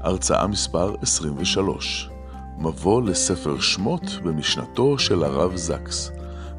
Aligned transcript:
הרצאה 0.00 0.46
מספר 0.46 0.94
23, 1.02 2.10
מבוא 2.58 3.02
לספר 3.02 3.60
שמות 3.60 4.02
במשנתו 4.24 4.98
של 4.98 5.24
הרב 5.24 5.56
זקס, 5.56 6.10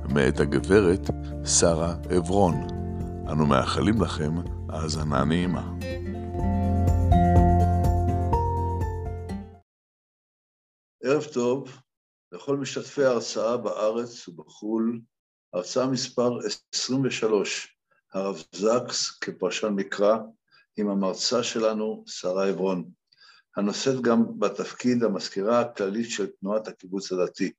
מאת 0.10 0.40
הגברת 0.40 1.10
שרה 1.60 1.96
עברון. 2.10 2.54
אנו 3.32 3.46
מאחלים 3.46 4.02
לכם 4.02 4.36
האזנה 4.70 5.26
נעימה. 5.26 5.72
ערב 11.04 11.24
טוב 11.34 11.82
לכל 12.32 12.58
משתתפי 12.58 13.04
ההרצאה 13.06 13.58
בארץ 13.58 14.28
ובחו"ל, 14.28 15.00
הרצאה 15.54 15.88
מספר 15.88 16.38
23, 16.74 17.78
הרב 18.14 18.44
זקס 18.56 19.20
כפרשן 19.22 19.74
מקרא, 19.74 20.18
עם 20.78 20.90
המרצה 20.90 21.44
שלנו, 21.44 22.04
שרה 22.08 22.48
עברון, 22.48 22.99
הנושאת 23.58 24.02
גם 24.02 24.40
בתפקיד 24.40 25.04
המזכירה 25.04 25.62
הכללית 25.62 26.10
של 26.10 26.28
תנועת 26.28 26.68
הקיבוץ 26.68 27.12
הדתי, 27.12 27.52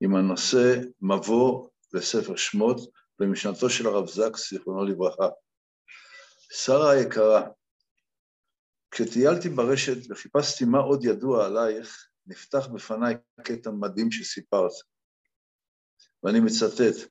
עם 0.00 0.16
הנושא 0.16 0.80
מבוא 1.00 1.68
לספר 1.92 2.36
שמות 2.36 2.80
במשנתו 3.18 3.70
של 3.70 3.86
הרב 3.86 4.06
זקס, 4.06 4.50
זיכרונו 4.50 4.84
לברכה. 4.84 5.28
שרה 6.52 6.90
היקרה, 6.90 7.48
כשטיילתי 8.90 9.48
ברשת 9.48 10.10
וחיפשתי 10.10 10.64
מה 10.64 10.78
עוד 10.78 11.04
ידוע 11.04 11.46
עלייך, 11.46 12.08
נפתח 12.26 12.66
בפניי 12.66 13.14
קטע 13.42 13.70
מדהים 13.70 14.10
שסיפרת, 14.10 14.72
ואני 16.22 16.40
מצטט: 16.40 17.10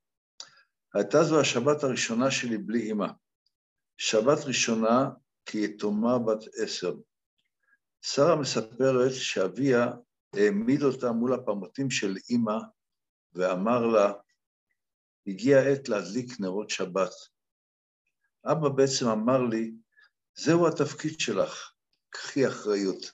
הייתה 0.93 1.23
זו 1.23 1.39
השבת 1.41 1.83
הראשונה 1.83 2.31
שלי 2.31 2.57
בלי 2.57 2.91
אמא. 2.91 3.07
שבת 3.97 4.37
ראשונה 4.45 5.09
כיתומה 5.45 6.19
בת 6.19 6.43
עשר. 6.53 6.93
שרה 8.13 8.35
מספרת 8.35 9.11
שאביה 9.13 9.87
העמיד 10.35 10.83
אותה 10.83 11.11
מול 11.11 11.33
הפמוטים 11.33 11.91
של 11.91 12.17
אמא 12.29 12.57
ואמר 13.33 13.85
לה, 13.85 14.13
הגיע 15.27 15.57
העת 15.57 15.89
להדליק 15.89 16.39
נרות 16.39 16.69
שבת. 16.69 17.11
אבא 18.45 18.69
בעצם 18.69 19.07
אמר 19.07 19.41
לי, 19.41 19.71
זהו 20.35 20.67
התפקיד 20.67 21.19
שלך, 21.19 21.71
קחי 22.09 22.47
אחריות. 22.47 23.11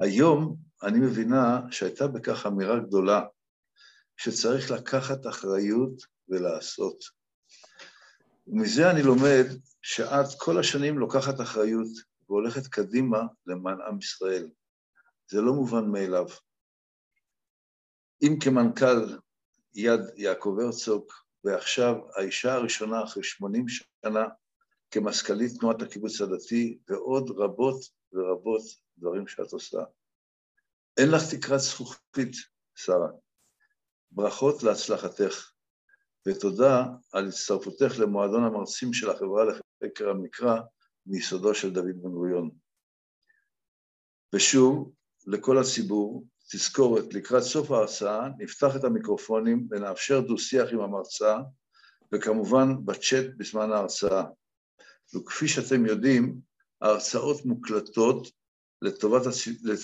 היום 0.00 0.56
אני 0.82 0.98
מבינה 0.98 1.60
שהייתה 1.70 2.06
בכך 2.06 2.46
אמירה 2.46 2.78
גדולה, 2.80 3.22
שצריך 4.16 4.70
לקחת 4.70 5.26
אחריות 5.26 6.02
ולעשות. 6.28 7.04
ומזה 8.46 8.90
אני 8.90 9.02
לומד 9.02 9.46
שאת 9.82 10.26
כל 10.38 10.60
השנים 10.60 10.98
לוקחת 10.98 11.40
אחריות 11.40 12.08
והולכת 12.28 12.66
קדימה 12.66 13.22
למען 13.46 13.80
עם 13.80 13.98
ישראל. 13.98 14.50
זה 15.30 15.40
לא 15.40 15.52
מובן 15.52 15.90
מאליו. 15.90 16.26
אם 18.22 18.36
כמנכ"ל 18.40 19.18
יד 19.74 20.00
יעקב 20.16 20.56
הרצוג, 20.60 21.04
ועכשיו 21.44 21.94
האישה 22.16 22.54
הראשונה 22.54 23.04
אחרי 23.04 23.22
80 23.22 23.66
שנה 23.68 24.24
כמזכ"לית 24.90 25.52
תנועת 25.60 25.82
הקיבוץ 25.82 26.20
הדתי, 26.20 26.78
ועוד 26.88 27.30
רבות 27.30 27.80
ורבות 28.12 28.62
דברים 28.98 29.26
שאת 29.28 29.52
עושה. 29.52 29.78
אין 30.96 31.10
לך 31.10 31.22
תקרת 31.34 31.60
זכוכית, 31.60 32.36
שרה. 32.74 33.08
ברכות 34.10 34.62
להצלחתך, 34.62 35.52
ותודה 36.28 36.84
על 37.12 37.28
הצטרפותך 37.28 37.98
למועדון 37.98 38.44
המרצים 38.44 38.92
של 38.92 39.10
החברה 39.10 39.44
לחקר 39.44 40.08
המקרא 40.08 40.60
מיסודו 41.08 41.54
של 41.54 41.70
דוד 41.70 42.02
בן 42.02 42.10
גוריון. 42.10 42.50
ושוב, 44.34 44.92
לכל 45.26 45.58
הציבור, 45.58 46.24
תזכורת, 46.50 47.14
לקראת 47.14 47.42
סוף 47.42 47.70
ההרצאה 47.70 48.28
נפתח 48.38 48.76
את 48.76 48.84
המיקרופונים 48.84 49.68
ונאפשר 49.70 50.20
דו-שיח 50.20 50.68
עם 50.72 50.80
המרצה, 50.80 51.36
וכמובן 52.12 52.68
בצ'אט 52.84 53.26
בזמן 53.36 53.72
ההרצאה. 53.72 54.24
וכפי 55.14 55.48
שאתם 55.48 55.86
יודעים, 55.86 56.40
ההרצאות 56.82 57.44
מוקלטות 57.44 58.28
לטובת, 58.82 59.22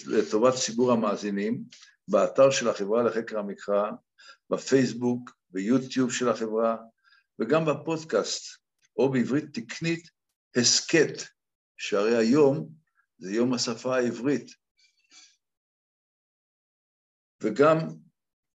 לטובת 0.06 0.54
ציבור 0.54 0.92
המאזינים 0.92 1.64
באתר 2.08 2.50
של 2.50 2.68
החברה 2.68 3.02
לחקר 3.02 3.38
המקרא, 3.38 3.90
בפייסבוק, 4.50 5.30
ביוטיוב 5.50 6.12
של 6.12 6.28
החברה, 6.28 6.76
וגם 7.38 7.64
בפודקאסט, 7.64 8.58
או 8.96 9.12
בעברית 9.12 9.44
תקנית, 9.52 10.13
הסכת, 10.56 11.22
שהרי 11.76 12.16
היום 12.16 12.68
זה 13.18 13.32
יום 13.32 13.54
השפה 13.54 13.96
העברית. 13.96 14.50
וגם 17.42 17.78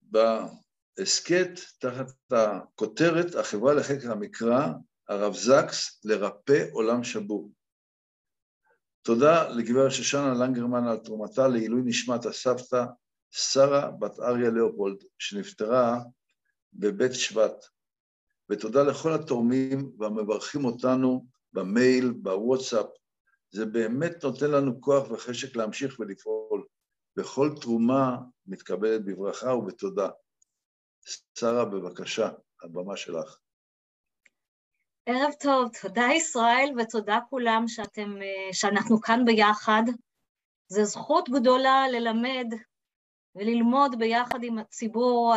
בהסכת, 0.02 1.50
תחת 1.80 2.14
הכותרת, 2.32 3.36
החברה 3.36 3.74
לחקר 3.74 4.12
המקרא, 4.12 4.68
הרב 5.08 5.34
זקס, 5.34 6.06
לרפא 6.06 6.66
עולם 6.72 7.04
שבור. 7.04 7.52
תודה 9.02 9.50
לגברת 9.50 9.92
שושנה 9.92 10.34
לנגרמן 10.34 10.88
על 10.88 10.98
תרומתה 10.98 11.48
לעילוי 11.48 11.82
נשמת 11.86 12.26
הסבתא 12.26 12.86
שרה 13.32 13.92
בת 13.92 14.20
אריה 14.20 14.50
לאופולד, 14.50 14.98
שנפטרה 15.20 16.00
בבית 16.74 17.14
שבט. 17.14 17.66
ותודה 18.50 18.84
לכל 18.84 19.14
התורמים 19.14 19.92
והמברכים 20.00 20.66
אותנו 20.66 21.26
במייל, 21.56 22.12
בוואטסאפ. 22.12 22.86
זה 23.52 23.66
באמת 23.66 24.24
נותן 24.24 24.52
לנו 24.52 24.82
כוח 24.82 25.12
וחשק 25.12 25.56
להמשיך 25.56 26.00
ולפעול. 26.00 26.66
וכל 27.18 27.50
תרומה 27.62 28.18
מתקבלת 28.46 29.06
בברכה 29.06 29.54
ובתודה. 29.54 30.10
שרה, 31.38 31.66
בבקשה, 31.66 32.30
הבמה 32.64 32.98
שלך. 32.98 33.38
ערב 35.06 35.32
טוב, 35.40 35.70
תודה 35.82 36.08
ישראל 36.16 36.70
ותודה 36.78 37.20
כולם 37.30 37.64
שאתם, 37.68 38.10
שאנחנו 38.52 39.02
כאן 39.02 39.26
ביחד. 39.26 39.84
זו 40.68 40.84
זכות 40.84 41.30
גדולה 41.30 41.88
ללמד 41.92 42.46
וללמוד 43.36 44.00
ביחד 44.00 44.44
עם 44.44 44.58
הציבור 44.58 45.36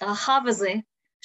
הרחב 0.00 0.40
הזה, 0.46 0.72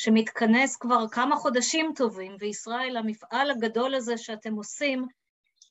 שמתכנס 0.01 0.75
כבר 0.75 1.07
כמה 1.11 1.35
חודשים 1.35 1.91
טובים, 1.95 2.35
וישראל, 2.39 2.97
המפעל 2.97 3.51
הגדול 3.51 3.95
הזה 3.95 4.17
שאתם 4.17 4.53
עושים, 4.53 5.07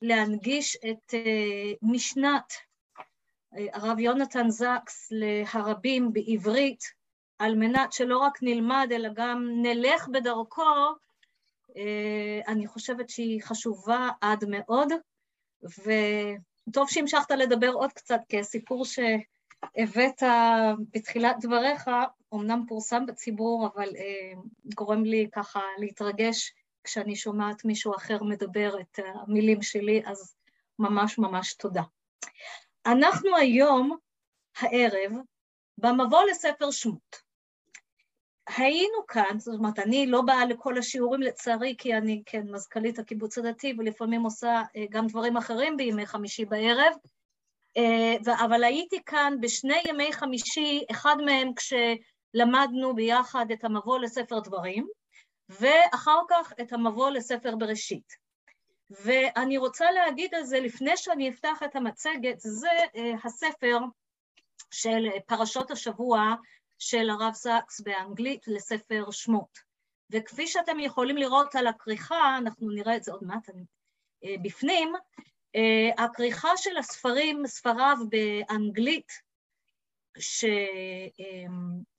להנגיש 0.01 0.77
את 0.91 1.13
משנת 1.81 2.53
הרב 3.73 3.99
יונתן 3.99 4.49
זקס 4.49 5.11
להרבים 5.11 6.13
בעברית, 6.13 6.83
על 7.39 7.55
מנת 7.55 7.93
שלא 7.93 8.17
רק 8.17 8.37
נלמד, 8.41 8.87
אלא 8.91 9.09
גם 9.13 9.49
נלך 9.61 10.07
בדרכו, 10.07 10.63
אני 12.47 12.67
חושבת 12.67 13.09
שהיא 13.09 13.41
חשובה 13.43 14.09
עד 14.21 14.45
מאוד, 14.47 14.87
וטוב 15.63 16.89
שהמשכת 16.89 17.31
לדבר 17.31 17.71
עוד 17.71 17.93
קצת, 17.93 18.19
כי 18.29 18.39
הסיפור 18.39 18.85
שהבאת 18.85 20.23
בתחילת 20.93 21.35
דבריך, 21.41 21.89
אמנם 22.33 22.63
פורסם 22.67 23.05
בציבור, 23.05 23.69
אבל 23.73 23.89
גורם 24.75 25.03
לי 25.03 25.29
ככה 25.31 25.61
להתרגש 25.77 26.53
כשאני 26.83 27.15
שומעת 27.15 27.65
מישהו 27.65 27.95
אחר 27.95 28.23
מדבר 28.23 28.79
את 28.79 28.99
המילים 29.05 29.61
שלי, 29.61 30.01
אז 30.05 30.35
ממש 30.79 31.17
ממש 31.17 31.53
תודה. 31.53 31.83
אנחנו 32.85 33.35
היום, 33.35 33.97
הערב, 34.57 35.11
במבוא 35.77 36.23
לספר 36.31 36.71
שמות. 36.71 37.29
היינו 38.57 39.07
כאן, 39.07 39.39
זאת 39.39 39.55
אומרת, 39.59 39.79
אני 39.79 40.07
לא 40.07 40.21
באה 40.21 40.45
לכל 40.45 40.77
השיעורים 40.77 41.21
לצערי, 41.21 41.75
כי 41.77 41.93
אני 41.93 42.23
כן 42.25 42.51
מזכ"לית 42.51 42.99
הקיבוץ 42.99 43.37
הדתי, 43.37 43.73
ולפעמים 43.77 44.23
עושה 44.23 44.61
גם 44.89 45.07
דברים 45.07 45.37
אחרים 45.37 45.77
בימי 45.77 46.05
חמישי 46.05 46.45
בערב, 46.45 46.93
אבל 48.45 48.63
הייתי 48.63 49.03
כאן 49.05 49.33
בשני 49.41 49.81
ימי 49.87 50.13
חמישי, 50.13 50.83
אחד 50.91 51.15
מהם 51.25 51.51
כשלמדנו 52.33 52.95
ביחד 52.95 53.45
את 53.51 53.63
המבוא 53.63 53.99
לספר 53.99 54.39
דברים, 54.39 54.87
ואחר 55.49 56.19
כך 56.29 56.53
את 56.61 56.73
המבוא 56.73 57.09
לספר 57.09 57.55
בראשית. 57.55 58.13
ואני 58.89 59.57
רוצה 59.57 59.91
להגיד 59.91 60.35
על 60.35 60.43
זה 60.43 60.59
לפני 60.59 60.97
שאני 60.97 61.29
אפתח 61.29 61.63
את 61.65 61.75
המצגת, 61.75 62.35
זה 62.37 62.69
הספר 63.23 63.79
של 64.71 65.07
פרשות 65.25 65.71
השבוע 65.71 66.35
של 66.79 67.09
הרב 67.09 67.33
זקס 67.33 67.81
באנגלית 67.81 68.47
לספר 68.47 69.11
שמות. 69.11 69.59
וכפי 70.09 70.47
שאתם 70.47 70.79
יכולים 70.79 71.17
לראות 71.17 71.55
על 71.55 71.67
הכריכה, 71.67 72.37
אנחנו 72.37 72.69
נראה 72.69 72.95
את 72.95 73.03
זה 73.03 73.11
עוד 73.11 73.23
מעט 73.23 73.49
בפנים, 74.43 74.93
הכריכה 75.97 76.57
של 76.57 76.77
הספרים, 76.77 77.47
ספריו 77.47 77.97
באנגלית, 78.09 79.11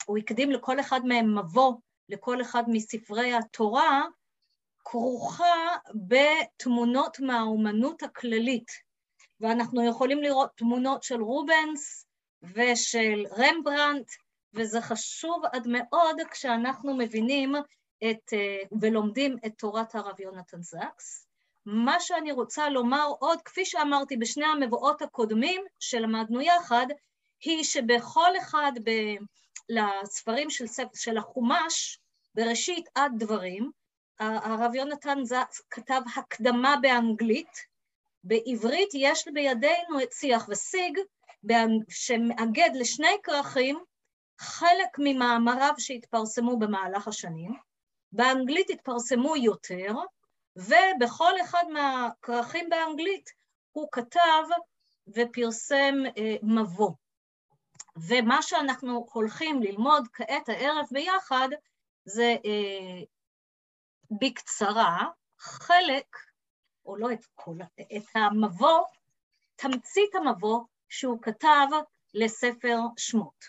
שהוא 0.02 0.18
הקדים 0.18 0.50
לכל 0.50 0.80
אחד 0.80 1.00
מהם 1.04 1.38
מבוא, 1.38 1.74
לכל 2.08 2.40
אחד 2.40 2.62
מספרי 2.68 3.34
התורה, 3.34 4.04
כרוכה 4.84 5.76
בתמונות 6.08 7.20
מהאומנות 7.20 8.02
הכללית. 8.02 8.70
ואנחנו 9.40 9.88
יכולים 9.88 10.22
לראות 10.22 10.50
תמונות 10.56 11.02
של 11.02 11.20
רובנס 11.20 12.06
ושל 12.42 13.26
רמברנט, 13.38 14.10
וזה 14.54 14.80
חשוב 14.80 15.42
עד 15.52 15.66
מאוד 15.66 16.16
כשאנחנו 16.30 16.96
מבינים 16.96 17.54
את, 18.10 18.32
ולומדים 18.80 19.36
את 19.46 19.52
תורת 19.58 19.94
הרב 19.94 20.20
יונתן 20.20 20.62
זקס. 20.62 21.26
מה 21.66 22.00
שאני 22.00 22.32
רוצה 22.32 22.68
לומר 22.68 23.06
עוד, 23.18 23.42
כפי 23.42 23.64
שאמרתי 23.64 24.16
בשני 24.16 24.46
המבואות 24.46 25.02
הקודמים 25.02 25.64
שלמדנו 25.78 26.40
יחד, 26.40 26.86
היא 27.40 27.64
שבכל 27.64 28.38
אחד 28.38 28.72
ב... 28.84 28.90
לספרים 29.70 30.50
של, 30.50 30.64
של 30.94 31.18
החומש, 31.18 31.98
בראשית 32.34 32.88
עד 32.94 33.12
דברים, 33.18 33.70
הרב 34.20 34.74
יונתן 34.74 35.18
זקס 35.24 35.62
כתב 35.70 36.00
הקדמה 36.16 36.76
באנגלית, 36.82 37.70
בעברית 38.24 38.88
יש 38.94 39.28
בידינו 39.34 40.02
את 40.02 40.12
שיח 40.12 40.48
ושיג, 40.48 40.98
שמאגד 41.88 42.70
לשני 42.74 43.16
כרכים 43.22 43.78
חלק 44.40 44.98
ממאמריו 44.98 45.74
שהתפרסמו 45.78 46.58
במהלך 46.58 47.08
השנים, 47.08 47.54
באנגלית 48.12 48.70
התפרסמו 48.70 49.36
יותר, 49.36 49.94
ובכל 50.56 51.40
אחד 51.40 51.64
מהכרכים 51.72 52.68
באנגלית 52.70 53.30
הוא 53.72 53.88
כתב 53.92 54.44
ופרסם 55.08 55.94
אה, 56.18 56.36
מבוא. 56.42 56.90
ומה 57.96 58.42
שאנחנו 58.42 59.06
הולכים 59.12 59.62
ללמוד 59.62 60.08
כעת 60.12 60.48
הערב 60.48 60.86
ביחד 60.90 61.48
זה 62.04 62.36
אה, 62.44 63.02
בקצרה 64.20 65.06
חלק, 65.38 66.16
או 66.84 66.96
לא 66.96 67.12
את 67.12 67.26
כל, 67.34 67.56
את 67.96 68.02
המבוא, 68.14 68.84
תמצית 69.56 70.14
המבוא 70.14 70.60
שהוא 70.88 71.22
כתב 71.22 71.66
לספר 72.14 72.78
שמות. 72.96 73.44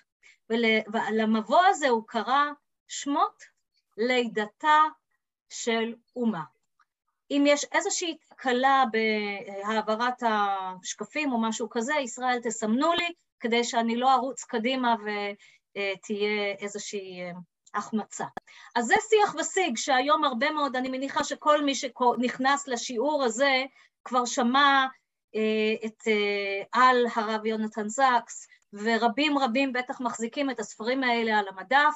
ול, 0.49 0.63
ולמבוא 0.93 1.61
הזה 1.65 1.89
הוא 1.89 2.03
קרא 2.07 2.43
שמות 2.87 3.43
לידתה 3.97 4.79
של 5.49 5.95
אומה. 6.15 6.43
אם 7.31 7.43
יש 7.47 7.65
איזושהי 7.71 8.17
תקלה 8.17 8.83
בהעברת 8.91 10.23
השקפים 10.23 11.31
או 11.31 11.41
משהו 11.41 11.69
כזה, 11.69 11.93
ישראל 11.93 12.39
תסמנו 12.43 12.93
לי, 12.93 13.13
כדי 13.41 13.63
שאני 13.63 13.95
לא 13.95 14.13
ארוץ 14.13 14.43
קדימה 14.43 14.95
ותהיה 15.01 16.53
איזושהי 16.59 17.21
אה, 17.21 17.31
החמצה. 17.73 18.25
אז 18.75 18.85
זה 18.85 18.95
שיח 19.09 19.35
ושיג, 19.35 19.77
שהיום 19.77 20.23
הרבה 20.23 20.51
מאוד, 20.51 20.75
אני 20.75 20.89
מניחה 20.89 21.23
שכל 21.23 21.63
מי 21.63 21.75
שנכנס 21.75 22.67
לשיעור 22.67 23.23
הזה 23.23 23.63
כבר 24.03 24.25
שמע 24.25 24.85
אה, 25.35 25.85
את 25.85 26.07
אה, 26.07 26.81
על 26.81 27.05
הרב 27.15 27.45
יונתן 27.45 27.87
זקס, 27.87 28.47
ורבים 28.73 29.37
רבים 29.37 29.73
בטח 29.73 30.01
מחזיקים 30.01 30.49
את 30.49 30.59
הספרים 30.59 31.03
האלה 31.03 31.39
על 31.39 31.47
המדף, 31.47 31.95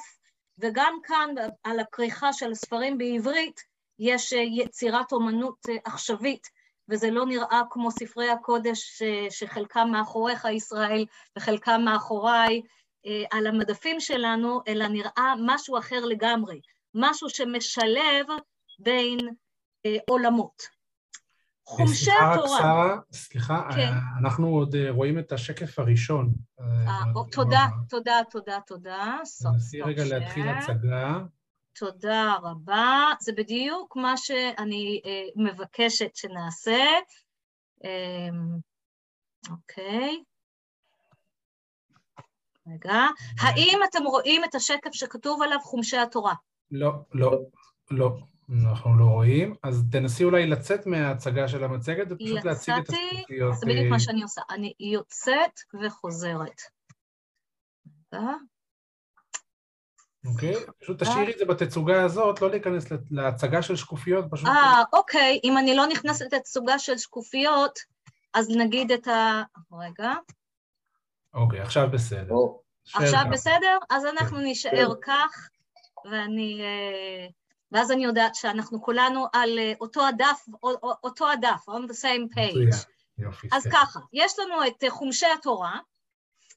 וגם 0.58 0.98
כאן 1.02 1.34
על 1.64 1.80
הכריכה 1.80 2.32
של 2.32 2.50
הספרים 2.50 2.98
בעברית 2.98 3.60
יש 3.98 4.32
יצירת 4.32 5.12
אומנות 5.12 5.58
עכשווית 5.84 6.55
וזה 6.88 7.10
לא 7.10 7.26
נראה 7.26 7.62
כמו 7.70 7.90
ספרי 7.90 8.30
הקודש 8.30 9.02
שחלקם 9.30 9.88
מאחוריך 9.92 10.46
ישראל 10.52 11.04
וחלקם 11.36 11.80
מאחוריי 11.84 12.62
אה, 13.06 13.24
על 13.30 13.46
המדפים 13.46 14.00
שלנו, 14.00 14.60
אלא 14.68 14.88
נראה 14.88 15.34
משהו 15.46 15.78
אחר 15.78 16.04
לגמרי, 16.04 16.60
משהו 16.94 17.30
שמשלב 17.30 18.26
בין 18.78 19.18
אה, 19.86 19.96
עולמות. 20.08 20.76
חומשי 21.66 22.10
התורה. 22.10 22.58
שרה, 22.58 22.98
סליחה, 23.12 23.68
כן. 23.74 23.92
אנחנו 24.20 24.48
עוד 24.48 24.74
אה, 24.74 24.90
רואים 24.90 25.18
את 25.18 25.32
השקף 25.32 25.78
הראשון. 25.78 26.32
תודה, 27.32 27.66
תודה, 27.88 28.20
תודה, 28.30 28.58
תודה. 28.66 29.16
נסי 29.56 29.82
רגע 29.82 30.04
להתחיל 30.04 30.48
הצגה. 30.48 31.18
תודה 31.78 32.34
רבה. 32.42 33.12
זה 33.20 33.32
בדיוק 33.32 33.96
מה 33.96 34.16
שאני 34.16 35.00
אה, 35.04 35.22
מבקשת 35.36 36.16
שנעשה. 36.16 36.84
אה, 37.84 38.28
אוקיי. 39.50 40.22
רגע. 42.68 43.00
האם 43.40 43.78
אתם 43.90 44.02
רואים 44.04 44.44
את 44.44 44.54
השקף 44.54 44.92
שכתוב 44.92 45.42
עליו 45.42 45.58
חומשי 45.62 45.96
התורה? 45.96 46.34
לא, 46.70 46.92
לא, 47.12 47.38
לא. 47.90 48.18
אנחנו 48.50 48.98
לא 48.98 49.04
רואים. 49.04 49.54
אז 49.62 49.84
תנסי 49.92 50.24
אולי 50.24 50.46
לצאת 50.46 50.86
מההצגה 50.86 51.48
של 51.48 51.64
המצגת 51.64 52.06
ופשוט 52.10 52.44
להציג 52.44 52.74
את 52.74 52.88
הספקיות. 52.88 53.54
זה 53.54 53.66
בדיוק 53.66 53.86
מה 53.86 53.94
אה, 53.94 54.00
שאני 54.00 54.22
עושה. 54.22 54.40
אני 54.50 54.72
יוצאת 54.80 55.60
וחוזרת. 55.82 56.60
רגע. 58.12 58.32
אוקיי? 60.26 60.54
פשוט 60.80 61.02
תשאירי 61.02 61.32
את 61.32 61.38
זה 61.38 61.44
בתצוגה 61.44 62.04
הזאת, 62.04 62.42
לא 62.42 62.50
להיכנס 62.50 62.84
להצגה 63.10 63.62
של 63.62 63.76
שקופיות, 63.76 64.24
פשוט... 64.30 64.48
אה, 64.48 64.82
אוקיי, 64.92 65.40
אם 65.44 65.58
אני 65.58 65.76
לא 65.76 65.86
נכנסת 65.86 66.32
לתצוגה 66.32 66.78
של 66.78 66.98
שקופיות, 66.98 67.78
אז 68.34 68.48
נגיד 68.56 68.92
את 68.92 69.08
ה... 69.08 69.42
רגע. 69.72 70.12
אוקיי, 71.34 71.60
עכשיו 71.60 71.88
בסדר. 71.92 72.34
עכשיו 72.94 73.24
בסדר? 73.30 73.78
אז 73.90 74.04
אנחנו 74.04 74.36
כן. 74.36 74.42
נישאר 74.42 74.94
כן. 74.94 75.00
כך, 75.12 75.48
ואני... 76.10 76.60
אה, 76.62 77.26
ואז 77.72 77.92
אני 77.92 78.04
יודעת 78.04 78.34
שאנחנו 78.34 78.82
כולנו 78.82 79.26
על 79.32 79.58
אה, 79.58 79.72
אותו 79.80 80.06
הדף, 80.06 80.46
אותו 81.04 81.30
הדף, 81.30 81.68
on 81.68 81.90
the 81.90 81.94
same 81.94 82.36
page. 82.36 82.86
יופי. 83.18 83.48
אז 83.52 83.66
ככה, 83.72 84.00
יש 84.12 84.38
לנו 84.38 84.66
את 84.66 84.84
חומשי 84.88 85.26
התורה, 85.38 85.78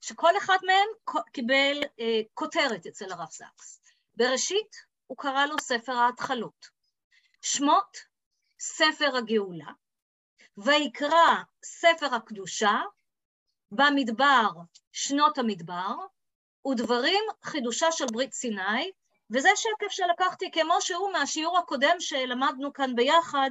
שכל 0.02 0.38
אחד 0.38 0.58
מהם 0.66 0.88
קיבל 1.32 1.84
אה, 2.00 2.22
כותרת 2.34 2.86
אצל 2.86 3.12
הרב 3.12 3.30
זקס. 3.30 3.82
בראשית 4.16 4.76
הוא 5.08 5.18
קרא 5.18 5.46
לו 5.46 5.56
ספר 5.62 5.92
ההתחלות. 5.92 6.70
שמות, 7.42 7.98
ספר 8.60 9.18
הגאולה, 9.18 9.72
ויקרא 10.58 11.36
ספר 11.66 12.16
הקדושה, 12.16 12.82
במדבר, 13.72 14.50
שנות 14.92 15.38
המדבר, 15.38 15.96
ודברים, 16.72 17.24
חידושה 17.44 17.92
של 17.92 18.06
ברית 18.12 18.34
סיני, 18.34 18.92
וזה 19.32 19.50
שקף 19.56 19.90
שלקחתי 19.90 20.52
כמו 20.52 20.82
שהוא 20.82 21.12
מהשיעור 21.12 21.58
הקודם 21.58 21.96
שלמדנו 22.00 22.74
כאן 22.74 22.96
ביחד, 22.96 23.50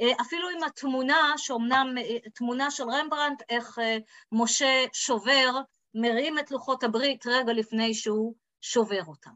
אה, 0.00 0.12
אפילו 0.20 0.48
עם 0.48 0.62
התמונה, 0.62 1.32
שאומנם 1.36 1.98
אה, 1.98 2.30
תמונה 2.34 2.70
של 2.70 2.84
רמברנט, 2.90 3.42
איך 3.48 3.78
אה, 3.78 3.98
משה 4.32 4.84
שובר 4.92 5.60
מרים 5.98 6.38
את 6.38 6.50
לוחות 6.50 6.84
הברית 6.84 7.26
רגע 7.26 7.52
לפני 7.52 7.94
שהוא 7.94 8.34
שובר 8.60 9.02
אותם. 9.06 9.30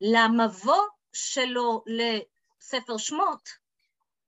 למבוא 0.00 0.82
שלו 1.12 1.84
לספר 1.86 2.96
שמות 2.96 3.48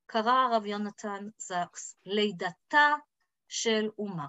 קרא 0.06 0.32
הרב 0.32 0.66
יונתן 0.66 1.28
זקס, 1.38 1.96
לידתה 2.06 2.94
של 3.48 3.88
אומה. 3.98 4.26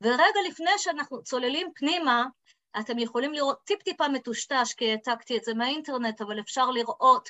ורגע 0.00 0.40
לפני 0.48 0.70
שאנחנו 0.78 1.22
צוללים 1.22 1.72
פנימה, 1.74 2.26
אתם 2.80 2.98
יכולים 2.98 3.32
לראות 3.32 3.64
טיפ-טיפה 3.64 4.08
מטושטש, 4.08 4.74
כי 4.74 4.90
העתקתי 4.90 5.36
את 5.36 5.44
זה 5.44 5.54
מהאינטרנט, 5.54 6.20
אבל 6.20 6.40
אפשר 6.40 6.70
לראות 6.70 7.28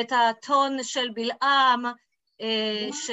את 0.00 0.12
הטון 0.12 0.82
של 0.82 1.10
בלעם, 1.14 1.82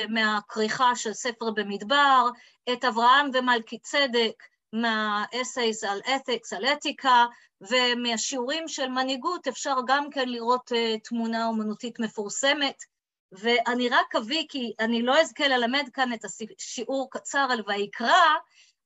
מהכריכה 0.10 0.96
של 0.96 1.14
ספר 1.14 1.52
במדבר, 1.52 2.30
את 2.74 2.86
אברהם 2.86 3.30
ומלכי 3.34 3.80
צדק 3.80 4.44
מהאסייס 4.74 5.84
על 5.84 6.02
אתיקס, 6.16 6.54
על 6.54 6.66
אתיקה, 6.66 7.26
ומהשיעורים 7.62 8.68
של 8.68 8.88
מנהיגות 8.88 9.48
אפשר 9.48 9.76
גם 9.88 10.10
כן 10.10 10.30
לראות 10.30 10.72
uh, 10.72 11.00
תמונה 11.04 11.48
אומנותית 11.48 12.00
מפורסמת. 12.00 12.84
ואני 13.32 13.90
רק 13.90 14.16
אביא, 14.16 14.46
כי 14.50 14.74
אני 14.80 15.02
לא 15.02 15.22
אזכה 15.22 15.48
ללמד 15.48 15.90
כאן 15.94 16.14
את 16.14 16.26
השיעור 16.26 17.08
קצר 17.12 17.48
על 17.52 17.62
ויקרא, 17.68 18.36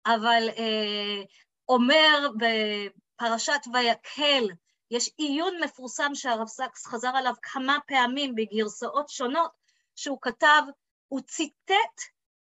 אבל 0.05 0.49
uh, 0.49 1.25
אומר 1.69 2.29
בפרשת 2.37 3.61
ויקהל, 3.73 4.47
יש 4.91 5.09
עיון 5.17 5.63
מפורסם 5.63 6.15
שהרב 6.15 6.47
סקס 6.47 6.85
חזר 6.85 7.11
עליו 7.15 7.33
כמה 7.41 7.77
פעמים 7.87 8.35
בגרסאות 8.35 9.09
שונות, 9.09 9.60
שהוא 10.01 10.17
כתב, 10.21 10.61
הוא 11.07 11.21
ציטט 11.21 12.01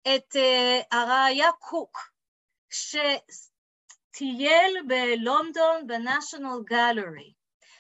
את 0.02 0.36
uh, 0.36 0.40
הראיה 0.92 1.52
קוק, 1.60 2.12
שטייל 4.10 4.78
בלונדון 4.88 5.88
בניישנל 5.88 6.58
גלרי, 6.64 7.34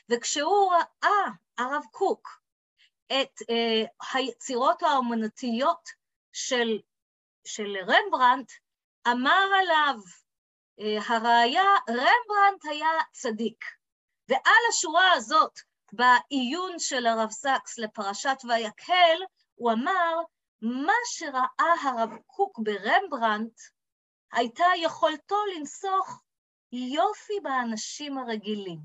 וכשהוא 0.09 0.73
ראה, 0.73 1.25
הרב 1.57 1.83
קוק, 1.91 2.41
את 3.07 3.41
uh, 3.41 3.87
היצירות 4.13 4.83
האומנותיות 4.83 5.89
של, 6.33 6.79
של 7.47 7.77
רמברנט, 7.87 8.51
אמר 9.07 9.49
עליו 9.59 9.95
uh, 10.79 10.83
הראיה, 11.13 11.69
רמברנט 11.89 12.65
היה 12.71 12.89
צדיק. 13.11 13.65
ועל 14.29 14.63
השורה 14.69 15.11
הזאת, 15.13 15.59
בעיון 15.93 16.79
של 16.79 17.07
הרב 17.07 17.29
סקס 17.29 17.77
לפרשת 17.77 18.37
ויקהל, 18.49 19.21
הוא 19.61 19.71
אמר, 19.71 20.15
מה 20.61 20.93
שראה 21.05 21.73
הרב 21.83 22.09
קוק 22.25 22.59
ברמברנט, 22.59 23.59
הייתה 24.31 24.65
יכולתו 24.77 25.35
לנסוך 25.55 26.21
יופי 26.71 27.39
באנשים 27.43 28.17
הרגילים. 28.17 28.79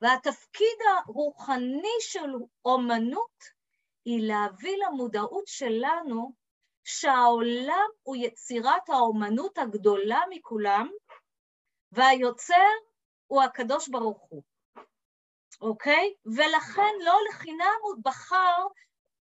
והתפקיד 0.00 0.78
הרוחני 0.88 1.96
של 2.00 2.30
אומנות 2.64 3.44
היא 4.04 4.28
להביא 4.28 4.76
למודעות 4.86 5.46
שלנו 5.46 6.32
שהעולם 6.84 7.88
הוא 8.02 8.16
יצירת 8.16 8.88
האומנות 8.88 9.58
הגדולה 9.58 10.20
מכולם, 10.30 10.88
והיוצר 11.92 12.72
הוא 13.26 13.42
הקדוש 13.42 13.88
ברוך 13.88 14.26
הוא, 14.28 14.42
אוקיי? 15.60 16.14
ולכן 16.36 16.92
לא 17.04 17.18
לחינם 17.28 17.78
הוא 17.82 17.94
בחר 18.04 18.66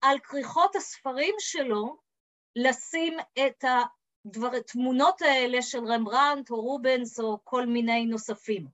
על 0.01 0.19
כריכות 0.19 0.75
הספרים 0.75 1.35
שלו 1.39 1.97
לשים 2.55 3.17
את 3.19 3.63
התמונות 4.57 5.21
האלה 5.21 5.61
של 5.61 5.85
רמברנט 5.85 6.51
או 6.51 6.61
רובנס 6.61 7.19
או 7.19 7.39
כל 7.43 7.65
מיני 7.65 8.05
נוספים. 8.05 8.67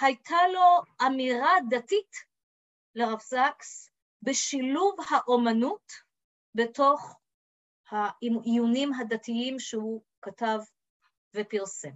הייתה 0.00 0.36
לו 0.52 1.06
אמירה 1.06 1.52
דתית 1.68 2.16
לרב 2.94 3.20
זקס 3.20 3.90
בשילוב 4.22 4.96
האומנות 5.10 5.92
בתוך 6.54 7.20
העיונים 7.90 8.94
הדתיים 8.94 9.58
שהוא 9.58 10.02
כתב 10.22 10.58
ופרסם. 11.34 11.92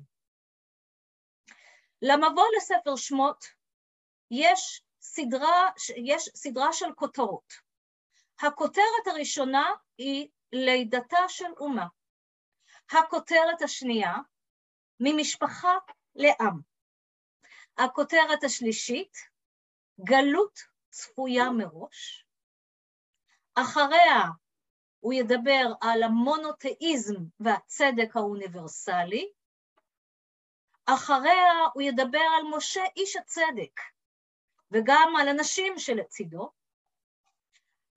למבוא 2.02 2.44
לספר 2.56 2.96
שמות 2.96 3.44
יש 4.30 4.82
סדרה, 5.00 5.70
יש 6.04 6.30
סדרה 6.34 6.72
של 6.72 6.92
כותרות. 6.94 7.67
הכותרת 8.40 9.06
הראשונה 9.06 9.70
היא 9.98 10.28
לידתה 10.52 11.28
של 11.28 11.52
אומה. 11.56 11.86
הכותרת 12.90 13.62
השנייה, 13.62 14.14
ממשפחה 15.00 15.78
לעם. 16.14 16.60
הכותרת 17.78 18.44
השלישית, 18.44 19.16
גלות 20.00 20.58
צפויה 20.90 21.50
מראש. 21.50 22.26
אחריה 23.54 24.22
הוא 25.00 25.12
ידבר 25.12 25.64
על 25.80 26.02
המונותאיזם 26.02 27.14
והצדק 27.40 28.16
האוניברסלי. 28.16 29.32
אחריה 30.86 31.52
הוא 31.74 31.82
ידבר 31.82 32.26
על 32.38 32.56
משה 32.56 32.84
איש 32.96 33.16
הצדק, 33.16 33.80
וגם 34.70 35.12
על 35.20 35.28
הנשים 35.28 35.78
שלצידו, 35.78 36.50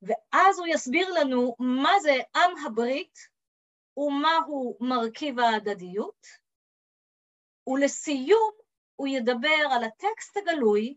ואז 0.02 0.58
הוא 0.58 0.66
יסביר 0.66 1.10
לנו 1.12 1.56
מה 1.58 1.92
זה 2.00 2.16
עם 2.36 2.66
הברית 2.66 3.18
ומהו 3.96 4.76
מרכיב 4.80 5.38
ההדדיות, 5.38 6.26
ולסיום 7.66 8.52
הוא 8.96 9.08
ידבר 9.08 9.68
על 9.70 9.84
הטקסט 9.84 10.36
הגלוי 10.36 10.96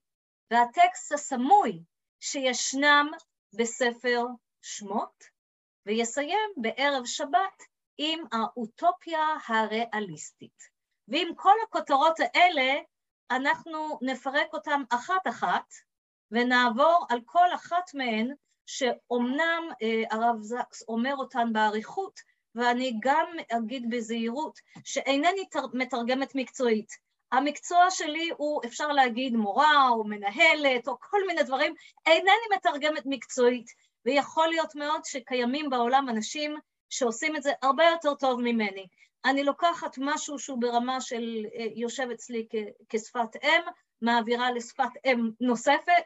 והטקסט 0.52 1.12
הסמוי 1.12 1.84
שישנם 2.20 3.12
בספר 3.58 4.26
שמות, 4.62 5.24
ויסיים 5.86 6.50
בערב 6.58 7.06
שבת 7.06 7.64
עם 7.98 8.20
האוטופיה 8.32 9.28
הריאליסטית. 9.48 10.76
ועם 11.08 11.36
כל 11.36 11.56
הכותרות 11.64 12.20
האלה, 12.20 12.74
אנחנו 13.32 14.00
נפרק 14.02 14.54
אותן 14.54 14.82
אחת-אחת, 14.90 15.74
ונעבור 16.32 17.06
על 17.10 17.20
כל 17.26 17.48
אחת 17.56 17.94
מהן, 17.94 18.34
שאומנם 18.66 19.70
אה, 19.82 20.04
הרב 20.12 20.42
זקס 20.42 20.84
אומר 20.88 21.16
אותן 21.16 21.54
באריכות, 21.54 22.20
ואני 22.56 22.94
גם 23.00 23.28
אגיד 23.52 23.90
בזהירות 23.90 24.60
שאינני 24.84 25.44
מתרגמת 25.74 26.32
מקצועית. 26.36 27.06
המקצוע 27.32 27.92
שלי 27.92 28.30
הוא, 28.38 28.62
אפשר 28.66 28.88
להגיד, 28.88 29.36
מורה 29.36 29.90
או 29.90 30.04
מנהלת 30.04 30.88
או 30.88 30.98
כל 31.00 31.28
מיני 31.28 31.44
דברים, 31.44 31.74
אינני 32.06 32.56
מתרגמת 32.56 33.04
מקצועית, 33.06 33.68
ויכול 34.06 34.48
להיות 34.48 34.76
מאוד 34.76 35.02
שקיימים 35.06 35.70
בעולם 35.70 36.10
אנשים 36.10 36.56
שעושים 36.90 37.36
את 37.36 37.44
זה 37.44 37.52
הרבה 37.62 37.84
יותר 37.84 38.14
טוב 38.16 38.42
ממני. 38.42 38.88
אני 39.26 39.44
לוקחת 39.44 39.96
משהו 39.98 40.40
שהוא 40.40 40.62
ברמה 40.62 41.02
של 41.02 41.46
אה, 41.56 41.66
יושב 41.76 42.08
אצלי 42.14 42.48
כשפת 42.90 43.36
אם, 43.44 43.62
מעבירה 44.02 44.52
לשפת 44.52 44.90
אם 45.06 45.30
נוספת, 45.40 46.06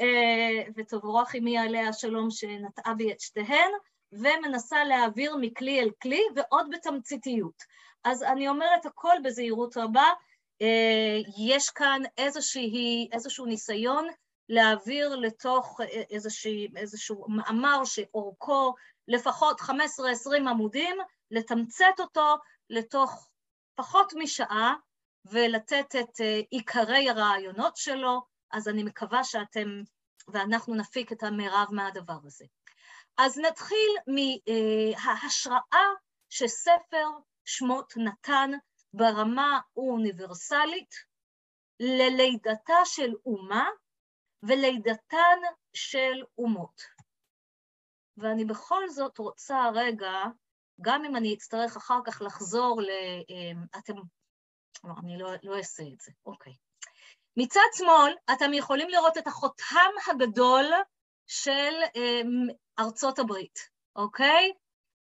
אה, 0.00 0.62
ותבורך 0.76 1.34
עמי 1.34 1.58
עליה 1.58 1.88
השלום 1.88 2.30
שנטעה 2.30 2.94
בי 2.94 3.12
את 3.12 3.20
שתיהן, 3.20 3.70
ומנסה 4.12 4.84
להעביר 4.84 5.36
מכלי 5.40 5.80
אל 5.80 5.90
כלי, 6.02 6.22
ועוד 6.36 6.66
בתמציתיות. 6.70 7.62
אז 8.04 8.22
אני 8.22 8.48
אומרת 8.48 8.86
הכל 8.86 9.16
בזהירות 9.24 9.76
רבה, 9.76 10.08
אה, 10.62 11.18
יש 11.38 11.70
כאן 11.70 12.02
איזושהי, 12.18 13.08
איזשהו 13.12 13.46
ניסיון 13.46 14.08
להעביר 14.48 15.16
לתוך 15.16 15.80
איזושהי, 16.10 16.68
איזשהו 16.76 17.26
מאמר 17.28 17.84
שאורכו 17.84 18.74
לפחות 19.08 19.60
15-20 19.60 19.70
עמודים, 20.48 20.96
לתמצת 21.30 22.00
אותו 22.00 22.36
לתוך 22.70 23.28
פחות 23.74 24.12
משעה 24.16 24.74
ולתת 25.24 25.96
את 26.00 26.20
אה, 26.20 26.40
עיקרי 26.50 27.10
הרעיונות 27.10 27.76
שלו, 27.76 28.31
אז 28.52 28.68
אני 28.68 28.82
מקווה 28.82 29.24
שאתם 29.24 29.68
ואנחנו 30.28 30.74
נפיק 30.74 31.12
את 31.12 31.22
המרב 31.22 31.68
מהדבר 31.70 32.18
הזה. 32.24 32.44
אז 33.16 33.38
נתחיל 33.38 33.96
מההשראה 34.06 35.86
שספר 36.28 37.08
שמות 37.44 37.92
נתן 37.96 38.50
ברמה 38.94 39.60
האוניברסלית 39.76 40.94
ללידתה 41.80 42.84
של 42.84 43.12
אומה 43.26 43.68
ולידתן 44.42 45.38
של 45.74 46.24
אומות. 46.38 46.82
ואני 48.16 48.44
בכל 48.44 48.88
זאת 48.88 49.18
רוצה 49.18 49.70
רגע, 49.74 50.12
גם 50.80 51.04
אם 51.04 51.16
אני 51.16 51.34
אצטרך 51.34 51.76
אחר 51.76 51.98
כך 52.06 52.22
לחזור 52.22 52.82
ל... 52.82 52.90
אה, 53.30 53.78
אתם... 53.78 53.94
לא, 54.84 54.94
אני 55.02 55.18
לא, 55.18 55.30
לא 55.42 55.56
אעשה 55.56 55.82
את 55.82 56.00
זה, 56.00 56.12
אוקיי. 56.26 56.52
מצד 57.36 57.68
שמאל 57.74 58.14
אתם 58.32 58.54
יכולים 58.54 58.88
לראות 58.88 59.18
את 59.18 59.26
החותם 59.26 59.90
הגדול 60.10 60.64
של 61.26 61.74
אה, 61.96 62.20
ארצות 62.78 63.18
הברית, 63.18 63.58
אוקיי? 63.96 64.52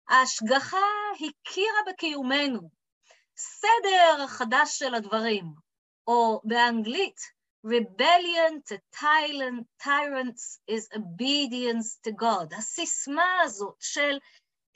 ההשגחה 0.09 0.87
הכירה 1.15 1.79
בקיומנו, 1.87 2.69
סדר 3.37 4.27
חדש 4.27 4.79
של 4.79 4.95
הדברים, 4.95 5.45
או 6.07 6.41
באנגלית, 6.43 7.19
rebellion 7.65 8.61
to 8.69 8.77
tyrants 9.83 10.59
is 10.71 10.87
obedience 10.95 11.99
to 12.07 12.11
God. 12.11 12.57
הסיסמה 12.57 13.41
הזאת 13.43 13.75
של 13.79 14.17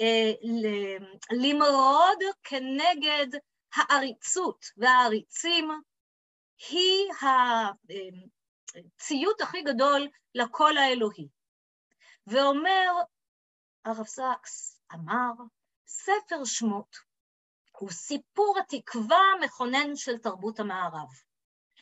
אה, 0.02 0.32
למרוד 1.32 2.24
כנגד 2.44 3.28
העריצות 3.76 4.66
והעריצים 4.78 5.72
היא 6.70 7.12
הציות 8.98 9.42
הכי 9.42 9.62
גדול 9.62 10.08
לקול 10.36 10.78
האלוהי. 10.78 11.28
ואומר, 12.28 12.92
הרב 13.86 14.06
סקס 14.06 14.82
אמר, 14.94 15.32
ספר 15.88 16.46
שמות 16.46 16.96
הוא 17.78 17.90
סיפור 17.90 18.56
התקווה 18.60 19.18
המכונן 19.38 19.96
של 19.96 20.18
תרבות 20.18 20.60
המערב. 20.60 21.10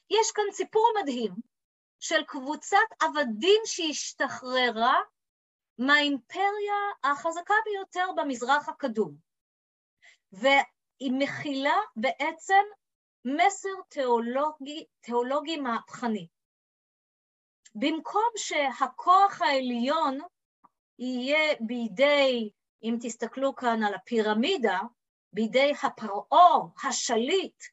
יש 0.09 0.31
כאן 0.36 0.43
סיפור 0.53 0.93
מדהים 1.01 1.33
של 2.00 2.24
קבוצת 2.27 2.77
עבדים 3.01 3.62
שהשתחררה 3.65 5.00
מהאימפריה 5.77 6.81
החזקה 7.03 7.53
ביותר 7.65 8.05
במזרח 8.17 8.69
הקדום, 8.69 9.15
והיא 10.31 11.12
מכילה 11.12 11.77
בעצם 11.95 12.63
מסר 13.26 13.82
תיאולוגי, 13.90 14.86
תיאולוגי 15.02 15.58
מהפכני. 15.58 16.28
במקום 17.76 18.30
שהכוח 18.36 19.42
העליון 19.42 20.20
יהיה 21.00 21.56
בידי, 21.60 22.50
אם 22.84 22.98
תסתכלו 23.02 23.56
כאן 23.56 23.84
על 23.84 23.94
הפירמידה, 23.94 24.80
בידי 25.34 25.74
הפרעה, 25.84 26.60
השליט, 26.84 27.64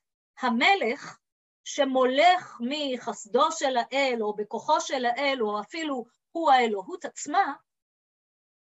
המלך, 0.40 1.18
שמולך 1.64 2.58
מחסדו 2.60 3.52
של 3.52 3.76
האל, 3.76 4.18
או 4.20 4.36
בכוחו 4.36 4.80
של 4.80 5.04
האל, 5.04 5.38
או 5.40 5.60
אפילו 5.60 6.04
הוא 6.32 6.50
האלוהות 6.50 7.04
עצמה, 7.04 7.54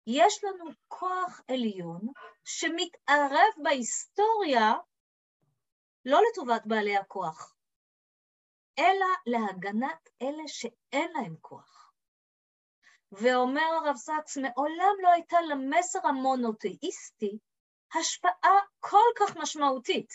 יש 0.06 0.44
לנו 0.44 0.70
כוח 0.88 1.40
עליון 1.48 2.00
שמתערב 2.44 3.52
בהיסטוריה 3.62 4.72
לא 6.08 6.20
לטובת 6.30 6.62
בעלי 6.66 6.96
הכוח, 6.96 7.54
אלא 8.78 9.06
להגנת 9.26 10.08
אלה 10.22 10.42
שאין 10.46 11.12
להם 11.12 11.36
כוח. 11.40 11.92
ואומר 13.12 13.62
הרב 13.62 13.96
זקס, 13.96 14.36
מעולם 14.36 14.94
לא 15.02 15.08
הייתה 15.08 15.40
למסר 15.40 15.98
המונותאיסטי 16.08 17.38
השפעה 17.94 18.58
כל 18.80 19.08
כך 19.18 19.36
משמעותית. 19.36 20.12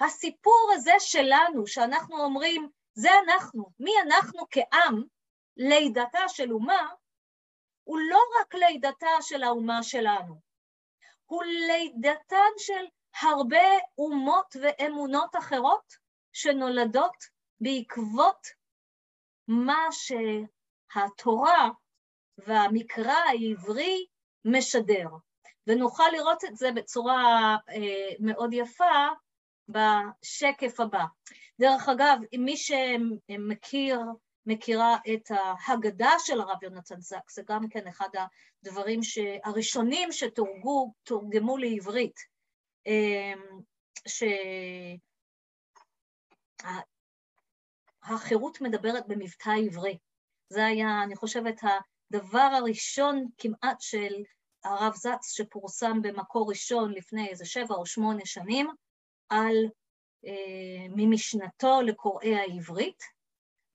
הסיפור 0.00 0.70
הזה 0.74 0.94
שלנו, 0.98 1.66
שאנחנו 1.66 2.24
אומרים, 2.24 2.68
זה 2.94 3.10
אנחנו, 3.24 3.70
מי 3.78 3.92
אנחנו 4.02 4.46
כעם, 4.50 5.02
לידתה 5.56 6.28
של 6.28 6.52
אומה, 6.52 6.88
הוא 7.84 7.98
לא 8.10 8.20
רק 8.40 8.54
לידתה 8.54 9.16
של 9.20 9.42
האומה 9.42 9.82
שלנו, 9.82 10.40
הוא 11.26 11.44
לידתן 11.44 12.52
של 12.58 12.84
הרבה 13.20 13.66
אומות 13.98 14.56
ואמונות 14.62 15.36
אחרות 15.38 15.92
שנולדות 16.32 17.16
בעקבות 17.60 18.46
מה 19.48 19.86
שהתורה 19.90 21.70
והמקרא 22.38 23.14
העברי 23.28 24.06
משדר. 24.44 25.06
ונוכל 25.66 26.08
לראות 26.12 26.44
את 26.44 26.56
זה 26.56 26.72
בצורה 26.72 27.56
אה, 27.68 28.14
מאוד 28.20 28.52
יפה 28.52 29.08
בשקף 29.68 30.80
הבא. 30.80 31.04
דרך 31.60 31.88
אגב, 31.88 32.18
מי 32.38 32.56
שמכיר, 32.56 34.00
מכירה 34.46 34.96
את 35.14 35.30
ההגדה 35.30 36.10
של 36.18 36.40
הרב 36.40 36.62
יונתן 36.62 37.00
זקס, 37.00 37.34
זה 37.34 37.42
גם 37.48 37.68
כן 37.68 37.86
אחד 37.88 38.08
הדברים 38.64 39.00
הראשונים 39.44 40.08
שתורגמו 40.12 41.56
לעברית, 41.58 42.31
שהחירות 48.04 48.60
מדברת 48.60 49.08
במבטא 49.08 49.50
עברי. 49.66 49.98
זה 50.48 50.64
היה, 50.64 51.02
אני 51.02 51.16
חושבת, 51.16 51.60
הדבר 51.62 52.38
הראשון 52.38 53.26
כמעט 53.38 53.80
של 53.80 54.12
הרב 54.64 54.94
זקס 54.94 55.32
שפורסם 55.32 56.02
במקור 56.02 56.50
ראשון 56.50 56.92
לפני 56.92 57.28
איזה 57.28 57.44
שבע 57.44 57.74
או 57.74 57.86
שמונה 57.86 58.22
שנים, 58.24 58.70
על 59.28 59.56
אה, 60.26 60.86
ממשנתו 60.96 61.80
לקוראי 61.82 62.36
העברית, 62.36 63.02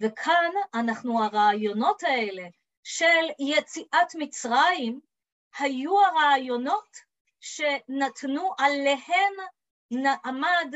וכאן 0.01 0.51
אנחנו, 0.73 1.23
הרעיונות 1.23 2.03
האלה 2.03 2.47
של 2.83 3.25
יציאת 3.39 4.15
מצרים, 4.17 4.99
היו 5.59 5.91
הרעיונות 5.99 7.06
שנתנו 7.39 8.51
עליהן 8.57 9.33
עמד 10.25 10.75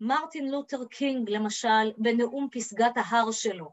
מרטין 0.00 0.50
לותר 0.50 0.84
קינג, 0.84 1.30
למשל, 1.30 1.92
בנאום 1.98 2.48
פסגת 2.52 2.92
ההר 2.96 3.30
שלו. 3.30 3.72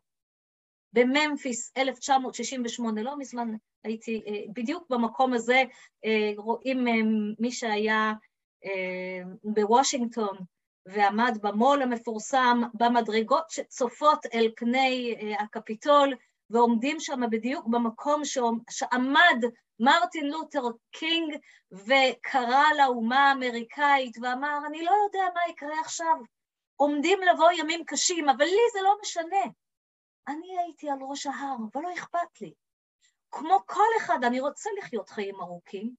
בממפיס 0.93 1.71
1968, 1.77 3.01
לא 3.01 3.17
מזמן 3.17 3.47
הייתי 3.83 4.23
אה, 4.27 4.41
בדיוק 4.53 4.89
במקום 4.89 5.33
הזה, 5.33 5.63
אה, 6.05 6.31
רואים 6.37 6.85
מי 7.39 7.51
שהיה 7.51 8.13
בוושינגטון 9.43 10.37
ועמד 10.85 11.37
ב-Mall 11.41 11.81
המפורסם 11.81 12.61
במדרגות 12.73 13.49
שצופות 13.49 14.25
אל 14.33 14.51
אה, 15.21 15.43
הקפיטול 15.43 16.13
ועומדים 16.49 16.99
שם 16.99 17.21
בדיוק 17.31 17.67
במקום 17.67 18.21
שעמד 18.69 19.43
מרטין 19.79 20.25
לותר 20.27 20.61
קינג 20.91 21.35
וקרא 21.71 22.63
לאומה 22.77 23.29
האמריקאית 23.29 24.17
ואמר, 24.21 24.57
אני 24.67 24.83
לא 24.83 24.91
יודע 24.91 25.23
מה 25.33 25.41
יקרה 25.49 25.79
עכשיו, 25.79 26.15
עומדים 26.75 27.19
לבוא 27.21 27.51
ימים 27.51 27.85
קשים, 27.85 28.29
אבל 28.29 28.45
לי 28.45 28.61
זה 28.73 28.79
לא 28.81 28.95
משנה. 29.01 29.51
אני 30.27 30.59
הייתי 30.59 30.89
על 30.89 30.97
ראש 31.01 31.25
ההר, 31.25 31.55
אבל 31.71 31.81
לא 31.81 31.93
אכפת 31.93 32.41
לי. 32.41 32.53
כמו 33.31 33.59
כל 33.65 33.87
אחד, 33.97 34.23
אני 34.23 34.39
רוצה 34.39 34.69
לחיות 34.77 35.09
חיים 35.09 35.35
ארוכים, 35.41 35.95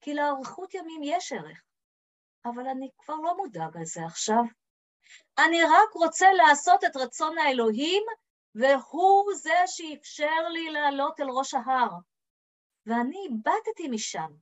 כי 0.00 0.14
לאריכות 0.14 0.74
ימים 0.74 1.00
יש 1.02 1.32
ערך. 1.32 1.62
אבל 2.44 2.68
אני 2.68 2.88
כבר 2.98 3.14
לא 3.14 3.36
מודאג 3.36 3.76
על 3.76 3.84
זה 3.84 4.06
עכשיו. 4.06 4.42
אני 5.38 5.62
רק 5.62 5.92
רוצה 5.94 6.32
לעשות 6.32 6.84
את 6.84 6.96
רצון 6.96 7.38
האלוהים, 7.38 8.02
והוא 8.54 9.34
זה 9.34 9.54
שאפשר 9.66 10.48
לי 10.52 10.70
לעלות 10.70 11.20
אל 11.20 11.30
ראש 11.30 11.54
ההר. 11.54 11.90
ואני 12.86 13.16
איבדתי 13.16 13.88
משם, 13.90 14.32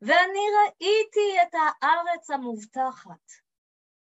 ואני 0.00 0.46
ראיתי 0.58 1.42
את 1.42 1.54
הארץ 1.54 2.30
המובטחת. 2.30 3.32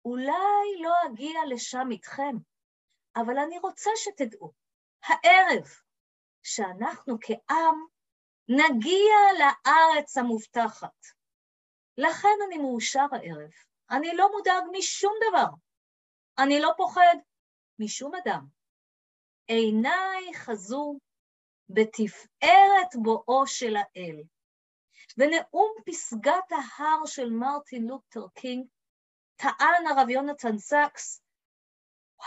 אולי 0.05 0.83
לא 0.83 0.95
אגיע 1.07 1.41
לשם 1.49 1.89
איתכם, 1.91 2.37
אבל 3.17 3.39
אני 3.39 3.59
רוצה 3.59 3.91
שתדעו, 3.97 4.53
הערב, 5.05 5.65
שאנחנו 6.43 7.17
כעם 7.21 7.87
נגיע 8.49 9.17
לארץ 9.39 10.17
המובטחת. 10.17 11.07
לכן 11.99 12.39
אני 12.47 12.59
מאושר 12.59 13.07
הערב. 13.13 13.51
אני 13.91 14.17
לא 14.17 14.29
מודאג 14.33 14.65
משום 14.73 15.13
דבר. 15.29 15.49
אני 16.39 16.61
לא 16.61 16.73
פוחד 16.77 17.17
משום 17.79 18.13
אדם. 18.15 18.47
עיניי 19.49 20.35
חזו 20.35 20.99
בתפארת 21.69 22.97
בואו 23.03 23.47
של 23.47 23.77
האל. 23.77 24.23
ונאום 25.19 25.75
פסגת 25.87 26.53
ההר 26.53 27.07
של 27.07 27.31
מרטין 27.31 27.87
לותר 27.87 28.27
קינג, 28.35 28.67
טען 29.37 29.87
הרב 29.87 30.09
יונתן 30.09 30.57
זקס, 30.57 31.23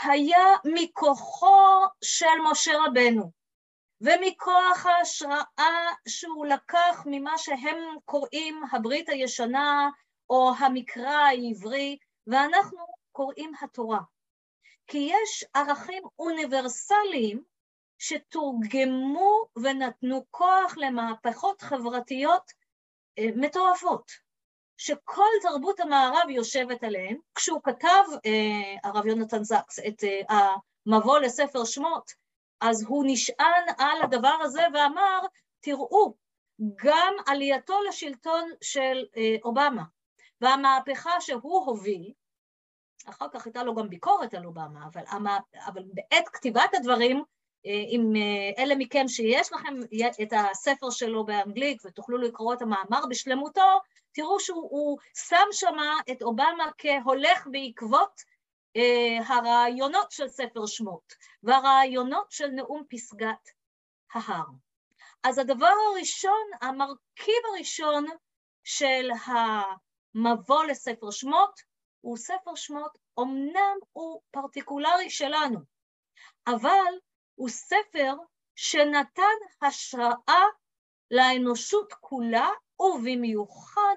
היה 0.04 0.46
מכוחו 0.66 1.86
של 2.04 2.26
משה 2.52 2.72
רבנו. 2.86 3.32
ומכוח 4.02 4.86
ההשראה 4.86 5.94
שהוא 6.08 6.46
לקח 6.46 7.04
ממה 7.06 7.38
שהם 7.38 7.78
קוראים 8.06 8.62
הברית 8.72 9.10
הישנה 9.10 9.90
או 10.30 10.52
המקרא 10.60 11.12
העברי, 11.12 11.98
ואנחנו 12.28 12.86
קוראים 13.12 13.52
התורה. 13.62 14.00
כי 14.88 14.98
יש 14.98 15.46
ערכים 15.54 16.04
אוניברסליים 16.20 17.44
שתורגמו 18.00 19.46
ונתנו 19.64 20.26
כוח 20.32 20.78
למהפכות 20.78 21.62
חברתיות 21.62 22.52
אה, 23.20 23.28
מטורפות, 23.36 24.12
שכל 24.78 25.30
תרבות 25.42 25.80
המערב 25.80 26.30
יושבת 26.30 26.84
עליהן. 26.84 27.18
כשהוא 27.36 27.62
כתב, 27.64 28.04
אה, 28.26 28.90
הרב 28.90 29.06
יונתן 29.06 29.44
זקס, 29.44 29.80
את 29.80 30.04
אה, 30.04 30.56
המבוא 30.86 31.20
לספר 31.20 31.66
שמות, 31.66 32.12
אז 32.62 32.84
הוא 32.88 33.04
נשען 33.08 33.64
על 33.78 34.02
הדבר 34.02 34.38
הזה 34.42 34.62
ואמר, 34.74 35.20
תראו, 35.60 36.14
גם 36.76 37.14
עלייתו 37.28 37.82
לשלטון 37.88 38.52
של 38.62 39.06
אובמה 39.44 39.84
והמהפכה 40.42 41.22
שהוא 41.22 41.66
הוביל, 41.66 42.14
אחר 43.10 43.26
כך 43.34 43.46
הייתה 43.46 43.64
לו 43.64 43.76
גם 43.76 43.90
ביקורת 43.90 44.34
על 44.34 44.46
אובמה, 44.46 44.86
אבל, 44.86 45.04
אבל 45.66 45.84
בעת 45.94 46.30
כתיבת 46.30 46.74
הדברים, 46.74 47.24
אם 47.66 48.14
אה, 48.16 48.22
אה, 48.22 48.64
אלה 48.64 48.76
מכם 48.76 49.08
שיש 49.08 49.54
לכם 49.54 49.74
את 50.22 50.34
הספר 50.34 50.90
שלו 50.90 51.26
באנגלית 51.26 51.86
ותוכלו 51.86 52.18
לקרוא 52.18 52.54
את 52.54 52.62
המאמר 52.62 53.06
בשלמותו, 53.10 53.82
תראו 54.12 54.40
שהוא 54.40 54.98
שם 55.14 55.46
שמה 55.52 56.00
את 56.12 56.22
אובמה 56.22 56.72
כהולך 56.78 57.48
בעקבות 57.52 58.22
אה, 58.76 59.18
הרעיונות 59.28 60.12
של 60.12 60.28
ספר 60.28 60.66
שמות 60.66 61.14
והרעיונות 61.44 62.32
של 62.32 62.48
נאום 62.48 62.84
פסגת 62.90 63.50
ההר. 64.14 64.46
אז 65.24 65.38
הדבר 65.38 65.74
הראשון, 65.92 66.50
המרכיב 66.62 67.44
הראשון 67.54 68.06
של 68.64 69.10
המבוא 69.26 70.64
לספר 70.64 71.12
שמות, 71.12 71.60
הוא 72.02 72.18
ספר 72.18 72.56
שמות, 72.56 72.98
אמנם 73.20 73.78
הוא 73.92 74.22
פרטיקולרי 74.32 75.10
שלנו, 75.10 75.60
אבל 76.48 76.94
הוא 77.40 77.50
ספר 77.50 78.14
שנתן 78.56 79.38
השראה 79.62 80.44
לאנושות 81.12 81.94
כולה, 81.94 82.50
ובמיוחד 82.80 83.96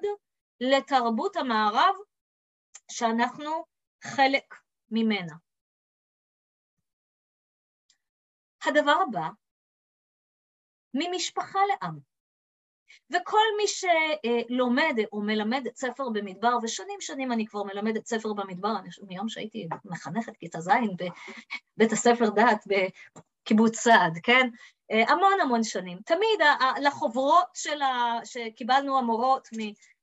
לתרבות 0.61 1.37
המערב, 1.37 1.95
שאנחנו 2.91 3.65
חלק 4.05 4.55
ממנה. 4.91 5.35
הדבר 8.67 8.97
הבא, 9.09 9.29
ממשפחה 10.95 11.59
לעם. 11.69 11.99
וכל 13.11 13.47
מי 13.57 13.65
שלומד 13.69 14.95
או 15.13 15.23
מלמד 15.23 15.67
את 15.67 15.77
ספר 15.77 16.09
במדבר, 16.09 16.57
ושנים 16.63 17.01
שנים 17.01 17.33
אני 17.33 17.47
כבר 17.47 17.63
מלמדת 17.63 18.07
ספר 18.07 18.33
במדבר, 18.33 18.79
אני 18.79 18.91
חושבת 18.91 19.09
מיום 19.09 19.29
שהייתי 19.29 19.69
מחנכת 19.85 20.37
כיתה 20.37 20.61
ז' 20.61 20.71
בבית 21.77 21.93
הספר 21.93 22.31
דת 22.31 22.65
בקיבוץ 23.43 23.77
סעד, 23.77 24.19
כן? 24.23 24.49
המון 24.91 25.41
המון 25.41 25.65
שנים. 25.65 25.99
תמיד 26.07 26.41
לחוברות 26.81 27.47
של 27.55 27.83
ה... 27.83 28.19
שקיבלנו 28.25 28.99
המורות, 28.99 29.49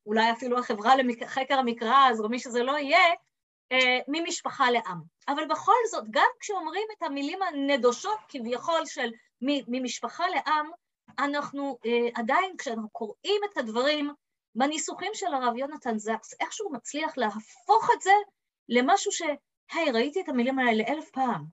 אולי 0.05 0.31
אפילו 0.31 0.59
החברה 0.59 0.93
לחקר 0.95 1.59
המקרא, 1.59 2.09
אז 2.09 2.21
מי 2.29 2.39
שזה 2.39 2.63
לא 2.63 2.77
יהיה, 2.77 3.13
ממשפחה 4.07 4.71
לעם. 4.71 5.01
אבל 5.27 5.47
בכל 5.49 5.75
זאת, 5.91 6.03
גם 6.09 6.27
כשאומרים 6.39 6.87
את 6.97 7.03
המילים 7.03 7.39
הנדושות 7.41 8.19
כביכול 8.29 8.85
של 8.85 9.11
ממשפחה 9.41 10.23
לעם, 10.27 10.69
אנחנו 11.19 11.77
uh, 11.85 12.11
עדיין, 12.15 12.57
כשאנחנו 12.57 12.89
קוראים 12.89 13.41
את 13.51 13.57
הדברים 13.57 14.13
בניסוחים 14.55 15.11
של 15.13 15.33
הרב 15.33 15.57
יונתן 15.57 15.97
זקס, 15.97 16.33
איכשהו 16.39 16.71
מצליח 16.71 17.17
להפוך 17.17 17.89
את 17.93 18.01
זה 18.01 18.13
למשהו 18.69 19.11
ש... 19.11 19.21
היי, 19.73 19.91
ראיתי 19.91 20.21
את 20.21 20.29
המילים 20.29 20.59
האלה 20.59 20.83
אלף 20.87 21.09
פעם, 21.09 21.45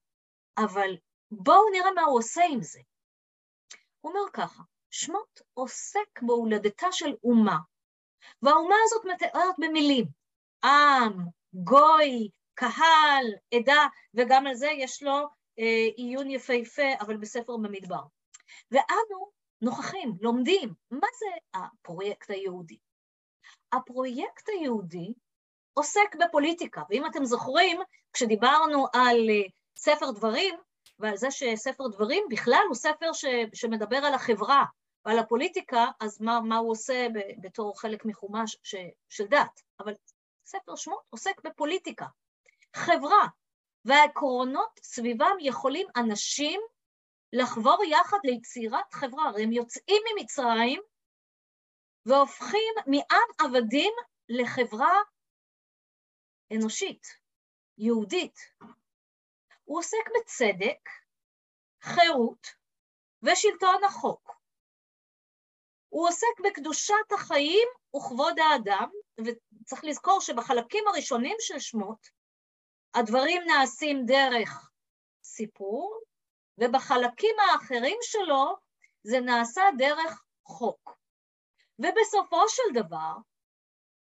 אבל 0.58 0.96
בואו 1.38 1.70
נראה 1.72 1.92
מה 1.92 2.02
הוא 2.02 2.18
עושה 2.18 2.42
עם 2.50 2.62
זה. 2.62 2.80
הוא 4.00 4.12
אומר 4.12 4.30
ככה, 4.32 4.62
שמות 4.90 5.40
עוסק 5.54 6.22
בהולדתה 6.22 6.86
של 6.92 7.14
אומה, 7.24 7.56
והאומה 8.42 8.74
הזאת 8.84 9.04
מתארת 9.04 9.54
במילים, 9.58 10.06
עם, 10.64 11.12
גוי, 11.52 12.30
קהל, 12.54 13.26
עדה, 13.54 13.86
וגם 14.14 14.46
על 14.46 14.54
זה 14.54 14.66
יש 14.66 15.02
לו 15.02 15.28
אה, 15.58 15.88
עיון 15.96 16.30
יפהפה, 16.30 16.82
אבל 17.00 17.16
בספר 17.16 17.56
במדבר. 17.56 18.02
ואנו 18.70 19.30
נוכחים, 19.60 20.12
לומדים, 20.20 20.74
מה 20.90 21.08
זה 21.18 21.60
הפרויקט 21.60 22.30
היהודי? 22.30 22.78
הפרויקט 23.72 24.48
היהודי 24.48 25.14
עוסק 25.72 26.16
בפוליטיקה, 26.20 26.82
ואם 26.90 27.06
אתם 27.06 27.24
זוכרים, 27.24 27.80
כשדיברנו 28.12 28.86
על 28.92 29.30
אה, 29.30 29.48
ספר 29.78 30.10
דברים, 30.10 30.54
ועל 30.98 31.16
זה 31.16 31.30
שספר 31.30 31.88
דברים 31.88 32.24
בכלל 32.30 32.64
הוא 32.68 32.74
ספר 32.74 33.12
ש, 33.12 33.24
שמדבר 33.54 33.96
על 33.96 34.14
החברה 34.14 34.64
ועל 35.04 35.18
הפוליטיקה, 35.18 35.86
אז 36.00 36.20
מה, 36.20 36.40
מה 36.40 36.56
הוא 36.56 36.70
עושה 36.70 37.06
ב, 37.14 37.18
בתור 37.40 37.80
חלק 37.80 38.04
מחומש 38.04 38.56
ש, 38.62 38.74
של 39.08 39.24
דת? 39.26 39.60
אבל 39.80 39.92
ספר 40.46 40.76
שמות 40.76 41.02
עוסק 41.10 41.40
בפוליטיקה, 41.44 42.06
חברה, 42.76 43.26
והעקרונות 43.84 44.80
סביבם 44.82 45.36
יכולים 45.40 45.86
אנשים 45.96 46.60
לחבור 47.32 47.84
יחד 47.84 48.18
ליצירת 48.24 48.94
חברה, 48.94 49.28
הרי 49.28 49.42
הם 49.42 49.52
יוצאים 49.52 50.02
ממצרים 50.14 50.82
והופכים 52.06 52.74
מעם 52.86 53.28
עבדים 53.38 53.92
לחברה 54.28 54.94
אנושית, 56.52 57.06
יהודית. 57.78 58.38
הוא 59.66 59.78
עוסק 59.78 60.08
בצדק, 60.16 60.88
חירות 61.82 62.46
ושלטון 63.22 63.84
החוק. 63.84 64.32
הוא 65.88 66.08
עוסק 66.08 66.40
בקדושת 66.44 67.12
החיים 67.14 67.68
וכבוד 67.96 68.38
האדם, 68.38 68.90
וצריך 69.24 69.84
לזכור 69.84 70.20
שבחלקים 70.20 70.88
הראשונים 70.88 71.36
של 71.40 71.58
שמות, 71.58 72.06
הדברים 72.94 73.42
נעשים 73.46 74.06
דרך 74.06 74.70
סיפור, 75.24 76.00
ובחלקים 76.58 77.36
האחרים 77.38 77.98
שלו 78.02 78.56
זה 79.02 79.20
נעשה 79.20 79.62
דרך 79.78 80.24
חוק. 80.44 80.98
ובסופו 81.78 82.48
של 82.48 82.74
דבר, 82.74 83.12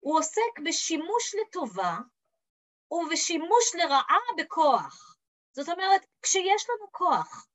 הוא 0.01 0.19
עוסק 0.19 0.59
בשימוש 0.65 1.35
לטובה 1.35 1.97
ובשימוש 2.91 3.75
לרעה 3.75 4.19
בכוח. 4.39 5.10
זאת 5.53 5.69
אומרת, 5.69 6.07
כשיש 6.23 6.67
לנו 6.71 6.93
כוח, 6.93 7.47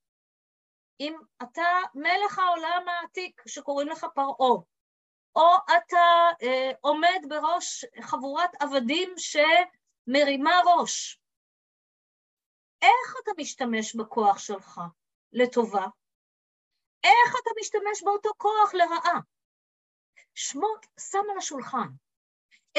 אם 1.00 1.18
אתה 1.44 1.80
מלך 1.94 2.40
העולם 2.40 2.86
העתיק 2.88 3.42
שקוראים 3.48 3.88
לך 3.88 4.06
פרעה, 4.16 4.62
או 5.36 5.56
אתה 5.78 6.30
אה, 6.42 6.72
עומד 6.82 7.20
בראש 7.30 7.86
חבורת 8.02 8.50
עבדים 8.60 9.14
שמרימה 9.18 10.62
ראש, 10.66 11.20
איך 12.82 13.16
אתה 13.24 13.32
משתמש 13.38 13.96
בכוח 13.96 14.38
שלך 14.40 14.82
לטובה? 15.34 15.86
איך 17.04 17.36
אתה 17.42 17.50
משתמש 17.60 18.04
באותו 18.04 18.30
כוח 18.38 18.74
לרעה? 18.74 19.20
שמות 20.36 20.86
שם 21.00 21.24
על 21.32 21.38
השולחן 21.38 21.88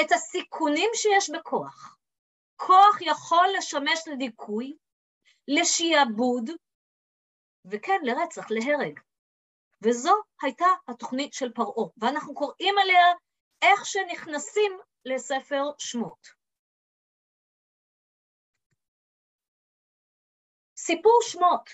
את 0.01 0.11
הסיכונים 0.11 0.89
שיש 0.93 1.29
בכוח. 1.29 1.97
כוח 2.55 2.97
יכול 3.01 3.47
לשמש 3.57 4.07
לדיכוי, 4.07 4.77
לשיעבוד, 5.47 6.49
וכן, 7.65 7.99
לרצח, 8.03 8.45
להרג. 8.49 8.99
וזו 9.81 10.13
הייתה 10.41 10.65
התוכנית 10.87 11.33
של 11.33 11.53
פרעה, 11.53 11.89
ואנחנו 11.97 12.33
קוראים 12.33 12.75
עליה 12.77 13.05
איך 13.61 13.85
שנכנסים 13.85 14.79
לספר 15.05 15.63
שמות. 15.77 16.27
סיפור 20.77 21.19
שמות 21.21 21.69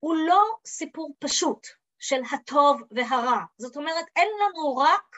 הוא 0.00 0.16
לא 0.28 0.42
סיפור 0.66 1.14
פשוט 1.18 1.66
של 1.98 2.20
הטוב 2.32 2.82
והרע. 2.90 3.40
זאת 3.58 3.76
אומרת, 3.76 4.04
אין 4.16 4.28
לנו 4.40 4.76
רק 4.76 5.16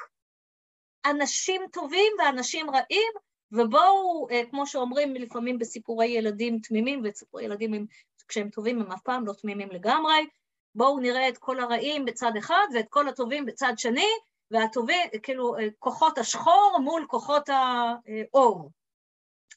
אנשים 1.10 1.62
טובים 1.72 2.12
ואנשים 2.18 2.70
רעים, 2.70 3.12
ובואו, 3.52 4.28
אה, 4.30 4.42
כמו 4.50 4.66
שאומרים 4.66 5.14
לפעמים 5.14 5.58
בסיפורי 5.58 6.06
ילדים 6.06 6.58
תמימים, 6.58 7.02
וסיפורי 7.04 7.44
ילדים 7.44 7.74
הם, 7.74 7.86
כשהם 8.28 8.50
טובים 8.50 8.80
הם 8.80 8.92
אף 8.92 9.02
פעם 9.02 9.26
לא 9.26 9.32
תמימים 9.32 9.70
לגמרי, 9.70 10.26
בואו 10.74 11.00
נראה 11.00 11.28
את 11.28 11.38
כל 11.38 11.60
הרעים 11.60 12.04
בצד 12.04 12.32
אחד 12.38 12.66
ואת 12.74 12.86
כל 12.90 13.08
הטובים 13.08 13.46
בצד 13.46 13.72
שני, 13.76 14.08
והטובים, 14.50 15.08
כאילו, 15.22 15.58
אה, 15.58 15.68
כוחות 15.78 16.18
השחור 16.18 16.78
מול 16.82 17.06
כוחות 17.08 17.48
האור. 17.48 18.70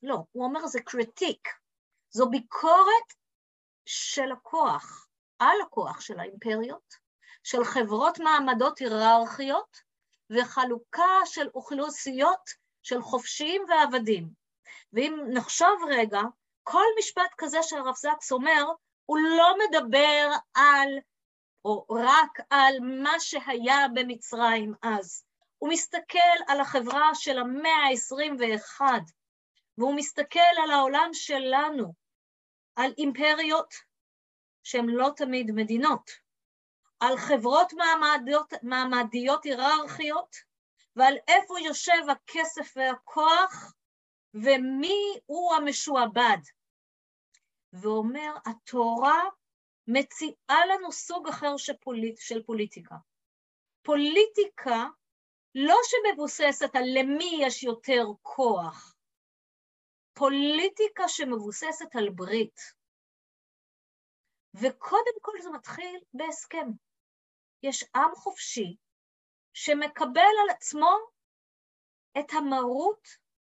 לא, 0.03 0.17
הוא 0.31 0.45
אומר 0.45 0.67
זה 0.67 0.81
קריטיק, 0.81 1.49
זו 2.11 2.29
ביקורת 2.29 3.13
של 3.85 4.31
הכוח, 4.31 5.07
על 5.39 5.61
הכוח 5.61 6.01
של 6.01 6.19
האימפריות, 6.19 6.93
של 7.43 7.63
חברות 7.63 8.19
מעמדות 8.19 8.77
היררכיות 8.77 9.77
וחלוקה 10.29 11.15
של 11.25 11.47
אוכלוסיות 11.55 12.49
של 12.83 13.01
חופשיים 13.01 13.61
ועבדים. 13.69 14.29
ואם 14.93 15.19
נחשוב 15.33 15.81
רגע, 15.89 16.21
כל 16.63 16.85
משפט 16.99 17.33
כזה 17.37 17.63
שהרב 17.63 17.95
זקס 17.95 18.31
אומר, 18.31 18.65
הוא 19.05 19.17
לא 19.37 19.55
מדבר 19.57 20.29
על, 20.53 20.89
או 21.65 21.85
רק 21.89 22.39
על 22.49 22.73
מה 23.03 23.19
שהיה 23.19 23.87
במצרים 23.93 24.73
אז. 24.81 25.23
הוא 25.57 25.69
מסתכל 25.69 26.37
על 26.47 26.59
החברה 26.59 27.09
של 27.13 27.39
המאה 27.39 27.71
ה-21, 27.71 28.81
והוא 29.77 29.95
מסתכל 29.95 30.39
על 30.63 30.71
העולם 30.71 31.09
שלנו, 31.13 31.93
על 32.75 32.93
אימפריות 32.97 33.73
שהן 34.63 34.85
לא 34.89 35.09
תמיד 35.15 35.51
מדינות, 35.51 36.09
על 36.99 37.17
חברות 37.17 37.73
מעמדיות, 37.73 38.53
מעמדיות 38.63 39.43
היררכיות 39.43 40.48
ועל 40.95 41.15
איפה 41.27 41.59
יושב 41.59 42.09
הכסף 42.11 42.73
והכוח 42.77 43.73
ומי 44.33 45.19
הוא 45.25 45.53
המשועבד. 45.55 46.37
ואומר, 47.73 48.33
התורה 48.45 49.21
מציעה 49.87 50.65
לנו 50.65 50.91
סוג 50.91 51.27
אחר 51.27 51.57
של, 51.57 51.73
פוליט, 51.77 52.17
של 52.19 52.43
פוליטיקה. 52.43 52.95
פוליטיקה 53.81 54.85
לא 55.55 55.75
שמבוססת 55.83 56.75
על 56.75 56.83
למי 56.97 57.31
יש 57.41 57.63
יותר 57.63 58.03
כוח, 58.21 58.95
פוליטיקה 60.13 61.07
שמבוססת 61.07 61.95
על 61.95 62.09
ברית. 62.09 62.59
וקודם 64.53 65.17
כל 65.21 65.41
זה 65.41 65.49
מתחיל 65.49 65.99
בהסכם. 66.13 66.67
יש 67.63 67.83
עם 67.95 68.15
חופשי 68.15 68.75
שמקבל 69.53 70.33
על 70.43 70.49
עצמו 70.49 70.97
את 72.19 72.31
המרות 72.33 73.07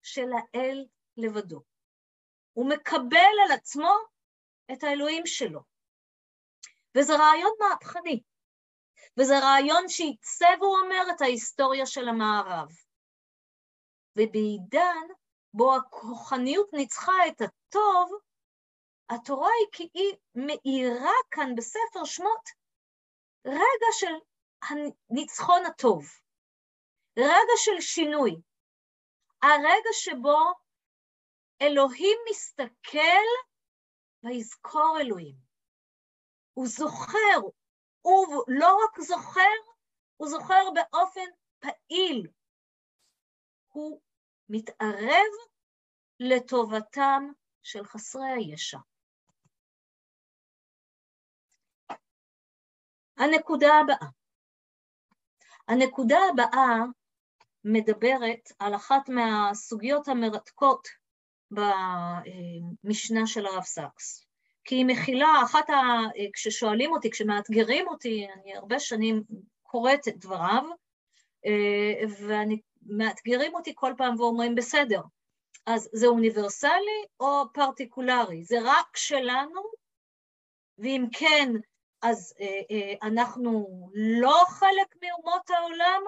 של 0.02 0.30
האל 0.34 0.86
לבדו. 1.18 1.62
הוא 2.54 2.70
מקבל 2.70 3.34
על 3.46 3.52
עצמו 3.52 3.92
את 4.72 4.84
האלוהים 4.84 5.26
שלו. 5.26 5.60
וזה 6.98 7.14
רעיון 7.14 7.52
מהפכני, 7.60 8.22
וזה 9.20 9.34
רעיון 9.40 9.90
שעיצב, 9.90 10.58
הוא 10.60 10.78
אומר, 10.78 11.04
את 11.16 11.22
ההיסטוריה 11.22 11.86
של 11.86 12.10
המערב. 12.10 12.68
ובעידן 14.18 15.08
בו 15.54 15.76
הכוחניות 15.76 16.74
ניצחה 16.74 17.28
את 17.28 17.42
הטוב, 17.42 18.12
התורה 19.10 19.50
היא 19.60 19.68
כי 19.72 19.90
היא 19.94 20.16
מאירה 20.36 21.16
כאן 21.32 21.56
בספר 21.56 22.06
שמות 22.06 22.50
רגע 23.46 23.90
של 23.92 24.14
הניצחון 24.70 25.66
הטוב, 25.66 26.06
רגע 27.18 27.56
של 27.58 27.82
שינוי, 27.82 28.36
הרגע 29.42 29.90
שבו 29.94 30.54
אלוהים 31.62 32.18
מסתכל 32.30 33.28
ויזכור 34.24 34.98
אלוהים. 35.02 35.36
הוא 36.54 36.68
זוכר, 36.68 37.40
הוא 38.02 38.44
לא 38.48 38.78
רק 38.84 39.02
זוכר, 39.02 39.54
הוא 40.18 40.28
זוכר 40.30 40.64
באופן 40.74 41.30
פעיל. 41.60 42.28
הוא 43.70 44.02
מתערב 44.50 45.32
לטובתם 46.20 47.24
של 47.64 47.86
חסרי 47.86 48.30
הישע. 48.38 48.78
הנקודה 53.18 53.68
הבאה. 53.84 54.23
הנקודה 55.68 56.20
הבאה 56.34 56.78
מדברת 57.64 58.52
על 58.60 58.76
אחת 58.76 59.10
מהסוגיות 59.10 60.08
המרתקות 60.08 60.88
במשנה 61.52 63.28
של 63.28 63.46
הרב 63.46 63.64
סקס. 63.64 64.26
כי 64.66 64.76
היא 64.76 64.86
מכילה, 64.86 65.42
אחת 65.44 65.70
ה... 65.70 65.74
כששואלים 66.34 66.92
אותי, 66.92 67.12
כשמאתגרים 67.12 67.88
אותי, 67.88 68.28
אני 68.34 68.56
הרבה 68.56 68.80
שנים 68.80 69.24
קוראת 69.64 70.08
את 70.08 70.18
דבריו, 70.18 70.64
ומאתגרים 72.20 73.56
אותי 73.56 73.72
כל 73.76 73.94
פעם 73.98 74.20
ואומרים, 74.20 74.56
בסדר, 74.56 75.02
אז 75.66 75.90
זה 75.94 76.08
אוניברסלי 76.08 77.04
או 77.20 77.44
פרטיקולרי? 77.54 78.44
זה 78.44 78.58
רק 78.64 78.98
שלנו? 78.98 79.62
ואם 80.78 81.06
כן, 81.12 81.52
אז 82.04 82.34
אה, 82.40 82.62
אה, 82.72 82.94
אנחנו 83.08 83.68
לא 83.94 84.44
חלק 84.48 84.96
מאומות 85.02 85.50
העולם? 85.50 86.02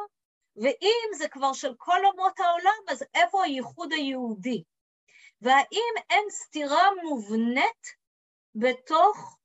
ואם 0.56 1.18
זה 1.18 1.28
כבר 1.28 1.54
של 1.54 1.74
כל 1.78 2.06
אומות 2.06 2.40
העולם, 2.40 2.84
אז 2.88 3.04
איפה 3.16 3.44
הייחוד 3.44 3.94
היהודי? 3.94 4.64
והאם 5.42 5.94
אין 6.10 6.26
סתירה 6.30 6.84
מובנית 7.04 7.96
בתוך 8.56 9.38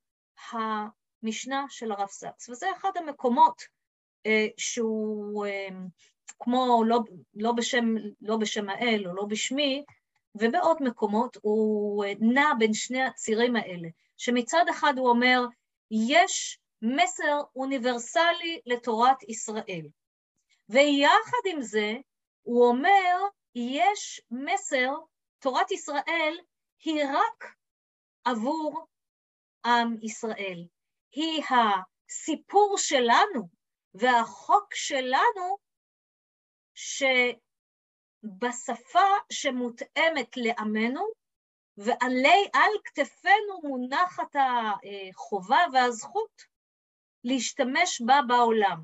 המשנה 0.51 1.65
של 1.69 1.91
הרב 1.91 2.07
סקס? 2.07 2.49
וזה 2.49 2.67
אחד 2.77 2.91
המקומות 2.95 3.61
אה, 4.25 4.47
שהוא 4.57 5.45
אה, 5.45 5.67
כמו 6.39 6.83
לא, 6.85 6.99
לא, 7.33 7.51
בשם, 7.51 7.85
לא 8.21 8.37
בשם 8.37 8.69
האל 8.69 9.07
או 9.07 9.15
לא 9.15 9.23
בשמי, 9.25 9.83
ובעוד 10.35 10.77
מקומות 10.83 11.37
הוא 11.41 12.05
אה, 12.05 12.13
נע 12.19 12.49
בין 12.59 12.73
שני 12.73 13.03
הצירים 13.03 13.55
האלה, 13.55 13.89
שמצד 14.17 14.65
אחד 14.69 14.93
הוא 14.97 15.09
אומר, 15.09 15.45
יש 15.91 16.59
מסר 16.81 17.41
אוניברסלי 17.55 18.61
לתורת 18.65 19.23
ישראל, 19.23 19.87
ויחד 20.69 21.43
עם 21.45 21.61
זה 21.61 21.91
הוא 22.41 22.67
אומר, 22.67 23.17
יש 23.55 24.21
מסר, 24.31 24.89
תורת 25.39 25.71
ישראל 25.71 26.37
היא 26.83 27.03
רק 27.03 27.55
עבור 28.25 28.85
עם 29.65 29.95
ישראל. 30.01 30.67
היא 31.11 31.43
הסיפור 31.49 32.77
שלנו 32.77 33.47
והחוק 33.93 34.75
שלנו 34.75 35.57
שבשפה 38.23 39.07
שמותאמת 39.31 40.37
לעמנו, 40.37 41.20
ועלי 41.83 42.49
על 42.53 42.71
כתפינו 42.85 43.61
מונחת 43.63 44.35
החובה 44.35 45.59
והזכות 45.73 46.41
להשתמש 47.23 48.01
בה 48.01 48.19
בעולם. 48.27 48.81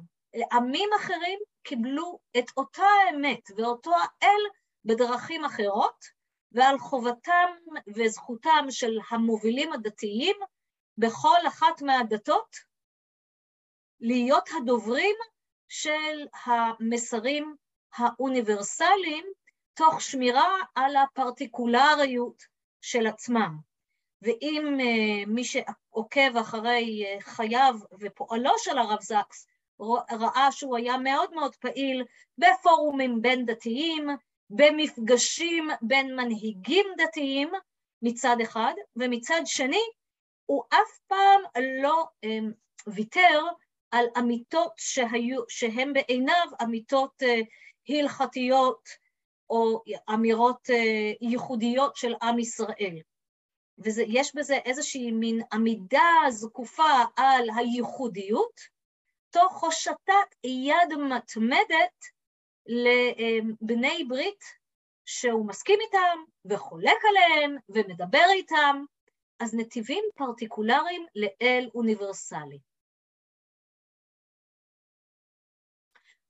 עמים 0.52 0.90
אחרים 0.96 1.40
קיבלו 1.64 2.20
את 2.38 2.46
אותה 2.58 2.84
האמת 2.84 3.42
ואותו 3.58 3.92
האל 3.96 4.42
בדרכים 4.86 5.46
אחרות, 5.46 6.06
ועל 6.52 6.80
חובתם 6.80 7.50
וזכותם 7.96 8.66
של 8.70 8.98
המובילים 9.10 9.74
הדתיים 9.74 10.36
בכל 10.98 11.48
אחת 11.48 11.82
מהדתות 11.82 12.56
להיות 14.00 14.50
הדוברים 14.58 15.16
של 15.70 16.28
המסרים 16.46 17.56
האוניברסליים, 17.96 19.26
תוך 19.74 20.02
שמירה 20.02 20.56
על 20.76 20.96
הפרטיקולריות 20.96 22.57
של 22.82 23.08
עצמם. 23.08 23.58
ואם 24.22 24.78
uh, 24.80 25.30
מי 25.30 25.44
שעוקב 25.44 26.38
אחרי 26.42 27.06
uh, 27.06 27.22
חייו 27.22 27.76
ופועלו 28.00 28.54
של 28.58 28.78
הרב 28.78 29.02
זקס, 29.02 29.48
ראה 30.12 30.52
שהוא 30.52 30.78
היה 30.78 30.98
מאוד 30.98 31.34
מאוד 31.34 31.56
פעיל 31.56 32.04
בפורומים 32.38 33.22
בין 33.22 33.46
דתיים, 33.46 34.08
במפגשים 34.50 35.70
בין 35.82 36.16
מנהיגים 36.16 36.86
דתיים 36.98 37.52
מצד 38.02 38.38
אחד, 38.44 38.74
ומצד 38.96 39.42
שני 39.46 39.82
הוא 40.46 40.64
אף 40.70 41.00
פעם 41.08 41.42
לא 41.84 42.06
um, 42.26 42.52
ויתר 42.88 43.42
על 43.92 44.06
אמיתות 44.18 44.72
שהיו, 44.78 45.42
שהן 45.50 45.94
בעיניו 45.94 46.48
אמיתות 46.64 47.24
הלכתיות 47.90 48.90
או 49.50 49.84
אמירות 50.14 50.70
uh, 50.70 51.18
ייחודיות 51.22 51.96
של 51.96 52.14
עם 52.22 52.40
ישראל. 52.40 53.02
ויש 53.78 54.36
בזה 54.36 54.58
איזושהי 54.66 55.12
מין 55.12 55.42
עמידה 55.54 56.10
זקופה 56.30 57.04
על 57.16 57.48
הייחודיות, 57.58 58.60
תוך 59.30 59.64
הושטת 59.64 60.36
יד 60.44 60.98
מתמדת 61.10 62.06
לבני 62.66 64.04
ברית 64.08 64.44
שהוא 65.06 65.48
מסכים 65.48 65.80
איתם 65.82 66.18
וחולק 66.46 66.98
עליהם 67.10 67.58
ומדבר 67.70 68.26
איתם, 68.34 68.84
אז 69.40 69.56
נתיבים 69.56 70.04
פרטיקולריים 70.16 71.06
לאל 71.16 71.70
אוניברסלי. 71.76 72.60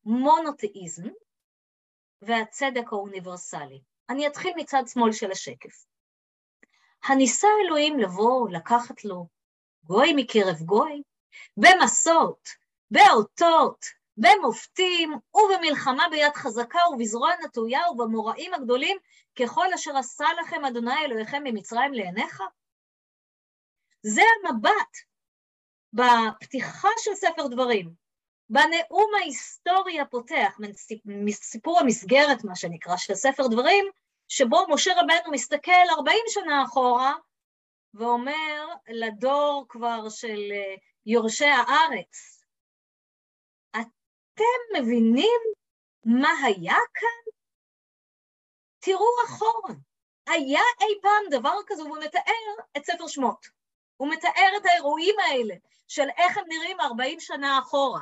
מונותאיזם 0.06 1.10
והצדק 2.22 2.94
האוניברסלי. 2.94 3.82
אני 4.10 4.28
אתחיל 4.28 4.54
מצד 4.56 4.84
שמאל 4.88 5.12
של 5.12 5.32
השקף. 5.32 5.86
הניסה 7.04 7.48
אלוהים 7.66 8.00
לבוא, 8.00 8.50
לקחת 8.50 9.06
לו 9.06 9.28
גוי 9.84 10.14
מקרב 10.16 10.62
גוי, 10.66 11.02
במסות, 11.58 12.50
באותות, 12.92 13.86
במופתים 14.18 15.14
ובמלחמה 15.36 16.04
ביד 16.12 16.36
חזקה 16.36 16.80
ובזרוע 16.94 17.32
נטויה 17.46 17.92
ובמוראים 17.92 18.54
הגדולים, 18.54 18.98
ככל 19.40 19.74
אשר 19.76 19.98
עשה 19.98 20.26
לכם 20.42 20.66
אדוני 20.66 21.06
אלוהיכם 21.06 21.42
ממצרים 21.44 21.94
לעיניך? 21.94 22.42
זה 24.02 24.22
המבט 24.44 24.98
בפתיחה 25.94 26.90
של 27.00 27.16
ספר 27.16 27.48
דברים, 27.48 27.94
בנאום 28.50 29.12
ההיסטורי 29.20 30.00
הפותח, 30.00 30.58
מסיפור 31.06 31.80
המסגרת, 31.80 32.44
מה 32.44 32.56
שנקרא, 32.56 32.98
של 32.98 33.16
ספר 33.16 33.48
דברים, 33.48 33.86
שבו 34.28 34.66
משה 34.70 34.92
רבנו 34.94 35.32
מסתכל 35.32 35.72
40 35.98 36.20
שנה 36.28 36.64
אחורה 36.64 37.14
ואומר 37.94 38.68
לדור 38.90 39.66
כבר 39.70 40.10
של 40.10 40.52
אה, 40.52 40.76
יורשי 41.06 41.46
הארץ, 41.46 42.44
אתם 43.72 44.80
מבינים 44.82 45.42
מה 46.06 46.32
היה 46.46 46.78
כאן? 46.94 47.32
תראו 48.80 49.06
אחורה. 49.26 49.76
היה 50.28 50.62
אי 50.82 51.02
פעם 51.02 51.40
דבר 51.40 51.56
כזה, 51.68 51.84
והוא 51.84 51.98
מתאר 51.98 52.64
את 52.78 52.86
ספר 52.86 53.08
שמות. 53.08 53.48
הוא 53.98 54.10
מתאר 54.10 54.58
את 54.58 54.66
האירועים 54.66 55.16
האלה 55.20 55.56
של 55.88 56.08
איך 56.18 56.38
הם 56.38 56.44
נראים 56.48 56.82
40 56.82 57.20
שנה 57.20 57.60
אחורה. 57.60 58.02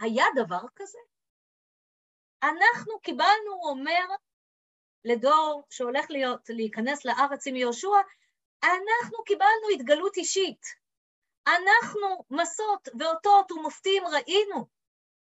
היה 0.00 0.24
דבר 0.36 0.62
כזה? 0.76 0.98
אנחנו 2.42 3.00
קיבלנו, 3.00 3.52
הוא 3.52 3.70
אומר, 3.70 4.06
לדור 5.04 5.62
שהולך 5.70 6.10
להיות, 6.10 6.40
להיכנס 6.48 7.04
לארץ 7.04 7.46
עם 7.46 7.56
יהושע, 7.56 8.00
אנחנו 8.64 9.24
קיבלנו 9.24 9.68
התגלות 9.74 10.16
אישית. 10.16 10.82
אנחנו 11.46 12.24
מסות 12.30 12.88
ואותות 12.98 13.52
ומופתים 13.52 14.02
ראינו. 14.06 14.66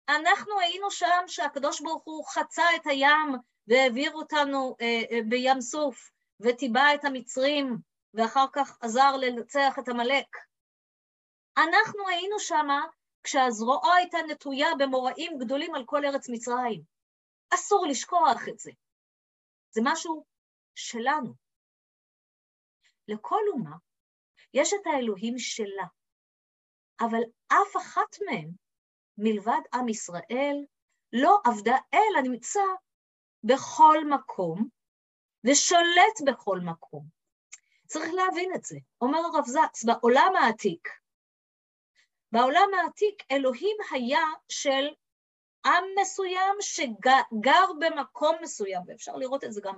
אנחנו 0.09 0.59
היינו 0.59 0.91
שם 0.91 1.23
שהקדוש 1.27 1.81
ברוך 1.81 2.03
הוא 2.05 2.25
חצה 2.27 2.63
את 2.75 2.87
הים 2.87 3.35
והעביר 3.67 4.13
אותנו 4.13 4.75
אה, 4.81 5.01
אה, 5.11 5.19
בים 5.29 5.61
סוף 5.61 6.11
וטיבע 6.39 6.95
את 6.95 7.05
המצרים 7.05 7.77
ואחר 8.13 8.45
כך 8.53 8.77
עזר 8.81 9.17
לנצח 9.17 9.79
את 9.79 9.89
עמלק. 9.89 10.37
אנחנו 11.57 12.07
היינו 12.07 12.39
שמה 12.39 12.85
כשהזרועו 13.23 13.93
הייתה 13.93 14.17
נטויה 14.29 14.67
במוראים 14.79 15.37
גדולים 15.39 15.75
על 15.75 15.85
כל 15.85 16.05
ארץ 16.05 16.29
מצרים. 16.29 16.83
אסור 17.53 17.85
לשכוח 17.89 18.47
את 18.49 18.59
זה. 18.59 18.71
זה 19.71 19.81
משהו 19.83 20.25
שלנו. 20.75 21.33
לכל 23.07 23.41
אומה 23.53 23.75
יש 24.53 24.73
את 24.73 24.87
האלוהים 24.87 25.39
שלה, 25.39 25.87
אבל 26.99 27.21
אף 27.47 27.77
אחת 27.77 28.17
מהן 28.25 28.51
מלבד 29.17 29.61
עם 29.73 29.89
ישראל, 29.89 30.65
לא 31.13 31.37
עבדה 31.45 31.77
אל 31.93 32.17
הנמצא 32.17 32.59
בכל 33.43 33.97
מקום 34.09 34.67
ושולט 35.43 36.17
בכל 36.27 36.59
מקום. 36.59 37.05
צריך 37.87 38.13
להבין 38.13 38.51
את 38.55 38.63
זה. 38.63 38.77
אומר 39.01 39.19
הרב 39.19 39.45
זקס, 39.45 39.85
בעולם 39.85 40.33
העתיק, 40.35 40.87
בעולם 42.31 42.67
העתיק 42.77 43.23
אלוהים 43.31 43.77
היה 43.91 44.23
של 44.49 44.87
עם 45.65 45.83
מסוים 46.01 46.55
שגר 46.61 47.65
במקום 47.79 48.35
מסוים, 48.41 48.81
ואפשר 48.87 49.15
לראות 49.15 49.43
את 49.43 49.53
זה 49.53 49.61
גם 49.63 49.75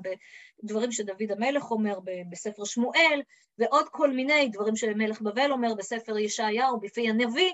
בדברים 0.64 0.92
שדוד 0.92 1.32
המלך 1.32 1.72
אומר 1.72 2.00
בספר 2.30 2.64
שמואל, 2.66 3.22
ועוד 3.58 3.90
כל 3.90 4.10
מיני 4.10 4.50
דברים 4.50 4.76
שמלך 4.76 5.22
בבל 5.22 5.52
אומר 5.52 5.74
בספר 5.74 6.18
ישעיהו, 6.18 6.80
בפי 6.80 7.10
הנביא, 7.10 7.52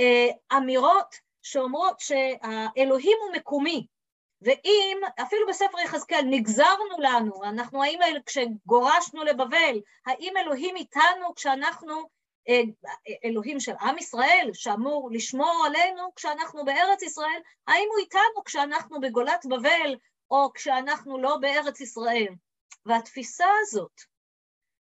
אה, 0.00 0.28
אמירות 0.56 1.14
שאומרות 1.42 2.00
שהאלוהים 2.00 3.16
הוא 3.22 3.36
מקומי, 3.36 3.86
ואם, 4.42 5.00
אפילו 5.22 5.46
בספר 5.48 5.78
יחזקאל, 5.84 6.22
נגזרנו 6.30 6.98
לנו, 6.98 7.44
אנחנו 7.44 7.82
האם 7.82 7.98
כשגורשנו 8.26 9.24
לבבל, 9.24 9.80
האם 10.06 10.32
אלוהים 10.36 10.76
איתנו 10.76 11.34
כשאנחנו 11.36 12.15
אלוהים 13.24 13.60
של 13.60 13.72
עם 13.80 13.98
ישראל, 13.98 14.50
שאמור 14.54 15.10
לשמור 15.12 15.64
עלינו 15.66 16.14
כשאנחנו 16.14 16.64
בארץ 16.64 17.02
ישראל, 17.02 17.40
האם 17.66 17.88
הוא 17.90 17.98
איתנו 17.98 18.44
כשאנחנו 18.44 19.00
בגולת 19.00 19.46
בבל, 19.46 19.96
או 20.30 20.52
כשאנחנו 20.52 21.18
לא 21.18 21.36
בארץ 21.36 21.80
ישראל? 21.80 22.34
והתפיסה 22.86 23.46
הזאת, 23.60 24.00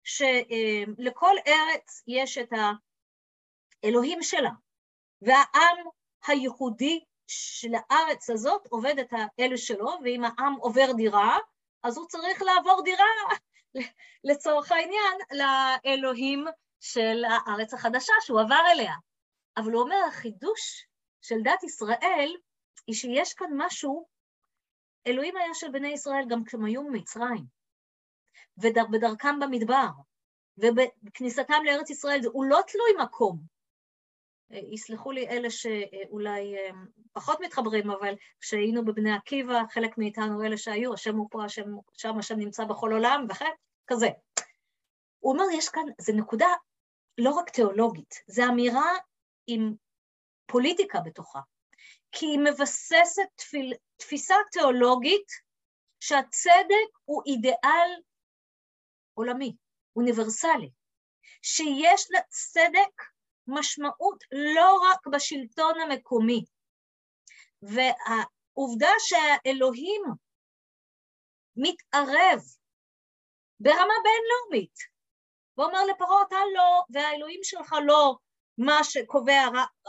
שלכל 0.03 1.35
ארץ 1.47 2.03
יש 2.07 2.37
את 2.37 2.49
האלוהים 3.83 4.23
שלה, 4.23 4.51
והעם 5.21 5.77
הייחודי 6.27 7.03
של 7.27 7.71
הארץ 7.75 8.29
הזאת 8.29 8.67
עובד 8.69 8.99
את 8.99 9.09
האל 9.11 9.57
שלו, 9.57 9.89
ואם 10.03 10.23
העם 10.25 10.53
עובר 10.53 10.91
דירה, 10.97 11.37
אז 11.83 11.97
הוא 11.97 12.07
צריך 12.07 12.41
לעבור 12.41 12.81
דירה, 12.83 13.05
לצורך 14.29 14.71
העניין, 14.71 15.17
לאלוהים 15.31 16.45
של 16.79 17.23
הארץ 17.25 17.73
החדשה 17.73 18.13
שהוא 18.21 18.41
עבר 18.41 18.63
אליה. 18.71 18.93
אבל 19.57 19.71
הוא 19.71 19.81
אומר, 19.81 19.95
החידוש 20.07 20.87
של 21.21 21.35
דת 21.43 21.63
ישראל 21.63 22.35
היא 22.87 22.95
שיש 22.95 23.33
כאן 23.33 23.49
משהו, 23.53 24.07
אלוהים 25.07 25.37
היה 25.37 25.53
של 25.53 25.69
בני 25.71 25.87
ישראל 25.87 26.25
גם 26.29 26.43
כשהם 26.43 26.65
היו 26.65 26.83
במצרים, 26.83 27.45
ובדרכם 28.57 29.39
במדבר, 29.39 29.87
ובכניסתם 30.57 31.63
לארץ 31.65 31.89
ישראל, 31.89 32.19
הוא 32.33 32.45
לא 32.45 32.59
תלוי 32.67 33.05
מקום. 33.05 33.39
יסלחו 34.51 35.11
לי 35.11 35.27
אלה 35.27 35.49
שאולי 35.49 36.57
אה, 36.57 36.69
פחות 37.13 37.39
מתחברים, 37.41 37.91
אבל 37.91 38.13
כשהיינו 38.39 38.85
בבני 38.85 39.13
עקיבא, 39.13 39.61
חלק 39.69 39.97
מאיתנו 39.97 40.43
אלה 40.43 40.57
שהיו, 40.57 40.93
השם 40.93 41.15
הוא 41.15 41.27
פה, 41.31 41.45
השם, 41.45 41.65
שם 41.93 42.17
השם 42.17 42.35
נמצא 42.39 42.65
בכל 42.65 42.93
עולם, 42.93 43.25
וכן, 43.29 43.51
כזה. 43.87 44.07
הוא 45.19 45.33
אומר, 45.33 45.45
יש 45.53 45.69
כאן, 45.69 45.83
זו 46.01 46.13
נקודה 46.13 46.47
לא 47.19 47.31
רק 47.31 47.49
תיאולוגית, 47.49 48.15
זו 48.27 48.43
אמירה 48.43 48.91
עם 49.47 49.73
פוליטיקה 50.45 50.99
בתוכה, 50.99 51.39
כי 52.11 52.25
היא 52.25 52.39
מבססת 52.39 53.29
תפיל, 53.35 53.73
תפיסה 53.97 54.35
תיאולוגית 54.51 55.27
שהצדק 55.99 56.91
הוא 57.05 57.23
אידיאל 57.25 57.91
עולמי, 59.13 59.55
אוניברסלי, 59.95 60.71
שיש 61.41 62.07
לצדק 62.11 63.03
משמעות 63.47 64.23
לא 64.31 64.79
רק 64.91 65.07
בשלטון 65.07 65.79
המקומי, 65.79 66.45
והעובדה 67.61 68.91
שהאלוהים 68.99 70.01
מתערב 71.55 72.39
ברמה 73.59 73.93
בינלאומית, 74.03 74.75
ואומר 75.59 75.85
לפרעה 75.85 76.21
אתה 76.27 76.35
לא, 76.55 76.83
והאלוהים 76.89 77.39
שלך 77.43 77.75
לא 77.85 78.17
מה 78.57 78.83
שקובע, 78.83 79.43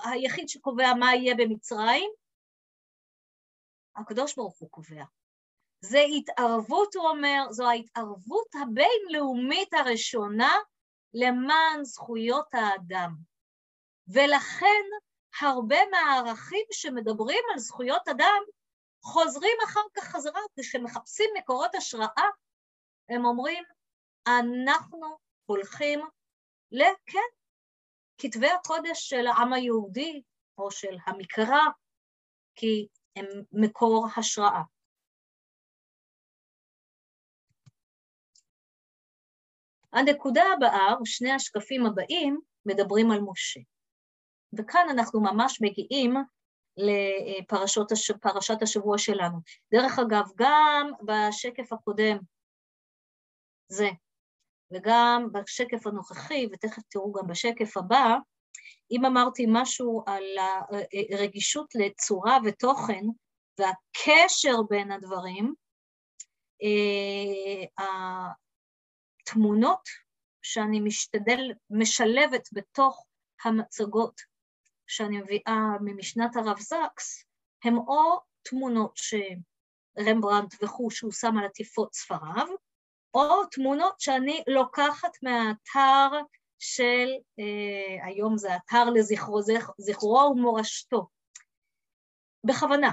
היחיד 0.04 0.48
שקובע 0.48 0.94
מה 0.98 1.14
יהיה 1.14 1.34
במצרים, 1.34 2.10
הקדוש 3.96 4.36
ברוך 4.36 4.58
הוא 4.58 4.70
קובע. 4.70 5.04
זה 5.80 5.98
התערבות, 6.16 6.94
הוא 6.94 7.08
אומר, 7.08 7.46
זו 7.50 7.68
ההתערבות 7.68 8.48
הבינלאומית 8.54 9.74
הראשונה 9.74 10.56
למען 11.14 11.84
זכויות 11.84 12.54
האדם. 12.54 13.14
ולכן 14.08 14.84
הרבה 15.40 15.76
מהערכים 15.90 16.66
שמדברים 16.72 17.44
על 17.52 17.58
זכויות 17.58 18.08
אדם 18.08 18.42
חוזרים 19.04 19.56
אחר 19.64 19.80
כך 19.94 20.04
חזרה, 20.04 20.40
כשמחפשים 20.60 21.30
מקורות 21.38 21.74
השראה, 21.74 22.28
הם 23.08 23.24
אומרים, 23.24 23.64
אנחנו 24.26 25.29
הולכים 25.50 26.00
לכן, 26.72 27.28
כתבי 28.18 28.50
הקודש 28.50 29.08
של 29.08 29.26
העם 29.26 29.52
היהודי 29.52 30.22
או 30.58 30.70
של 30.70 30.96
המקרא, 31.06 31.60
כי 32.54 32.88
הם 33.16 33.26
מקור 33.52 34.06
השראה. 34.16 34.62
הנקודה 39.92 40.42
הבאה, 40.56 40.94
או 41.00 41.06
שני 41.06 41.32
השקפים 41.32 41.86
הבאים, 41.86 42.40
מדברים 42.66 43.10
על 43.10 43.20
משה. 43.20 43.60
וכאן 44.58 44.86
אנחנו 44.90 45.20
ממש 45.20 45.58
מגיעים 45.62 46.14
לפרשת 46.76 48.62
השבוע 48.62 48.98
שלנו. 48.98 49.38
דרך 49.72 49.98
אגב, 49.98 50.24
גם 50.36 50.90
בשקף 51.06 51.72
הקודם, 51.72 52.18
זה, 53.68 53.88
וגם 54.72 55.28
בשקף 55.32 55.86
הנוכחי, 55.86 56.46
ותכף 56.52 56.82
תראו 56.88 57.12
גם 57.12 57.26
בשקף 57.26 57.76
הבא, 57.76 58.16
אם 58.90 59.04
אמרתי 59.04 59.46
משהו 59.48 60.04
על 60.06 60.24
הרגישות 61.12 61.74
לצורה 61.74 62.38
ותוכן 62.44 63.04
והקשר 63.58 64.62
בין 64.68 64.92
הדברים, 64.92 65.54
אה, 66.62 67.66
התמונות 69.22 69.88
שאני 70.42 70.80
משתדל, 70.80 71.52
משלבת 71.70 72.48
בתוך 72.52 73.06
המצגות 73.44 74.20
שאני 74.86 75.18
מביאה 75.18 75.78
ממשנת 75.80 76.36
הרב 76.36 76.58
זקס, 76.58 77.24
הם 77.64 77.78
או 77.78 78.20
תמונות 78.42 78.92
שרמברנט 78.96 80.54
וכו' 80.62 80.90
שהוא 80.90 81.12
שם 81.12 81.38
על 81.38 81.44
עטיפות 81.44 81.94
ספריו, 81.94 82.46
או 83.14 83.46
תמונות 83.50 84.00
שאני 84.00 84.42
לוקחת 84.46 85.12
מהאתר 85.22 86.18
של, 86.58 87.08
אה, 87.38 88.06
היום 88.06 88.38
זה 88.38 88.56
אתר 88.56 88.84
לזכרו 88.94 89.40
זכרו 89.78 90.32
ומורשתו. 90.32 91.08
בכוונה. 92.46 92.90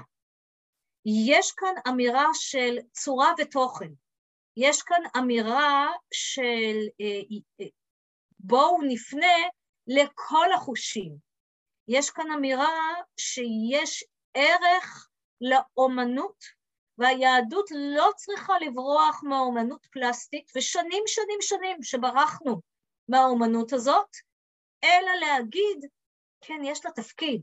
יש 1.30 1.52
כאן 1.52 1.74
אמירה 1.88 2.26
של 2.34 2.78
צורה 2.92 3.34
ותוכן. 3.40 3.90
יש 4.58 4.82
כאן 4.82 5.02
אמירה 5.18 5.88
של 6.14 6.78
אה, 7.02 7.38
אה, 7.62 7.66
בואו 8.40 8.82
נפנה 8.82 9.38
לכל 9.88 10.54
החושים. 10.56 11.18
יש 11.88 12.10
כאן 12.10 12.32
אמירה 12.32 12.94
שיש 13.20 14.04
ערך 14.34 15.10
לאומנות, 15.42 16.44
והיהדות 16.98 17.70
לא 17.72 18.10
צריכה 18.16 18.54
לברוח 18.62 19.24
מהאומנות 19.24 19.86
פלסטית, 19.92 20.52
ושנים 20.56 21.04
שנים 21.06 21.38
שנים 21.42 21.84
שברחנו 21.84 22.62
מהאומנות 23.10 23.74
הזאת, 23.74 24.16
אלא 24.84 25.12
להגיד, 25.20 25.86
כן, 26.42 26.60
יש 26.64 26.86
לה 26.86 26.92
תפקיד. 26.92 27.42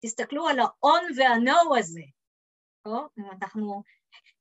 תסתכלו 0.00 0.48
על 0.48 0.58
ה-on 0.60 1.04
וה-no 1.16 1.78
הזה. 1.78 2.02
או, 2.86 2.98
אנחנו, 3.32 3.82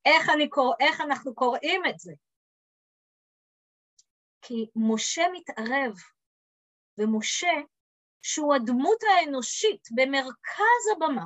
איך, 0.05 0.29
אני 0.35 0.49
קורא, 0.49 0.75
איך 0.79 1.01
אנחנו 1.01 1.35
קוראים 1.35 1.81
את 1.89 1.99
זה? 1.99 2.13
כי 4.41 4.65
משה 4.75 5.23
מתערב, 5.33 5.93
ומשה 6.97 7.53
שהוא 8.21 8.55
הדמות 8.55 8.99
האנושית 9.03 9.87
במרכז 9.95 10.83
הבמה. 10.95 11.25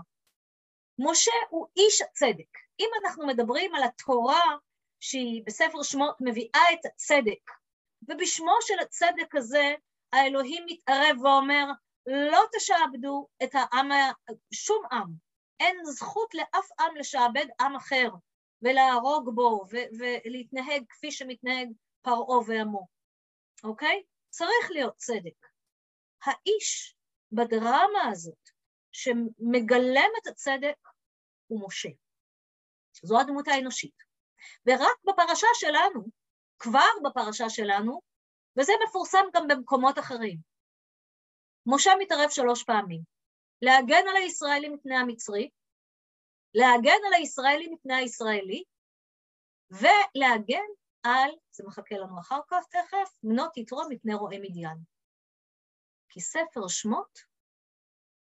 משה 0.99 1.31
הוא 1.49 1.67
איש 1.77 2.01
הצדק. 2.01 2.68
אם 2.79 2.89
אנחנו 3.03 3.27
מדברים 3.27 3.75
על 3.75 3.83
התורה 3.83 4.43
שהיא 4.99 5.43
בספר 5.45 5.83
שמות 5.83 6.15
מביאה 6.21 6.73
את 6.73 6.85
הצדק, 6.85 7.51
ובשמו 8.07 8.53
של 8.61 8.79
הצדק 8.79 9.35
הזה 9.35 9.73
האלוהים 10.13 10.63
מתערב 10.65 11.21
ואומר, 11.23 11.65
לא 12.05 12.41
תשעבדו 12.55 13.27
את 13.43 13.49
העם, 13.53 13.89
שום 14.53 14.83
עם. 14.91 15.29
אין 15.59 15.77
זכות 15.85 16.33
לאף 16.33 16.67
עם 16.79 16.95
לשעבד 16.95 17.45
עם 17.61 17.75
אחר 17.75 18.09
ולהרוג 18.61 19.35
בו 19.35 19.65
ולהתנהג 19.99 20.83
כפי 20.89 21.11
שמתנהג 21.11 21.69
פרעה 22.01 22.39
ועמו, 22.47 22.87
אוקיי? 23.63 24.03
צריך 24.29 24.71
להיות 24.71 24.95
צדק. 24.95 25.47
האיש 26.23 26.95
בדרמה 27.31 28.07
הזאת 28.11 28.49
שמגלם 28.91 30.09
את 30.21 30.27
הצדק 30.27 30.77
הוא 31.47 31.67
משה. 31.67 31.89
זו 33.03 33.19
הדמות 33.19 33.47
האנושית. 33.47 34.03
ורק 34.65 34.97
בפרשה 35.07 35.47
שלנו, 35.53 36.05
כבר 36.59 36.89
בפרשה 37.05 37.49
שלנו, 37.49 38.01
וזה 38.59 38.73
מפורסם 38.87 39.25
גם 39.33 39.47
במקומות 39.47 39.99
אחרים, 39.99 40.37
משה 41.65 41.91
מתערב 41.99 42.29
שלוש 42.29 42.63
פעמים. 42.63 43.01
להגן 43.61 44.07
על 44.09 44.15
הישראלי 44.15 44.69
מפני 44.69 44.97
המצרי, 44.97 45.49
להגן 46.53 46.99
על 47.07 47.13
הישראלי 47.13 47.67
מפני 47.67 47.95
הישראלי, 47.95 48.63
ולהגן 49.71 50.67
על, 51.03 51.31
זה 51.51 51.63
מחכה 51.67 51.95
לנו 51.95 52.19
אחר 52.19 52.39
כך 52.47 52.65
תכף, 52.69 53.09
מנות 53.23 53.57
יתרו 53.57 53.81
מפני 53.89 54.13
רועי 54.13 54.39
מדיין. 54.39 54.77
כי 56.09 56.21
ספר 56.21 56.67
שמות 56.67 57.19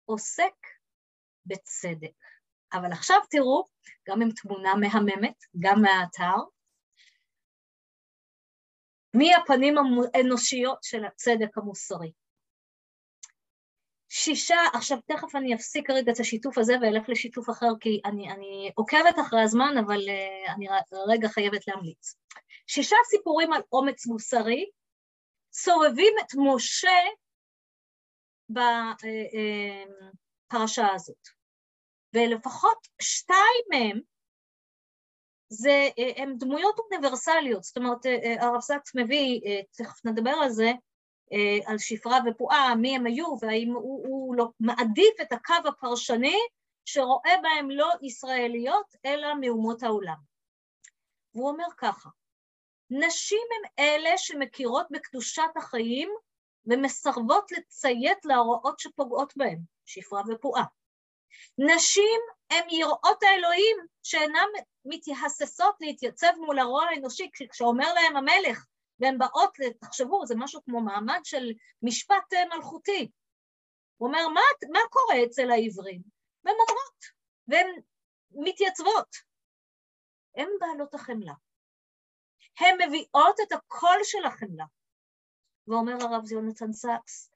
עוסק 0.05 0.55
בצדק. 1.45 2.36
אבל 2.73 2.91
עכשיו 2.91 3.17
תראו, 3.29 3.65
גם 4.07 4.21
עם 4.21 4.29
תמונה 4.31 4.75
מהממת, 4.75 5.35
גם 5.59 5.81
מהאתר, 5.81 6.35
מי 9.13 9.35
הפנים 9.35 9.75
האנושיות 10.13 10.77
של 10.83 11.05
הצדק 11.05 11.57
המוסרי. 11.57 12.11
שישה, 14.09 14.57
עכשיו 14.73 14.97
תכף 15.05 15.35
אני 15.35 15.55
אפסיק 15.55 15.89
רגע 15.89 16.11
את 16.11 16.19
השיתוף 16.19 16.57
הזה 16.57 16.73
ואלך 16.81 17.09
לשיתוף 17.09 17.49
אחר 17.49 17.71
כי 17.79 18.01
אני, 18.05 18.31
אני 18.31 18.71
עוקבת 18.75 19.19
אחרי 19.27 19.41
הזמן 19.41 19.75
אבל 19.85 19.99
uh, 19.99 20.51
אני 20.51 20.67
רגע 21.07 21.27
חייבת 21.27 21.67
להמליץ. 21.67 22.15
שישה 22.67 22.95
סיפורים 23.09 23.53
על 23.53 23.61
אומץ 23.71 24.05
מוסרי 24.05 24.69
סובבים 25.53 26.13
את 26.21 26.31
משה 26.37 26.99
בפרשה 28.49 28.81
אה, 30.81 30.87
אה, 30.87 30.95
הזאת 30.95 31.36
ולפחות 32.13 32.87
שתיים 33.01 33.63
מהם 33.69 33.99
זה, 35.49 35.89
הם 36.15 36.37
דמויות 36.37 36.79
אוניברסליות, 36.79 37.63
זאת 37.63 37.77
אומרת 37.77 38.05
הרב 38.39 38.61
זקס 38.61 38.95
מביא, 38.95 39.41
תכף 39.71 40.05
נדבר 40.05 40.33
על 40.43 40.49
זה, 40.49 40.71
אה, 41.33 41.71
על 41.71 41.77
שפרה 41.77 42.19
ופועה, 42.25 42.75
מי 42.75 42.95
הם 42.95 43.05
היו, 43.05 43.35
והאם 43.41 43.73
הוא, 43.73 44.07
הוא 44.07 44.35
לא 44.35 44.49
מעדיף 44.59 45.21
את 45.21 45.31
הקו 45.31 45.53
הפרשני 45.67 46.37
שרואה 46.85 47.33
בהם 47.41 47.71
לא 47.71 47.89
ישראליות, 48.01 48.95
אלא 49.05 49.27
מאומות 49.41 49.83
העולם. 49.83 50.17
והוא 51.33 51.49
אומר 51.49 51.67
ככה, 51.77 52.09
נשים 52.89 53.43
הן 53.51 53.85
אלה 53.85 54.17
שמכירות 54.17 54.87
בקדושת 54.91 55.51
החיים 55.55 56.09
ומסרבות 56.65 57.51
לציית 57.51 58.25
להוראות 58.25 58.79
שפוגעות 58.79 59.33
בהן, 59.37 59.59
שפרה 59.85 60.21
ופועה. 60.29 60.63
נשים 61.57 62.19
הן 62.49 62.69
יראות 62.69 63.23
האלוהים 63.23 63.77
שאינן 64.03 64.49
מתייססות 64.85 65.75
להתייצב 65.81 66.31
מול 66.37 66.59
הרוע 66.59 66.85
האנושי, 66.85 67.29
כשאומר 67.51 67.93
להם 67.93 68.17
המלך, 68.17 68.65
והן 68.99 69.17
באות, 69.17 69.57
תחשבו, 69.79 70.25
זה 70.25 70.35
משהו 70.37 70.61
כמו 70.65 70.81
מעמד 70.81 71.19
של 71.23 71.51
משפט 71.81 72.33
אה, 72.33 72.55
מלכותי. 72.55 73.11
הוא 73.97 74.07
אומר, 74.07 74.27
מה, 74.27 74.41
מה 74.71 74.79
קורה 74.89 75.23
אצל 75.25 75.51
העברים? 75.51 76.01
והן 76.43 76.55
אומרות, 76.55 77.03
והן 77.47 77.81
מתייצבות. 78.31 79.15
הן 80.35 80.47
בעלות 80.59 80.93
החמלה. 80.93 81.33
הן 82.59 82.77
מביאות 82.87 83.39
את 83.47 83.51
הקול 83.51 83.99
של 84.03 84.25
החמלה. 84.25 84.65
ואומר 85.67 85.93
הרב 86.01 86.31
יונתן 86.31 86.73
סקס, 86.73 87.31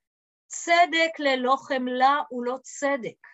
צדק 0.47 1.19
ללא 1.19 1.55
חמלה 1.67 2.15
הוא 2.29 2.45
לא 2.45 2.57
צדק. 2.61 3.27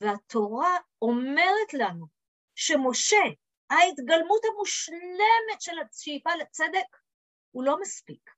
והתורה 0.00 0.76
אומרת 1.02 1.74
לנו 1.74 2.06
שמשה, 2.54 3.24
ההתגלמות 3.70 4.40
המושלמת 4.44 5.60
של 5.60 5.72
השאיפה 5.78 6.30
לצדק, 6.34 6.96
הוא 7.50 7.64
לא 7.64 7.80
מספיק. 7.80 8.30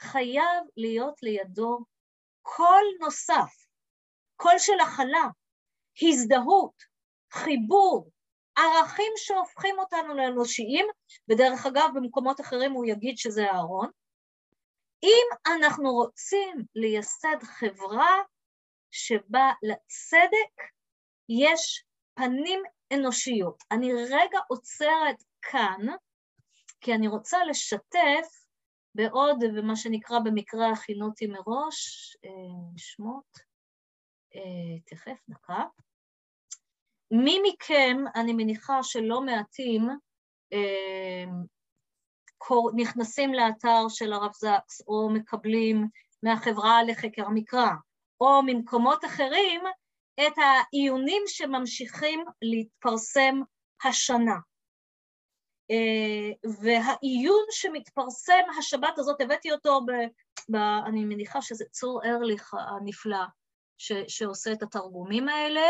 חייב 0.00 0.64
להיות 0.76 1.22
לידו 1.22 1.78
קול 2.42 2.84
נוסף, 3.00 3.66
קול 4.36 4.58
של 4.58 4.80
הכלה, 4.80 5.28
הזדהות, 6.02 6.82
חיבור, 7.32 8.10
ערכים 8.56 9.12
שהופכים 9.16 9.78
אותנו 9.78 10.14
לאנושיים, 10.14 10.86
ודרך 11.30 11.66
אגב 11.66 11.88
במקומות 11.94 12.40
אחרים 12.40 12.72
הוא 12.72 12.86
יגיד 12.86 13.18
שזה 13.18 13.44
אהרון. 13.44 13.90
אם 15.02 15.54
אנחנו 15.56 15.92
רוצים 15.92 16.56
לייסד 16.74 17.42
חברה 17.42 18.16
שבה 18.96 19.52
לצדק 19.62 20.62
יש 21.28 21.84
פנים 22.14 22.62
אנושיות. 22.92 23.62
אני 23.70 23.92
רגע 23.92 24.38
עוצרת 24.48 25.22
כאן 25.42 25.86
כי 26.80 26.94
אני 26.94 27.08
רוצה 27.08 27.44
לשתף 27.44 28.46
בעוד, 28.94 29.42
ומה 29.42 29.76
שנקרא 29.76 30.18
במקרה 30.18 30.70
הכינותי 30.70 31.26
מראש, 31.26 32.16
אה, 32.24 32.30
שמות, 32.76 33.38
אה, 34.34 34.80
תכף, 34.86 35.18
דקה. 35.28 35.64
מי 37.10 37.38
מכם, 37.48 37.96
אני 38.14 38.32
מניחה 38.32 38.82
שלא 38.82 39.20
מעטים, 39.20 39.88
אה, 40.52 41.24
נכנסים 42.76 43.34
לאתר 43.34 43.88
של 43.88 44.12
הרב 44.12 44.32
זקס 44.32 44.80
או 44.88 45.10
מקבלים 45.10 45.88
מהחברה 46.22 46.82
לחקר 46.82 47.26
המקרא 47.26 47.70
או 48.20 48.42
ממקומות 48.46 49.04
אחרים 49.04 49.60
את 50.26 50.32
העיונים 50.36 51.22
שממשיכים 51.26 52.24
להתפרסם 52.42 53.40
השנה. 53.84 54.36
אה, 55.70 56.50
והעיון 56.62 57.44
שמתפרסם 57.50 58.42
השבת 58.58 58.98
הזאת, 58.98 59.20
הבאתי 59.20 59.52
אותו, 59.52 59.80
ב, 59.80 59.90
ב, 60.48 60.56
אני 60.86 61.04
מניחה 61.04 61.42
שזה 61.42 61.64
צור 61.70 62.00
ארליך 62.04 62.54
הנפלא 62.54 63.24
ש, 63.78 63.92
שעושה 64.08 64.52
את 64.52 64.62
התרגומים 64.62 65.28
האלה, 65.28 65.62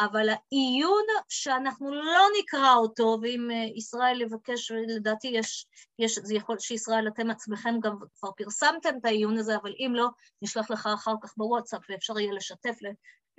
אבל 0.00 0.28
העיון 0.28 1.04
שאנחנו 1.28 1.94
לא 1.94 2.26
נקרא 2.38 2.74
אותו, 2.74 3.18
ואם 3.22 3.50
אה, 3.50 3.66
ישראל 3.76 4.20
יבקש, 4.20 4.70
לדעתי 4.70 5.28
יש, 5.28 5.66
יש, 5.98 6.18
זה 6.18 6.34
יכול 6.34 6.58
שישראל 6.58 7.08
אתם 7.08 7.30
עצמכם 7.30 7.80
גם 7.80 7.96
כבר 8.18 8.30
פרסמתם 8.36 8.98
את 9.00 9.04
העיון 9.04 9.38
הזה, 9.38 9.56
אבל 9.56 9.74
אם 9.78 9.92
לא, 9.94 10.08
נשלח 10.42 10.70
לך 10.70 10.88
אחר 10.94 11.14
כך 11.22 11.36
בוואטסאפ 11.36 11.80
ואפשר 11.88 12.18
יהיה 12.18 12.32
לשתף 12.32 12.76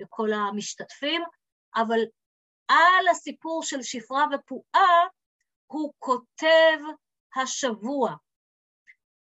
לכל 0.00 0.32
המשתתפים, 0.32 1.22
אבל 1.76 2.00
על 2.68 3.08
הסיפור 3.10 3.62
של 3.62 3.82
שפרה 3.82 4.26
ופועה, 4.34 5.06
הוא 5.66 5.92
כותב 5.98 6.78
השבוע. 7.36 8.14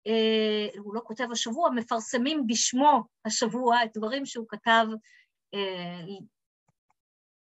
Uh, 0.08 0.80
הוא 0.80 0.96
לא 0.96 1.02
כותב 1.04 1.28
השבוע, 1.32 1.70
מפרסמים 1.70 2.48
בשמו 2.48 3.04
השבוע 3.26 3.84
את 3.84 3.90
דברים 3.98 4.26
שהוא 4.26 4.46
כתב 4.50 4.86
uh, 5.56 6.24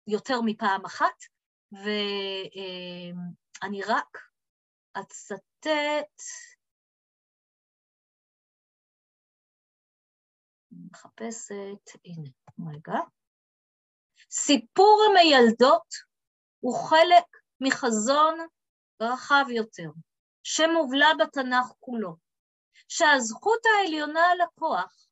יותר 0.07 0.41
מפעם 0.45 0.85
אחת, 0.85 1.23
ואני 1.73 2.03
רק 3.83 4.19
אצטט, 5.01 6.23
מחפשת, 10.73 11.99
הנה, 12.05 12.31
רגע. 12.73 12.99
סיפור 14.31 15.03
המיילדות 15.11 15.95
הוא 16.61 16.89
חלק 16.89 17.25
מחזון 17.61 18.39
רחב 19.03 19.45
יותר, 19.51 19.91
שמובלע 20.43 21.09
בתנ"ך 21.21 21.67
כולו, 21.81 22.17
שהזכות 22.89 23.61
העליונה 23.67 24.21
על 24.21 24.41
הכוח, 24.41 25.04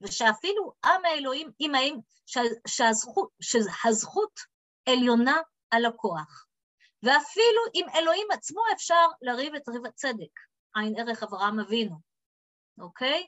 ושאפילו 0.00 0.72
עם 0.84 1.04
האלוהים, 1.04 1.50
עם 1.58 1.74
האם, 1.74 1.96
שהזכות, 2.66 3.30
שהזכות 3.40 4.40
עליונה 4.88 5.36
על 5.70 5.84
הכוח. 5.84 6.46
ואפילו 7.02 7.60
עם 7.74 7.86
אלוהים 7.94 8.26
עצמו 8.32 8.60
אפשר 8.72 9.06
לריב 9.22 9.54
את 9.54 9.68
ריב 9.68 9.86
הצדק, 9.86 10.40
עין 10.74 10.98
ערך 10.98 11.22
אברהם 11.22 11.60
אבינו, 11.60 11.96
אוקיי? 12.78 13.26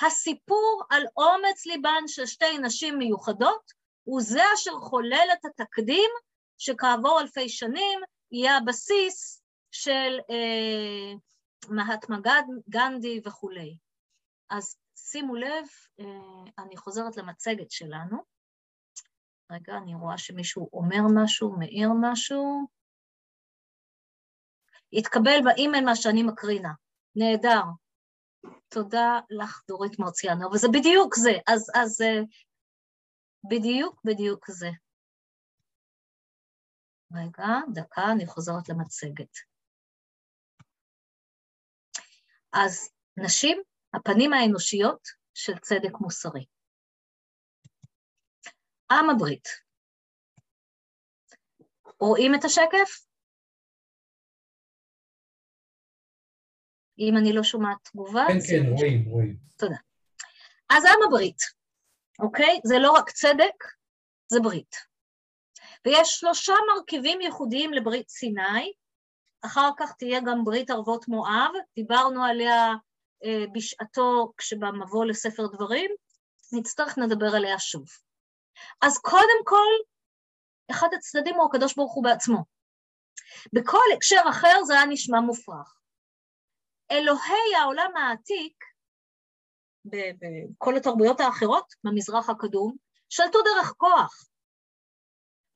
הסיפור 0.00 0.82
על 0.90 1.02
אומץ 1.16 1.66
ליבן 1.66 2.02
של 2.06 2.26
שתי 2.26 2.58
נשים 2.58 2.98
מיוחדות 2.98 3.72
הוא 4.04 4.20
זה 4.22 4.42
אשר 4.54 4.78
חולל 4.78 5.28
את 5.32 5.44
התקדים 5.44 6.10
שכעבור 6.58 7.20
אלפי 7.20 7.48
שנים 7.48 8.00
יהיה 8.32 8.56
הבסיס 8.56 9.42
של 9.70 10.18
אה, 10.30 11.12
מהטמה 11.68 12.18
גנדי 12.68 13.20
וכולי. 13.24 13.76
אז 14.50 14.76
שימו 14.96 15.36
לב, 15.36 15.66
אה, 16.00 16.64
אני 16.64 16.76
חוזרת 16.76 17.16
למצגת 17.16 17.70
שלנו. 17.70 18.22
רגע, 19.52 19.72
אני 19.76 19.94
רואה 19.94 20.18
שמישהו 20.18 20.70
אומר 20.72 21.22
משהו, 21.22 21.58
מעיר 21.58 21.88
משהו. 22.00 22.66
התקבל 24.92 25.38
באימייל 25.44 25.84
מה 25.84 25.96
שאני 25.96 26.22
מקרינה. 26.22 26.72
נהדר. 27.16 27.62
תודה 28.68 29.20
לך, 29.30 29.62
דורית 29.68 29.98
מרציאנו. 29.98 30.50
וזה 30.52 30.68
בדיוק 30.68 31.14
זה. 31.14 31.32
אז, 31.46 31.70
אז 31.82 32.00
אה, 32.00 32.20
בדיוק 33.50 34.00
בדיוק 34.04 34.50
זה. 34.50 34.70
רגע, 37.12 37.46
דקה, 37.74 38.02
אני 38.12 38.26
חוזרת 38.26 38.68
למצגת. 38.68 39.36
אז 42.52 42.90
נשים, 43.16 43.62
הפנים 43.94 44.32
האנושיות 44.32 45.08
של 45.34 45.58
צדק 45.58 45.92
מוסרי. 46.00 46.44
עם 48.90 49.10
הברית. 49.10 49.48
רואים 52.00 52.34
את 52.34 52.44
השקף? 52.44 53.06
אם 56.98 57.14
אני 57.20 57.32
לא 57.32 57.42
שומעת 57.42 57.78
תגובה... 57.82 58.24
כן, 58.28 58.38
כן, 58.48 58.72
רואים, 58.72 59.04
רואים. 59.08 59.36
תודה. 59.58 59.76
אז 60.68 60.84
עם 60.84 61.02
הברית, 61.06 61.38
אוקיי? 62.18 62.60
זה 62.64 62.74
לא 62.78 62.92
רק 62.92 63.10
צדק, 63.10 63.64
זה 64.28 64.40
ברית. 64.42 64.76
ויש 65.86 66.08
שלושה 66.08 66.54
מרכיבים 66.74 67.20
ייחודיים 67.20 67.72
לברית 67.72 68.08
סיני, 68.08 68.72
אחר 69.42 69.70
כך 69.78 69.92
תהיה 69.92 70.20
גם 70.26 70.44
ברית 70.44 70.70
ערבות 70.70 71.08
מואב, 71.08 71.50
דיברנו 71.76 72.24
עליה 72.24 72.72
בשעתו 73.54 74.32
כשבמבוא 74.36 75.04
לספר 75.04 75.46
דברים, 75.46 75.90
נצטרך 76.52 76.98
לדבר 76.98 77.36
עליה 77.36 77.58
שוב. 77.58 77.84
אז 78.82 78.98
קודם 78.98 79.44
כל, 79.44 79.72
אחד 80.70 80.88
הצדדים 80.96 81.34
הוא 81.34 81.48
הקדוש 81.48 81.74
ברוך 81.74 81.94
הוא 81.94 82.04
בעצמו. 82.04 82.44
בכל 83.52 83.86
הקשר 83.96 84.20
אחר 84.30 84.64
זה 84.66 84.74
היה 84.74 84.86
נשמע 84.86 85.20
מופרך. 85.20 85.76
אלוהי 86.90 87.54
העולם 87.60 87.96
העתיק, 87.96 88.64
בכל 89.84 90.76
התרבויות 90.76 91.20
האחרות 91.20 91.74
במזרח 91.84 92.30
הקדום, 92.30 92.76
שלטו 93.08 93.38
דרך 93.42 93.72
כוח, 93.76 94.26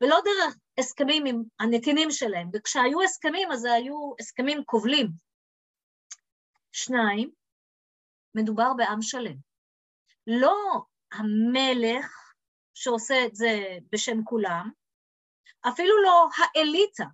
ולא 0.01 0.21
דרך 0.25 0.57
הסכמים 0.79 1.27
עם 1.27 1.43
הנתינים 1.61 2.11
שלהם, 2.11 2.51
וכשהיו 2.55 3.03
הסכמים 3.03 3.53
אז 3.53 3.65
היו 3.65 4.13
הסכמים 4.21 4.65
כובלים. 4.65 5.09
שניים, 6.73 7.31
מדובר 8.35 8.73
בעם 8.77 9.03
שלם. 9.03 9.37
לא 10.27 10.57
המלך 11.13 12.33
שעושה 12.75 13.15
את 13.27 13.35
זה 13.35 13.79
בשם 13.93 14.25
כולם, 14.25 14.71
אפילו 15.69 16.03
לא 16.03 16.29
האליטה. 16.37 17.05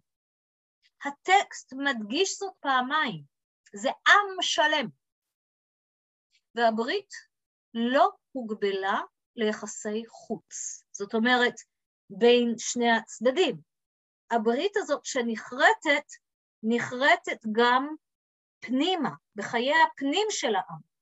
הטקסט 1.05 1.73
מדגיש 1.73 2.39
זאת 2.39 2.53
פעמיים, 2.61 3.23
זה 3.75 3.89
עם 3.89 4.43
שלם. 4.43 4.89
והברית 6.55 7.11
לא 7.75 8.11
הוגבלה 8.33 9.01
ליחסי 9.37 10.03
חוץ. 10.09 10.85
זאת 10.93 11.15
אומרת, 11.15 11.55
בין 12.11 12.55
שני 12.59 12.91
הצדדים. 12.91 13.61
הברית 14.31 14.77
הזאת 14.77 15.05
שנחרטת, 15.05 16.07
נחרטת 16.63 17.47
גם 17.53 17.89
פנימה, 18.61 19.11
בחיי 19.35 19.73
הפנים 19.83 20.27
של 20.31 20.55
העם. 20.55 20.96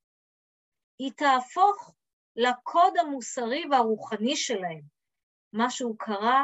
היא 0.98 1.12
תהפוך 1.16 1.94
לקוד 2.36 2.96
המוסרי 3.00 3.64
והרוחני 3.70 4.36
שלהם, 4.36 4.82
מה 5.52 5.70
שהוא 5.70 5.96
קרא 5.98 6.42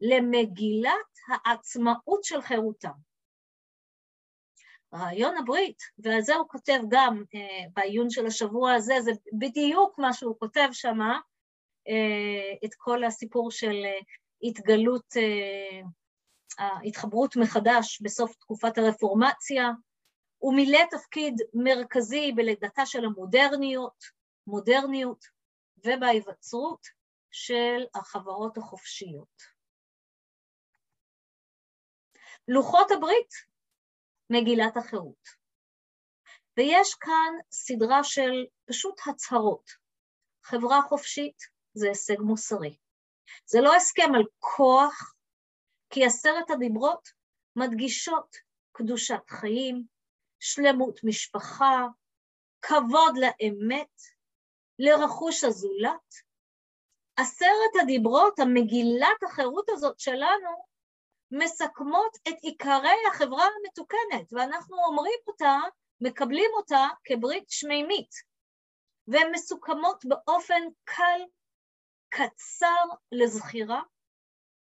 למגילת 0.00 1.10
העצמאות 1.28 2.24
של 2.24 2.42
חירותם. 2.42 2.92
רעיון 4.94 5.36
הברית, 5.36 5.82
ועל 5.98 6.20
זה 6.20 6.34
הוא 6.34 6.48
כותב 6.48 6.80
גם 6.88 7.24
אה, 7.34 7.64
בעיון 7.72 8.10
של 8.10 8.26
השבוע 8.26 8.72
הזה, 8.72 8.94
זה 9.00 9.10
בדיוק 9.38 9.98
מה 9.98 10.12
שהוא 10.12 10.36
כותב 10.38 10.68
שמה, 10.72 11.20
אה, 11.88 12.54
את 12.64 12.74
כל 12.74 13.04
הסיפור 13.04 13.50
של 13.50 13.74
אה, 13.84 13.98
התגלות, 14.42 15.16
אה, 15.16 15.80
ההתחברות 16.58 17.36
מחדש 17.36 18.00
בסוף 18.02 18.36
תקופת 18.36 18.78
הרפורמציה. 18.78 19.70
הוא 20.40 20.54
מילא 20.56 20.78
תפקיד 20.90 21.34
מרכזי 21.54 22.32
בלידתה 22.36 22.86
של 22.86 23.04
המודרניות, 23.04 24.04
מודרניות, 24.46 25.24
ובהיווצרות 25.78 26.86
של 27.30 27.84
החברות 27.94 28.58
החופשיות. 28.58 29.42
לוחות 32.48 32.90
הברית, 32.90 33.30
מגילת 34.30 34.76
החירות. 34.76 35.28
ויש 36.56 36.94
כאן 36.94 37.34
סדרה 37.50 38.04
של 38.04 38.46
פשוט 38.64 39.00
הצהרות. 39.06 39.70
חברה 40.42 40.82
חופשית, 40.82 41.36
זה 41.74 41.88
הישג 41.88 42.20
מוסרי. 42.20 42.76
זה 43.46 43.60
לא 43.60 43.74
הסכם 43.76 44.14
על 44.14 44.22
כוח, 44.38 45.14
כי 45.90 46.04
עשרת 46.04 46.50
הדיברות 46.50 47.08
מדגישות 47.56 48.36
קדושת 48.72 49.30
חיים, 49.30 49.84
שלמות 50.40 51.00
משפחה, 51.04 51.86
כבוד 52.62 53.16
לאמת, 53.16 54.02
לרכוש 54.78 55.44
הזולת. 55.44 56.30
עשרת 57.16 57.82
הדיברות, 57.82 58.38
המגילת 58.38 59.22
החירות 59.26 59.68
הזאת 59.68 60.00
שלנו, 60.00 60.64
מסכמות 61.30 62.16
את 62.28 62.34
עיקרי 62.42 63.06
החברה 63.08 63.44
המתוקנת, 63.44 64.32
ואנחנו 64.32 64.76
אומרים 64.84 65.18
אותה, 65.26 65.56
מקבלים 66.00 66.50
אותה 66.56 66.86
כברית 67.04 67.44
שמימית, 67.48 68.10
והן 69.08 69.32
מסוכמות 69.32 70.04
באופן 70.04 70.62
קל 70.84 71.20
קצר 72.08 72.84
לזכירה 73.12 73.82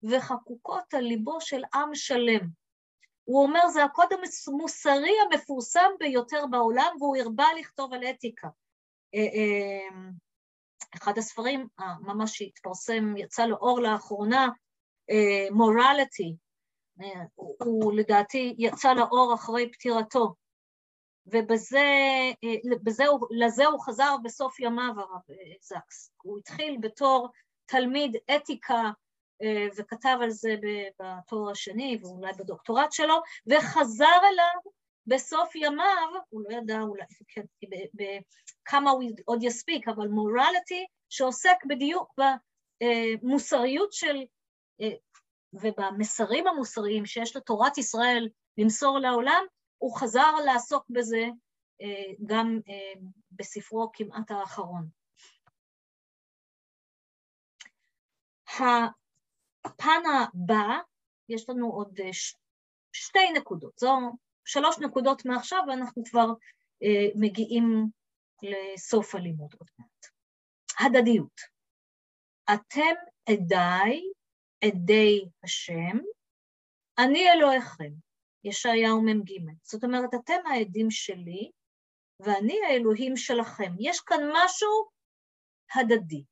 וחקוקות 0.03 0.93
על 0.93 1.03
ליבו 1.03 1.41
של 1.41 1.61
עם 1.73 1.95
שלם. 1.95 2.64
הוא 3.25 3.43
אומר, 3.43 3.67
זה 3.67 3.83
הקוד 3.83 4.07
המוסרי 4.47 5.13
המפורסם 5.21 5.89
ביותר 5.99 6.45
בעולם, 6.51 6.95
והוא 6.99 7.17
הרבה 7.17 7.45
לכתוב 7.59 7.93
על 7.93 8.03
אתיקה. 8.03 8.47
אה, 9.15 9.19
אה, 9.19 10.09
אחד 10.95 11.17
הספרים 11.17 11.67
ממש 12.01 12.37
שהתפרסם, 12.37 13.17
יצא 13.17 13.45
לאור 13.45 13.79
לאחרונה, 13.79 14.47
מורליטי, 15.51 16.35
אה, 17.01 17.23
הוא 17.35 17.93
לדעתי 17.93 18.55
יצא 18.57 18.93
לאור 18.93 19.33
אחרי 19.35 19.71
פטירתו, 19.71 20.33
ובזה 21.25 21.85
בזה, 22.83 23.03
לזה 23.31 23.65
הוא 23.65 23.85
חזר 23.85 24.15
בסוף 24.23 24.59
ימיו, 24.59 24.93
הרב 24.97 25.21
זקס. 25.61 26.11
הוא 26.21 26.37
התחיל 26.39 26.77
בתור 26.81 27.29
תלמיד 27.65 28.15
אתיקה 28.35 28.73
אה, 28.75 28.91
וכתב 29.77 30.17
על 30.21 30.29
זה 30.29 30.55
בתואר 30.99 31.51
השני 31.51 31.97
ואולי 32.01 32.31
בדוקטורט 32.39 32.91
שלו, 32.91 33.15
וחזר 33.47 34.19
אליו 34.31 34.71
בסוף 35.07 35.55
ימיו, 35.55 36.09
הוא 36.29 36.41
לא 36.49 36.57
ידע 36.57 36.81
אולי, 36.81 37.03
כן, 37.27 37.41
בכמה 37.93 38.91
הוא 38.91 39.03
עוד 39.25 39.43
יספיק, 39.43 39.87
אבל 39.87 40.07
מורליטי, 40.07 40.85
שעוסק 41.09 41.65
בדיוק 41.67 42.13
במוסריות 42.83 43.93
של, 43.93 44.15
אה, 44.81 44.95
ובמסרים 45.53 46.47
המוסריים 46.47 47.05
שיש 47.05 47.35
לתורת 47.35 47.77
ישראל 47.77 48.29
למסור 48.57 48.99
לעולם, 48.99 49.45
הוא 49.77 49.97
חזר 49.97 50.35
לעסוק 50.45 50.85
בזה 50.89 51.25
אה, 51.81 52.13
גם 52.25 52.59
בספרו 53.31 53.91
כמעט 53.93 54.31
האחרון. 54.31 54.87
הפן 59.65 60.01
הבא, 60.05 60.79
יש 61.29 61.49
לנו 61.49 61.71
עוד 61.71 61.99
אה, 61.99 62.09
שתי 62.93 63.31
נקודות, 63.37 63.79
זו 63.79 63.97
שלוש 64.45 64.79
נקודות 64.79 65.25
מעכשיו 65.25 65.59
ואנחנו 65.67 66.03
כבר 66.05 66.27
אה, 66.83 67.07
מגיעים 67.15 67.89
לסוף 68.41 69.15
הלימוד 69.15 69.53
עוד 69.59 69.69
מעט. 69.79 70.05
הדדיות. 70.79 71.41
אתם 72.53 72.95
עדיי, 73.29 74.01
עדי 74.63 75.25
השם, 75.43 75.97
אני 76.97 77.31
אלוהיכם, 77.31 77.91
ישעיהו 78.43 79.01
מ"ג. 79.01 79.31
זאת 79.63 79.83
אומרת, 79.83 80.09
אתם 80.13 80.47
העדים 80.47 80.91
שלי 80.91 81.51
ואני 82.19 82.59
האלוהים 82.67 83.17
שלכם. 83.17 83.73
יש 83.79 83.99
כאן 83.99 84.19
משהו 84.33 84.69
הדדי. 85.75 86.23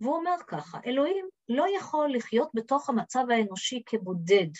והוא 0.00 0.16
אומר 0.16 0.36
ככה, 0.46 0.78
אלוהים 0.86 1.28
לא 1.48 1.66
יכול 1.78 2.12
לחיות 2.14 2.50
בתוך 2.54 2.88
המצב 2.90 3.24
האנושי 3.30 3.82
כבודד. 3.86 4.50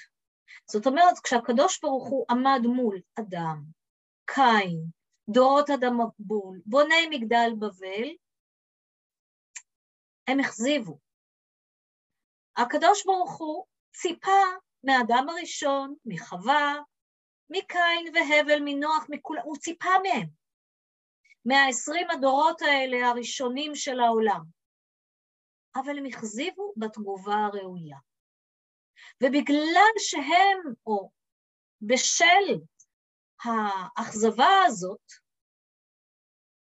זאת 0.71 0.87
אומרת, 0.87 1.19
כשהקדוש 1.25 1.81
ברוך 1.81 2.09
הוא 2.09 2.27
עמד 2.31 2.61
מול 2.65 3.01
אדם, 3.21 3.63
קין, 4.27 4.85
דורות 5.29 5.71
אדם 5.71 5.99
מבול, 6.01 6.61
בוני 6.67 7.07
מגדל 7.11 7.51
בבל, 7.59 8.09
הם 10.29 10.41
הכזיבו. 10.41 10.99
הקדוש 12.57 13.07
ברוך 13.07 13.39
הוא 13.39 13.65
ציפה 13.93 14.43
מהאדם 14.85 15.27
הראשון, 15.29 15.95
מחווה, 16.05 16.75
מקין 17.51 18.15
והבל, 18.15 18.59
מנוח, 18.65 19.07
מכולם, 19.09 19.43
הוא 19.45 19.57
ציפה 19.57 19.91
מהם, 20.03 20.29
מהעשרים 21.45 22.11
הדורות 22.11 22.63
האלה 22.63 23.09
הראשונים 23.09 23.75
של 23.75 24.01
העולם. 24.01 24.45
אבל 25.77 25.99
הם 25.99 26.05
הכזיבו 26.07 26.75
בתגובה 26.77 27.35
הראויה. 27.35 27.97
ובגלל 29.23 29.93
שהם, 29.99 30.75
או 30.87 31.11
בשל 31.81 32.61
האכזבה 33.45 34.63
הזאת, 34.67 35.13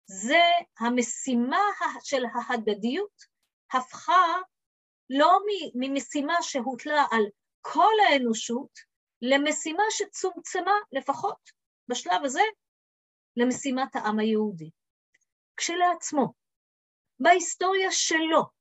זה 0.06 0.44
המשימה 0.80 1.64
של 2.04 2.24
ההדדיות 2.26 3.22
הפכה 3.74 4.42
לא 5.10 5.40
ממשימה 5.76 6.38
שהוטלה 6.42 7.06
על 7.12 7.24
כל 7.62 7.94
האנושות, 8.10 8.80
למשימה 9.22 9.84
שצומצמה 9.90 10.74
לפחות 10.92 11.40
בשלב 11.88 12.22
הזה 12.24 12.42
למשימת 13.38 13.96
העם 13.96 14.20
היהודי. 14.20 14.70
כשלעצמו, 15.58 16.34
בהיסטוריה 17.20 17.92
שלו, 17.92 18.57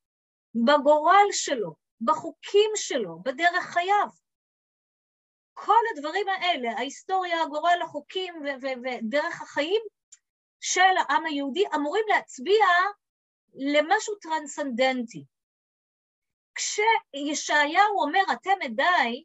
בגורל 0.65 1.27
שלו, 1.33 1.75
בחוקים 2.01 2.71
שלו, 2.75 3.23
בדרך 3.23 3.65
חייו. 3.65 4.09
כל 5.55 5.83
הדברים 5.91 6.29
האלה, 6.29 6.73
ההיסטוריה, 6.73 7.43
הגורל, 7.43 7.79
החוקים 7.83 8.35
ודרך 8.63 9.43
החיים 9.43 9.83
של 10.61 10.97
העם 10.99 11.27
היהודי 11.27 11.65
אמורים 11.75 12.05
להצביע 12.09 12.67
למשהו 13.55 14.15
טרנסנדנטי. 14.15 15.25
כשישעיהו 16.55 18.03
אומר 18.03 18.23
אתם 18.33 18.63
עדיי, 18.65 19.23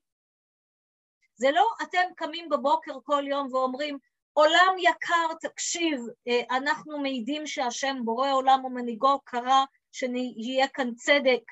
זה 1.35 1.51
לא 1.51 1.67
אתם 1.81 2.13
קמים 2.15 2.49
בבוקר 2.49 2.93
כל 3.03 3.23
יום 3.27 3.53
ואומרים 3.53 3.97
עולם 4.33 4.75
יקר 4.77 5.33
תקשיב, 5.41 6.01
אה, 6.27 6.57
אנחנו 6.57 6.99
מעידים 6.99 7.47
שהשם 7.47 7.97
בורא 8.03 8.31
עולם 8.31 8.65
ומנהיגו 8.65 9.19
קרא 9.23 9.63
שיהיה 9.91 10.67
כאן 10.67 10.95
צדק 10.95 11.43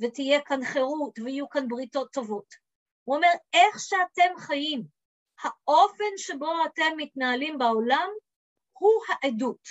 ותהיה 0.00 0.40
כאן 0.40 0.64
חירות 0.64 1.18
ויהיו 1.18 1.48
כאן 1.48 1.68
בריתות 1.68 2.12
טובות. 2.12 2.54
הוא 3.04 3.16
אומר, 3.16 3.28
איך 3.52 3.80
שאתם 3.80 4.38
חיים, 4.38 4.84
האופן 5.42 6.16
שבו 6.16 6.52
אתם 6.66 6.96
מתנהלים 6.96 7.58
בעולם, 7.58 8.08
הוא 8.72 8.92
העדות. 9.08 9.68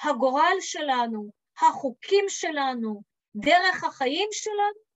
הגורל 0.00 0.56
שלנו, 0.60 1.30
החוקים 1.62 2.24
שלנו, 2.28 3.02
דרך 3.36 3.84
החיים 3.84 4.28
שלנו, 4.32 4.86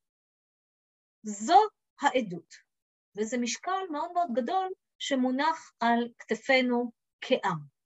זו 1.23 1.59
העדות. 2.01 2.55
וזה 3.17 3.39
משקל 3.39 3.87
מאוד 3.91 4.13
מאוד 4.13 4.29
גדול 4.35 4.69
שמונח 4.99 5.73
על 5.81 6.09
כתפינו 6.19 6.93
כעם. 7.21 7.80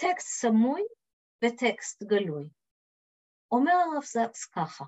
טקסט 0.00 0.28
סמוי 0.28 0.82
וטקסט 1.44 2.02
גלוי. 2.02 2.48
אומר 3.50 3.72
הרב 3.72 4.02
זקס 4.02 4.44
ככה, 4.46 4.84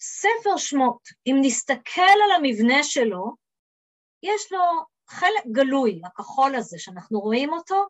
ספר 0.00 0.56
שמות, 0.56 1.08
אם 1.26 1.34
נסתכל 1.40 2.16
על 2.24 2.30
המבנה 2.36 2.82
שלו, 2.82 3.34
יש 4.22 4.52
לו 4.52 4.60
חלק 5.08 5.44
גלוי, 5.52 6.00
הכחול 6.04 6.54
הזה 6.54 6.78
שאנחנו 6.78 7.20
רואים 7.20 7.52
אותו, 7.52 7.86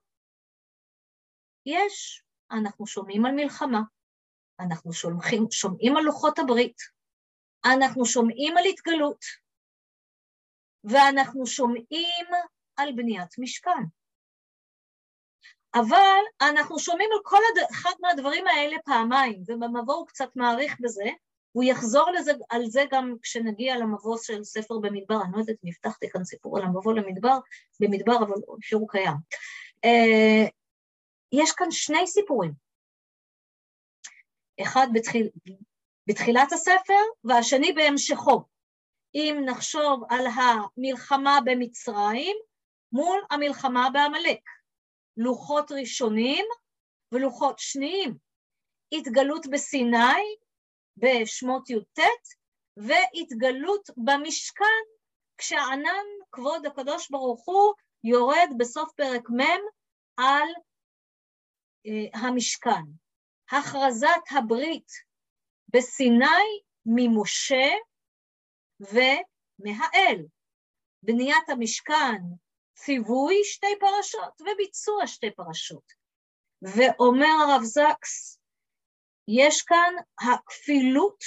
יש, 1.67 2.23
אנחנו 2.51 2.87
שומעים 2.87 3.27
על 3.27 3.33
מלחמה, 3.33 3.81
אנחנו 4.61 4.93
שומעים, 4.93 5.51
שומעים 5.51 5.97
על 5.97 6.03
לוחות 6.03 6.39
הברית, 6.39 6.77
אנחנו 7.75 8.07
שומעים 8.07 8.57
על 8.57 8.65
התגלות, 8.65 9.25
ואנחנו 10.85 11.47
שומעים 11.47 12.27
על 12.77 12.89
בניית 12.97 13.39
משכן. 13.39 14.00
אבל 15.75 16.21
אנחנו 16.41 16.79
שומעים 16.79 17.11
על 17.13 17.19
כל 17.23 17.37
הד... 17.37 17.65
אחד 17.71 17.93
מהדברים 18.01 18.47
האלה 18.47 18.77
פעמיים, 18.85 19.43
ובמבוא 19.47 19.95
הוא 19.95 20.07
קצת 20.07 20.37
מעריך 20.37 20.77
בזה, 20.81 21.05
הוא 21.53 21.65
יחזור 21.65 22.11
לזה, 22.11 22.33
על 22.51 22.67
זה 22.67 22.85
גם 22.91 23.15
כשנגיע 23.23 23.77
למבוא 23.77 24.19
של 24.23 24.45
ספר 24.45 24.79
במדבר, 24.79 25.23
אני 25.23 25.33
לא 25.33 25.39
יודעת 25.39 25.57
אם 25.65 25.69
הבטחתי 25.69 26.11
כאן 26.11 26.25
סיפור 26.25 26.59
על 26.59 26.65
המבוא 26.65 26.95
למדבר, 26.95 27.39
במדבר, 27.81 28.17
אבל 28.17 28.35
שהוא 28.61 28.89
קיים. 28.89 29.15
Uh, 29.87 30.51
יש 31.33 31.53
כאן 31.53 31.71
שני 31.71 32.07
סיפורים. 32.07 32.53
אחד 34.63 34.87
בתחיל, 34.95 35.29
בתחילת 36.07 36.53
הספר 36.53 37.03
והשני 37.25 37.73
בהמשכו. 37.73 38.45
אם 39.15 39.43
נחשוב 39.45 40.03
על 40.09 40.27
המלחמה 40.27 41.39
במצרים 41.45 42.37
מול 42.93 43.21
המלחמה 43.31 43.89
בעמלק. 43.93 44.41
לוחות 45.23 45.73
ראשונים 45.73 46.47
ולוחות 47.13 47.59
שניים. 47.59 48.17
התגלות 48.93 49.47
בסיני 49.51 50.37
בשמות 50.97 51.71
י"ט 51.71 51.99
והתגלות 52.77 53.91
במשכן 53.97 54.85
כשענן 55.39 56.07
כבוד 56.33 56.67
הקדוש 56.67 57.11
ברוך 57.11 57.49
הוא 57.49 57.75
יורד 58.05 58.49
בסוף 58.59 58.93
פרק 58.97 59.31
מ' 59.31 59.61
על 60.17 60.49
uh, 61.87 62.19
המשכן. 62.19 62.85
הכרזת 63.51 64.25
הברית 64.31 64.89
בסיני 65.69 66.61
ממשה 66.87 67.69
ומהאל. 68.81 70.27
בניית 71.03 71.49
המשכן 71.49 72.23
ציווי 72.85 73.45
שתי 73.45 73.79
פרשות 73.81 74.41
וביצוע 74.41 75.07
שתי 75.07 75.31
פרשות. 75.31 75.93
ואומר 76.63 77.27
הרב 77.27 77.63
זקס, 77.63 78.41
יש 79.29 79.63
כאן 79.63 79.95
הכפילות 80.21 81.25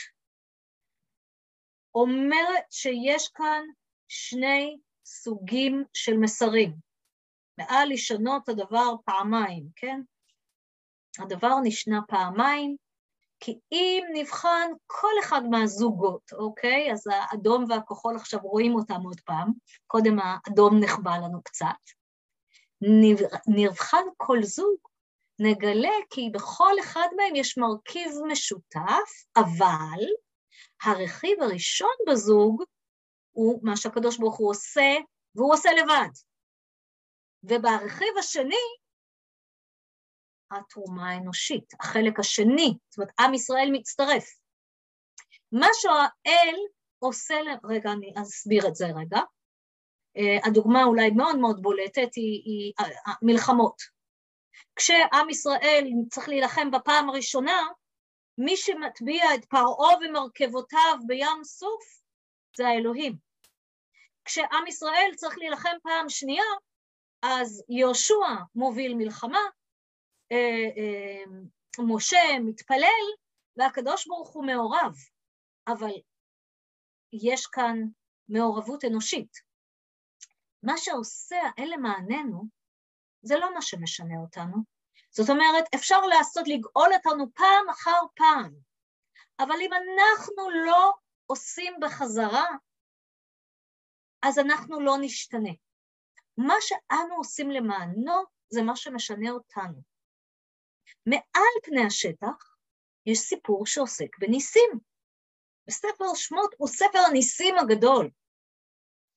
אומרת 1.95 2.65
שיש 2.71 3.29
כאן 3.33 3.63
שני 4.07 4.77
סוגים 5.05 5.83
של 5.93 6.17
מסרים. 6.17 6.73
מעל 7.57 7.89
לשנות 7.89 8.49
הדבר 8.49 8.93
פעמיים, 9.05 9.67
כן? 9.75 10.01
הדבר 11.19 11.53
נשנה 11.63 11.99
פעמיים, 12.07 12.75
כי 13.45 13.59
אם 13.71 14.03
נבחן 14.13 14.71
כל 14.87 15.11
אחד 15.23 15.41
מהזוגות, 15.49 16.33
אוקיי? 16.33 16.91
אז 16.91 17.07
האדום 17.11 17.65
והכחול 17.69 18.15
עכשיו 18.15 18.39
רואים 18.39 18.75
אותם 18.75 19.01
עוד 19.05 19.19
פעם, 19.25 19.51
קודם 19.87 20.17
האדום 20.19 20.79
נחבא 20.79 21.17
לנו 21.17 21.43
קצת. 21.43 21.67
נבחן 23.47 24.03
כל 24.17 24.43
זוג, 24.43 24.77
נגלה 25.39 25.93
כי 26.09 26.29
בכל 26.33 26.73
אחד 26.79 27.07
מהם 27.17 27.35
יש 27.35 27.57
מרכיב 27.57 28.11
משותף, 28.31 29.09
אבל 29.37 30.03
הרכיב 30.83 31.41
הראשון 31.41 31.95
בזוג 32.09 32.63
הוא 33.31 33.59
מה 33.63 33.77
שהקדוש 33.77 34.17
ברוך 34.17 34.37
הוא 34.37 34.49
עושה, 34.49 34.95
והוא 35.35 35.53
עושה 35.53 35.69
לבד. 35.71 36.09
וברכיב 37.43 38.17
השני 38.19 38.82
התרומה 40.57 41.09
האנושית, 41.09 41.73
החלק 41.79 42.19
השני, 42.19 42.73
זאת 42.89 42.97
אומרת, 42.97 43.11
עם 43.19 43.33
ישראל 43.33 43.69
מצטרף. 43.71 44.25
מה 45.51 45.67
שהאל 45.73 46.55
עושה, 46.99 47.35
רגע, 47.63 47.91
אני 47.91 48.13
אסביר 48.21 48.67
את 48.67 48.75
זה 48.75 48.85
רגע. 48.85 49.19
Uh, 50.17 50.47
הדוגמה 50.47 50.83
אולי 50.83 51.09
מאוד 51.09 51.37
מאוד 51.37 51.61
בולטת 51.61 52.15
היא, 52.15 52.41
היא 52.45 52.73
מלחמות. 53.21 53.75
כשעם 54.75 55.29
ישראל 55.29 55.87
צריך 56.09 56.29
להילחם 56.29 56.71
בפעם 56.71 57.09
הראשונה, 57.09 57.61
מי 58.37 58.57
שמטביע 58.57 59.35
את 59.35 59.45
פרעה 59.45 59.97
ומרכבותיו 60.01 60.97
בים 61.07 61.43
סוף 61.43 61.83
זה 62.57 62.67
האלוהים. 62.67 63.17
כשעם 64.25 64.67
ישראל 64.67 65.11
צריך 65.15 65.37
להילחם 65.37 65.75
פעם 65.83 66.09
שנייה, 66.09 66.43
אז 67.21 67.63
יהושע 67.69 68.27
מוביל 68.55 68.95
מלחמה, 68.95 69.37
אה, 69.37 69.43
אה, 69.43 69.62
משה 71.79 72.39
מתפלל 72.45 73.03
והקדוש 73.57 74.07
ברוך 74.07 74.29
הוא 74.29 74.45
מעורב, 74.45 74.95
אבל 75.67 75.91
יש 77.13 77.47
כאן 77.47 77.77
מעורבות 78.29 78.85
אנושית. 78.85 79.37
מה 80.63 80.77
שעושה 80.77 81.35
האל 81.35 81.69
למעננו, 81.73 82.43
זה 83.21 83.35
לא 83.35 83.53
מה 83.53 83.61
שמשנה 83.61 84.15
אותנו. 84.21 84.57
זאת 85.11 85.29
אומרת, 85.29 85.65
אפשר 85.75 86.01
לעשות, 86.01 86.47
לגאול 86.47 86.89
אותנו 86.93 87.25
פעם 87.33 87.69
אחר 87.69 87.99
פעם, 88.15 88.53
אבל 89.39 89.55
אם 89.61 89.71
אנחנו 89.73 90.49
לא 90.65 90.91
עושים 91.25 91.73
בחזרה, 91.81 92.45
אז 94.21 94.39
אנחנו 94.39 94.79
לא 94.79 94.93
נשתנה. 95.01 95.51
מה 96.37 96.53
שאנו 96.59 97.15
עושים 97.15 97.51
למענו 97.51 98.23
זה 98.49 98.61
מה 98.61 98.75
שמשנה 98.75 99.31
אותנו. 99.31 99.92
מעל 101.05 101.53
פני 101.63 101.85
השטח 101.85 102.55
יש 103.05 103.19
סיפור 103.19 103.65
שעוסק 103.65 104.17
בניסים. 104.19 104.69
וספר 105.69 106.05
שמות 106.15 106.55
הוא 106.57 106.67
ספר 106.67 106.99
הניסים 107.09 107.55
הגדול. 107.57 108.09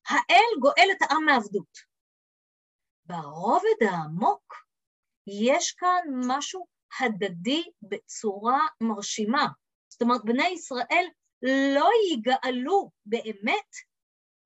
האל 0.08 0.60
גואל 0.60 0.88
את 0.92 1.02
העם 1.02 1.24
מעבדות. 1.24 1.78
ברובד 3.06 3.82
העמוק 3.90 4.54
יש 5.26 5.72
כאן 5.72 6.02
משהו 6.26 6.66
הדדי 7.00 7.64
בצורה 7.82 8.60
מרשימה. 8.80 9.46
זאת 9.88 10.02
אומרת, 10.02 10.24
בני 10.24 10.48
ישראל 10.48 11.06
לא 11.42 11.88
יגאלו 12.12 12.90
באמת 13.06 13.70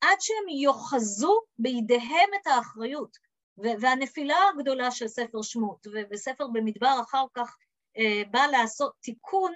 עד 0.00 0.20
שהם 0.20 0.48
יאחזו 0.48 1.40
בידיהם 1.58 2.30
את 2.40 2.46
האחריות. 2.46 3.16
והנפילה 3.62 4.36
הגדולה 4.54 4.90
של 4.90 5.08
ספר 5.08 5.42
שמות, 5.42 5.86
וספר 6.10 6.46
במדבר 6.52 7.00
אחר 7.02 7.24
כך 7.34 7.56
אה, 7.98 8.22
בא 8.30 8.46
לעשות 8.52 8.92
תיקון 9.00 9.54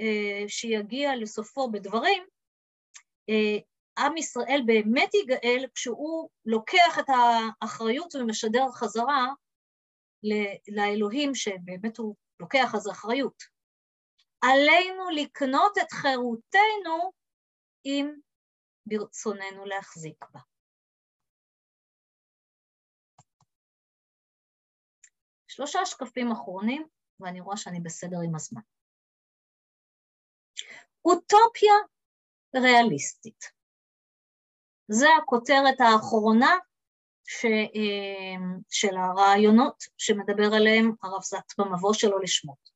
אה, 0.00 0.48
שיגיע 0.48 1.16
לסופו 1.16 1.70
בדברים, 1.70 2.22
אה, 3.28 3.58
עם 3.98 4.16
ישראל 4.16 4.60
באמת 4.66 5.14
יגאל 5.14 5.66
כשהוא 5.74 6.28
לוקח 6.44 6.98
את 6.98 7.04
האחריות 7.08 8.14
ומשדר 8.14 8.70
חזרה 8.72 9.26
לאלוהים 10.68 11.34
שבאמת 11.34 11.96
הוא 11.96 12.14
לוקח 12.40 12.74
אז 12.74 12.90
אחריות. 12.90 13.42
עלינו 14.40 15.10
לקנות 15.10 15.78
את 15.78 15.92
חירותנו 15.92 17.12
אם 17.84 18.10
ברצוננו 18.86 19.64
להחזיק 19.64 20.24
בה. 20.32 20.40
שלושה 25.56 25.86
שקפים 25.86 26.32
אחרונים, 26.32 26.86
ואני 27.20 27.40
רואה 27.40 27.56
שאני 27.56 27.80
בסדר 27.80 28.16
עם 28.24 28.34
הזמן. 28.34 28.60
אוטופיה 31.04 31.74
ריאליסטית. 32.56 33.44
זה 34.88 35.06
הכותרת 35.22 35.80
האחרונה 35.80 36.56
ש, 37.24 37.44
אה, 37.44 38.60
של 38.70 38.96
הרעיונות 38.96 39.84
שמדבר 39.98 40.54
עליהם 40.54 40.92
הרב 41.02 41.22
זת 41.22 41.58
במבוא 41.58 41.94
שלו 41.94 42.18
לשמות. 42.18 42.70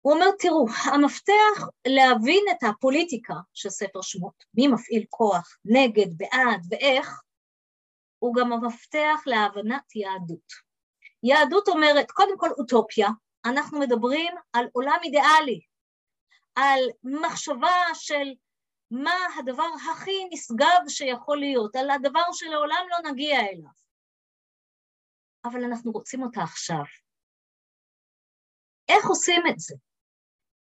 הוא 0.00 0.14
אומר, 0.14 0.26
תראו, 0.38 0.66
המפתח 0.92 1.68
להבין 1.86 2.44
את 2.50 2.62
הפוליטיקה 2.68 3.34
של 3.54 3.70
ספר 3.70 4.02
שמות, 4.02 4.44
מי 4.54 4.68
מפעיל 4.68 5.04
כוח, 5.08 5.56
נגד, 5.64 6.16
בעד 6.16 6.60
ואיך, 6.70 7.22
הוא 8.18 8.34
גם 8.34 8.52
המפתח 8.52 9.22
להבנת 9.26 9.96
יהדות. 9.96 10.63
יהדות 11.24 11.68
אומרת, 11.68 12.10
קודם 12.10 12.38
כל 12.38 12.50
אוטופיה, 12.50 13.08
אנחנו 13.44 13.80
מדברים 13.80 14.34
על 14.52 14.66
עולם 14.72 14.98
אידיאלי, 15.04 15.60
על 16.54 16.80
מחשבה 17.02 17.76
של 17.94 18.34
מה 18.90 19.16
הדבר 19.38 19.68
הכי 19.92 20.24
נשגב 20.30 20.88
שיכול 20.88 21.38
להיות, 21.38 21.76
על 21.76 21.90
הדבר 21.90 22.32
שלעולם 22.32 22.86
לא 22.90 23.10
נגיע 23.10 23.40
אליו. 23.40 23.70
אבל 25.44 25.64
אנחנו 25.64 25.92
רוצים 25.92 26.22
אותה 26.22 26.42
עכשיו. 26.42 26.84
איך 28.88 29.06
עושים 29.06 29.42
את 29.50 29.58
זה? 29.58 29.74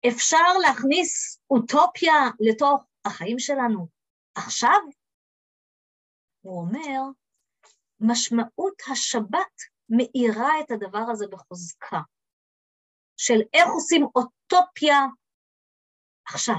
אפשר 0.08 0.58
להכניס 0.62 1.41
אוטופיה 1.49 2.14
לתוך 2.39 2.84
החיים 3.06 3.39
שלנו 3.39 3.88
עכשיו? 4.36 4.80
הוא 6.41 6.62
אומר, 6.62 7.02
משמעות 7.99 8.82
השבת 8.91 9.62
מאירה 9.92 10.60
את 10.60 10.72
הדבר 10.72 11.04
הזה 11.12 11.26
בחוזקה, 11.32 12.00
של 13.18 13.39
איך 13.54 13.68
עושים 13.74 14.06
אוטופיה 14.16 15.00
עכשיו. 16.28 16.56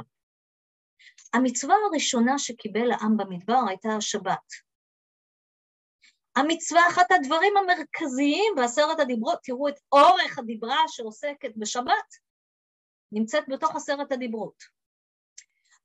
המצווה 1.35 1.75
הראשונה 1.87 2.39
שקיבל 2.39 2.91
העם 2.91 3.17
במדבר 3.17 3.59
הייתה 3.69 3.89
השבת. 3.99 4.73
המצווה, 6.37 6.89
אחת 6.89 7.07
הדברים 7.11 7.57
המרכזיים 7.57 8.55
בעשרת 8.57 9.01
הדיברות, 9.01 9.39
תראו 9.43 9.69
את 9.69 9.75
אורך 9.93 10.39
הדיברה 10.39 10.79
שעוסקת 10.89 11.51
בשבת, 11.57 12.17
נמצאת 13.13 13.45
בתוך 13.49 13.77
עשרת 13.77 14.13
הדיברות. 14.13 14.63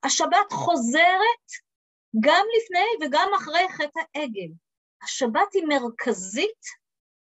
השבת 0.04 0.52
חוזרת 0.52 1.46
גם 2.20 2.46
לפני 2.56 3.06
וגם 3.06 3.28
אחרי 3.36 3.68
חטא 3.68 4.00
העגל. 4.14 4.52
השבת 5.02 5.52
היא 5.54 5.66
מרכזית 5.68 6.62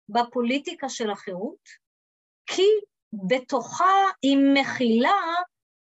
בפוליטיקה 0.10 0.90
של 0.90 1.10
החירות, 1.10 1.70
כי 2.46 2.68
בתוכה 3.28 3.96
היא 4.22 4.38
מכילה 4.54 5.22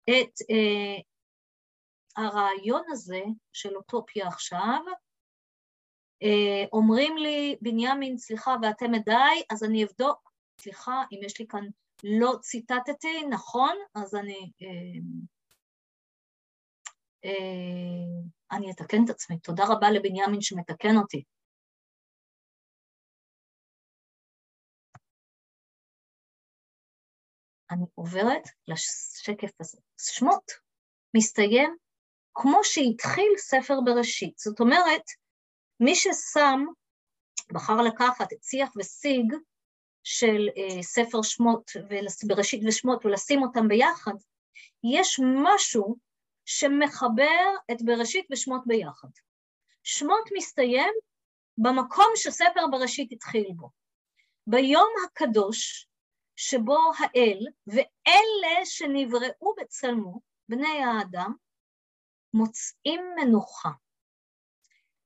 את 0.10 0.34
אה, 0.52 1.02
הרעיון 2.24 2.84
הזה 2.92 3.22
של 3.54 3.76
אוטופיה 3.76 4.28
עכשיו, 4.28 4.80
אה, 6.24 6.66
אומרים 6.74 7.18
לי, 7.18 7.56
בנימין, 7.62 8.18
סליחה, 8.18 8.56
ואתם 8.62 8.94
עדיי, 8.94 9.44
אז 9.52 9.64
אני 9.64 9.84
אבדוק, 9.84 10.32
סליחה, 10.62 11.04
אם 11.12 11.20
יש 11.24 11.40
לי 11.40 11.48
כאן 11.48 11.66
לא 12.04 12.34
ציטטתי, 12.42 13.26
נכון, 13.30 13.76
אז 13.96 14.16
אני... 14.16 14.52
אה, 14.62 15.00
אה, 17.26 18.32
אני 18.52 18.72
אתקן 18.72 19.04
את 19.06 19.10
עצמי. 19.10 19.40
תודה 19.40 19.64
רבה 19.68 19.92
לבנימין 19.92 20.42
שמתקן 20.42 20.98
אותי. 20.98 21.24
אני 27.72 27.86
עוברת 27.96 28.44
לשקף 28.68 29.52
הזה. 29.60 29.78
שמות 29.98 30.52
מסתיים 31.16 31.76
כמו 32.34 32.60
שהתחיל 32.64 33.34
ספר 33.38 33.82
בראשית. 33.86 34.38
זאת 34.38 34.60
אומרת, 34.60 35.02
מי 35.80 35.96
ששם, 35.96 36.66
בחר 37.54 37.82
לקחת 37.82 38.34
את 38.34 38.44
שיח 38.44 38.70
וסיג 38.80 39.34
של 40.04 40.50
אה, 40.58 40.84
ספר 40.84 41.22
שמות, 41.22 41.72
בראשית 42.28 42.62
ושמות, 42.68 43.06
ולשים 43.06 43.44
אותם 43.44 43.68
ביחד, 43.68 44.14
יש 44.96 45.20
משהו 45.44 45.96
שמחבר 46.46 47.56
את 47.72 47.82
בראשית 47.82 48.26
ושמות 48.32 48.62
ביחד. 48.66 49.10
שמות 49.84 50.30
מסתיים 50.38 50.94
במקום 51.58 52.08
שספר 52.16 52.68
בראשית 52.72 53.12
התחיל 53.12 53.52
בו. 53.56 53.70
ביום 54.48 54.90
הקדוש 55.06 55.88
שבו 56.42 56.78
האל 57.00 57.48
ואלה 57.68 58.66
שנבראו 58.66 59.56
בצלמו, 59.62 60.22
בני 60.50 60.84
האדם, 60.84 61.34
מוצאים 62.34 63.02
מנוחה. 63.16 63.70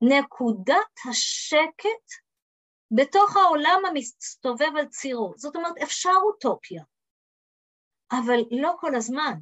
נקודת 0.00 0.94
השקט 1.10 2.06
בתוך 2.90 3.36
העולם 3.36 3.82
המסתובב 3.88 4.76
על 4.78 4.88
צירו. 4.88 5.34
זאת 5.36 5.56
אומרת, 5.56 5.78
אפשר 5.82 6.14
אוטופיה, 6.22 6.84
אבל 8.12 8.40
לא 8.50 8.72
כל 8.80 8.94
הזמן. 8.94 9.34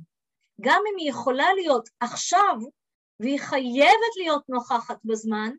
גם 0.61 0.82
אם 0.92 0.99
היא 0.99 1.11
יכולה 1.11 1.55
להיות 1.55 1.88
עכשיו, 2.01 2.57
והיא 3.20 3.40
חייבת 3.40 4.16
להיות 4.16 4.49
נוכחת 4.49 4.99
בזמן, 5.05 5.51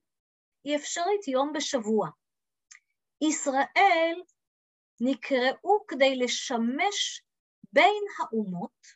היא 0.64 0.76
אפשרית 0.76 1.28
יום 1.28 1.54
בשבוע. 1.54 2.10
ישראל 3.22 4.22
נקראו 5.00 5.86
כדי 5.88 6.16
לשמש 6.16 7.22
בין 7.74 8.04
האומות 8.20 8.88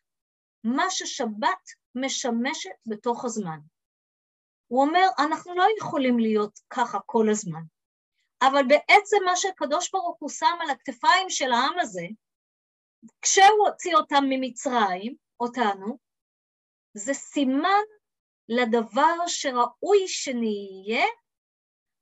מה 0.64 0.84
ששבת 0.90 1.64
משמשת 1.96 2.70
בתוך 2.86 3.26
הזמן. 3.26 3.60
הוא 4.68 4.82
אומר, 4.82 5.06
אנחנו 5.20 5.56
לא 5.56 5.66
יכולים 5.78 6.20
להיות 6.20 6.60
ככה 6.70 6.98
כל 7.06 7.30
הזמן, 7.32 7.62
אבל 8.42 8.62
בעצם 8.68 9.18
מה 9.26 9.36
שהקדוש 9.36 9.92
ברוך 9.92 10.18
הוא 10.20 10.30
שם 10.30 10.58
על 10.62 10.70
הכתפיים 10.70 11.30
של 11.30 11.52
העם 11.52 11.80
הזה, 11.80 12.06
כשהוא 13.22 13.68
הוציא 13.68 13.96
אותם 13.96 14.24
ממצרים, 14.30 15.16
אותנו, 15.40 15.98
זה 16.94 17.14
סימן 17.14 17.84
לדבר 18.50 19.28
שראוי 19.28 20.08
שנהיה 20.08 21.06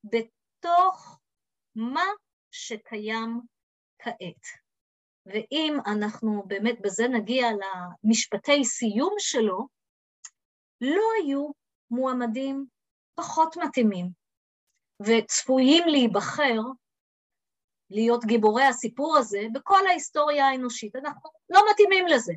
בתוך 0.04 1.18
מה 1.74 2.06
שקיים 2.50 3.40
כעת. 3.98 4.68
ואם 5.26 5.78
אנחנו 5.86 6.42
באמת 6.46 6.80
בזה 6.80 7.08
נגיע 7.08 7.46
למשפטי 8.04 8.64
סיום 8.64 9.14
שלו, 9.18 9.68
לא 10.80 11.02
היו 11.22 11.50
מועמדים 11.90 12.66
פחות 13.14 13.56
מתאימים 13.56 14.10
וצפויים 15.02 15.88
להיבחר, 15.88 16.60
להיות 17.90 18.24
גיבורי 18.24 18.64
הסיפור 18.64 19.16
הזה, 19.16 19.40
בכל 19.52 19.86
ההיסטוריה 19.86 20.48
האנושית. 20.48 20.96
אנחנו 20.96 21.30
לא 21.50 21.60
מתאימים 21.70 22.06
לזה. 22.06 22.32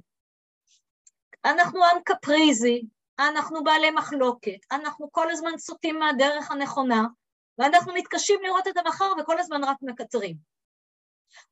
אנחנו 1.46 1.86
עם 1.86 2.02
קפריזי, 2.06 2.82
אנחנו 3.20 3.64
בעלי 3.64 3.92
מחלוקת, 3.92 4.60
אנחנו 4.72 5.12
כל 5.12 5.32
הזמן 5.32 5.58
סוטים 5.58 6.00
מהדרך 6.00 6.52
הנכונה, 6.52 7.04
ואנחנו 7.58 7.94
מתקשים 7.94 8.40
לראות 8.44 8.68
את 8.68 8.78
המחר 8.78 9.12
וכל 9.22 9.40
הזמן 9.40 9.64
רק 9.64 9.78
מקצרים. 9.82 10.36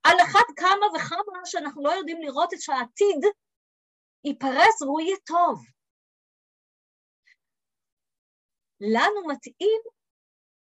על 0.04 0.18
אחת 0.22 0.46
כמה 0.56 0.86
וכמה 0.96 1.46
שאנחנו 1.46 1.84
לא 1.84 1.90
יודעים 1.90 2.22
לראות 2.22 2.54
את 2.54 2.62
שהעתיד 2.62 3.22
ייפרס 4.24 4.82
והוא 4.82 5.02
יהיה 5.02 5.18
טוב. 5.26 5.62
לנו 8.82 9.28
מתאים 9.28 9.82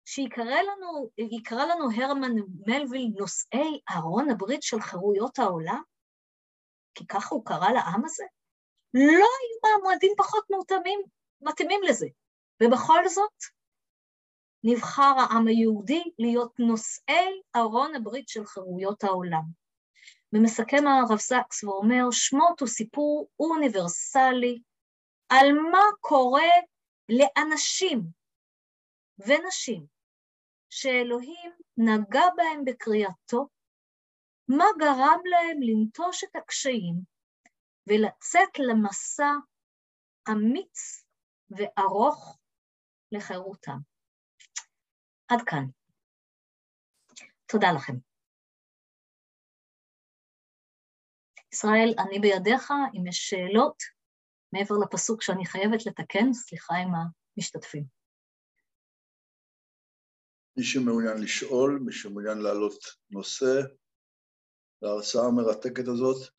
שיקרא 0.04 0.60
לנו, 0.62 1.10
לנו 1.50 1.90
הרמן 1.96 2.32
מלוויל 2.66 3.10
נושאי 3.18 3.80
ארון 3.96 4.30
הברית 4.30 4.62
של 4.62 4.80
חירויות 4.80 5.38
העולם? 5.38 5.82
כי 6.94 7.06
ככה 7.06 7.34
הוא 7.34 7.44
קרא 7.46 7.70
לעם 7.70 8.04
הזה? 8.04 8.24
לא 8.94 9.26
היו 9.38 9.82
מעמדים 9.82 10.12
פחות 10.16 10.44
מותאמים, 10.50 11.00
מתאימים 11.40 11.80
לזה. 11.82 12.06
ובכל 12.62 13.08
זאת, 13.08 13.38
נבחר 14.66 15.14
העם 15.18 15.46
היהודי 15.46 16.02
להיות 16.18 16.52
נושאי 16.58 17.40
ארון 17.56 17.94
הברית 17.94 18.28
של 18.28 18.44
חירויות 18.46 19.04
העולם. 19.04 19.42
ומסכם 20.32 20.86
הרב 20.86 21.18
זקס 21.18 21.64
ואומר, 21.64 22.04
שמות 22.10 22.60
הוא 22.60 22.68
סיפור 22.68 23.28
אוניברסלי 23.40 24.62
על 25.28 25.52
מה 25.72 25.82
קורה 26.00 26.50
לאנשים 27.08 28.02
ונשים 29.18 29.86
שאלוהים 30.70 31.52
נגע 31.76 32.24
בהם 32.36 32.64
בקריאתו, 32.64 33.48
מה 34.48 34.64
גרם 34.78 35.20
להם 35.24 35.62
לנטוש 35.62 36.24
את 36.24 36.36
הקשיים 36.36 36.94
ולצאת 37.86 38.58
למסע 38.58 39.32
אמיץ 40.30 41.04
וארוך 41.50 42.38
לחירותם. 43.12 43.93
עד 45.28 45.38
כאן. 45.46 45.64
תודה 47.46 47.68
לכם. 47.76 47.92
ישראל, 51.52 51.94
אני 51.98 52.18
בידיך, 52.18 52.70
אם 52.94 53.06
יש 53.06 53.16
שאלות, 53.16 53.82
מעבר 54.52 54.74
לפסוק 54.84 55.22
שאני 55.22 55.46
חייבת 55.46 55.86
לתקן, 55.86 56.32
סליחה 56.32 56.74
עם 56.74 56.88
המשתתפים. 56.94 57.84
מי 60.56 60.64
שמעוניין 60.64 61.22
לשאול, 61.22 61.80
מי 61.84 61.92
שמעוניין 61.92 62.38
להעלות 62.38 62.84
נושא 63.10 63.60
להרצאה 64.82 65.22
המרתקת 65.26 65.88
הזאת. 65.88 66.30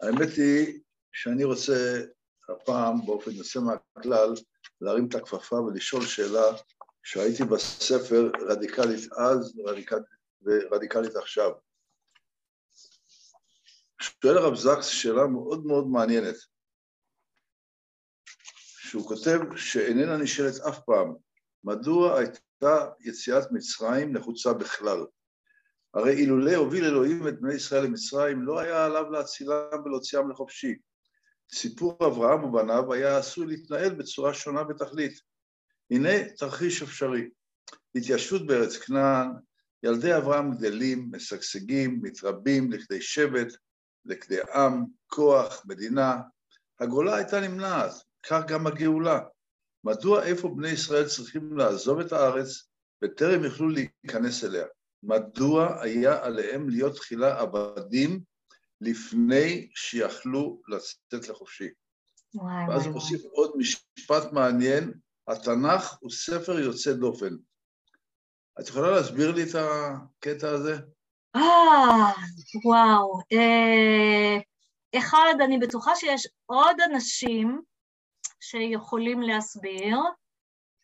האמת 0.00 0.28
היא 0.36 0.82
שאני 1.12 1.44
רוצה 1.44 1.72
הפעם, 2.48 3.06
באופן 3.06 3.30
יוצא 3.30 3.60
מהכלל, 3.60 4.34
להרים 4.82 5.08
את 5.08 5.14
הכפפה 5.14 5.56
ולשאול 5.56 6.06
שאלה 6.06 6.44
שהייתי 7.02 7.44
בספר 7.44 8.30
רדיקלית 8.48 9.12
אז 9.12 9.58
ורדיקלית, 9.58 10.02
ורדיקלית 10.42 11.16
עכשיו. 11.16 11.50
שואל 14.00 14.38
הרב 14.38 14.54
זקס 14.54 14.86
שאלה 14.86 15.26
מאוד 15.26 15.66
מאוד 15.66 15.86
מעניינת, 15.86 16.36
שהוא 18.78 19.08
כותב 19.08 19.56
שאיננה 19.56 20.16
נשאלת 20.16 20.60
אף 20.68 20.78
פעם, 20.86 21.14
מדוע 21.64 22.18
הייתה 22.18 22.90
יציאת 23.00 23.52
מצרים 23.52 24.12
נחוצה 24.12 24.52
בכלל? 24.52 25.06
הרי 25.94 26.12
אילולא 26.12 26.54
הוביל 26.54 26.84
אלוהים 26.84 27.28
את 27.28 27.40
בני 27.40 27.54
ישראל 27.54 27.84
למצרים, 27.84 28.42
לא 28.42 28.60
היה 28.60 28.84
עליו 28.84 29.10
להצילם 29.10 29.84
ולהוציאם 29.84 30.30
לחופשי. 30.30 30.78
סיפור 31.54 31.96
אברהם 32.06 32.44
ובניו 32.44 32.92
היה 32.92 33.18
עשוי 33.18 33.46
להתנהל 33.46 33.94
בצורה 33.94 34.34
שונה 34.34 34.64
בתכלית. 34.64 35.20
הנה 35.90 36.28
תרחיש 36.36 36.82
אפשרי. 36.82 37.28
התיישבות 37.94 38.46
בארץ 38.46 38.76
כנען, 38.76 39.28
ילדי 39.82 40.16
אברהם 40.16 40.54
גדלים, 40.54 41.08
משגשגים, 41.12 42.00
מתרבים 42.02 42.72
לכדי 42.72 43.00
שבט, 43.00 43.52
לכדי 44.04 44.38
עם, 44.54 44.84
כוח, 45.06 45.62
מדינה. 45.66 46.20
הגולה 46.80 47.16
הייתה 47.16 47.40
נמנעת, 47.40 47.92
כך 48.22 48.42
גם 48.46 48.66
הגאולה. 48.66 49.20
מדוע 49.84 50.24
איפה 50.24 50.48
בני 50.56 50.68
ישראל 50.68 51.08
צריכים 51.08 51.56
לעזוב 51.56 52.00
את 52.00 52.12
הארץ 52.12 52.68
בטרם 53.02 53.44
יוכלו 53.44 53.68
להיכנס 53.68 54.44
אליה? 54.44 54.66
מדוע 55.02 55.82
היה 55.82 56.24
עליהם 56.24 56.68
להיות 56.68 56.96
תחילה 56.96 57.40
עבדים 57.40 58.20
לפני 58.82 59.68
שיכלו 59.74 60.60
לצאת 60.68 61.28
לחופשי? 61.28 61.68
וואי 62.34 62.68
ואז 62.68 62.86
הוא 62.86 62.94
מוסיף 62.94 63.20
עוד 63.24 63.52
משפט 63.58 64.32
מעניין, 64.32 64.92
התנ"ך 65.28 65.96
הוא 66.00 66.10
ספר 66.10 66.58
יוצא 66.58 66.92
דופן. 66.92 67.34
את 68.60 68.68
יכולה 68.68 68.90
להסביר 68.90 69.32
לי 69.34 69.42
את 69.42 69.54
הקטע 69.54 70.50
הזה? 70.50 70.76
אה, 71.36 72.12
וואו. 72.64 73.20
אה, 73.32 74.38
אחד, 74.98 75.34
אני 75.44 75.58
בטוחה 75.58 75.96
שיש 75.96 76.28
עוד 76.46 76.76
אנשים 76.80 77.62
שיכולים 78.40 79.22
להסביר, 79.22 79.98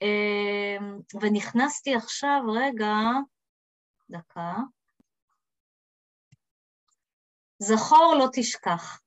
אה, 0.02 0.76
ונכנסתי 1.20 1.94
עכשיו, 1.94 2.40
רגע, 2.54 2.94
דקה. 4.10 4.54
זכור 7.58 8.14
לא 8.18 8.26
תשכח. 8.32 9.00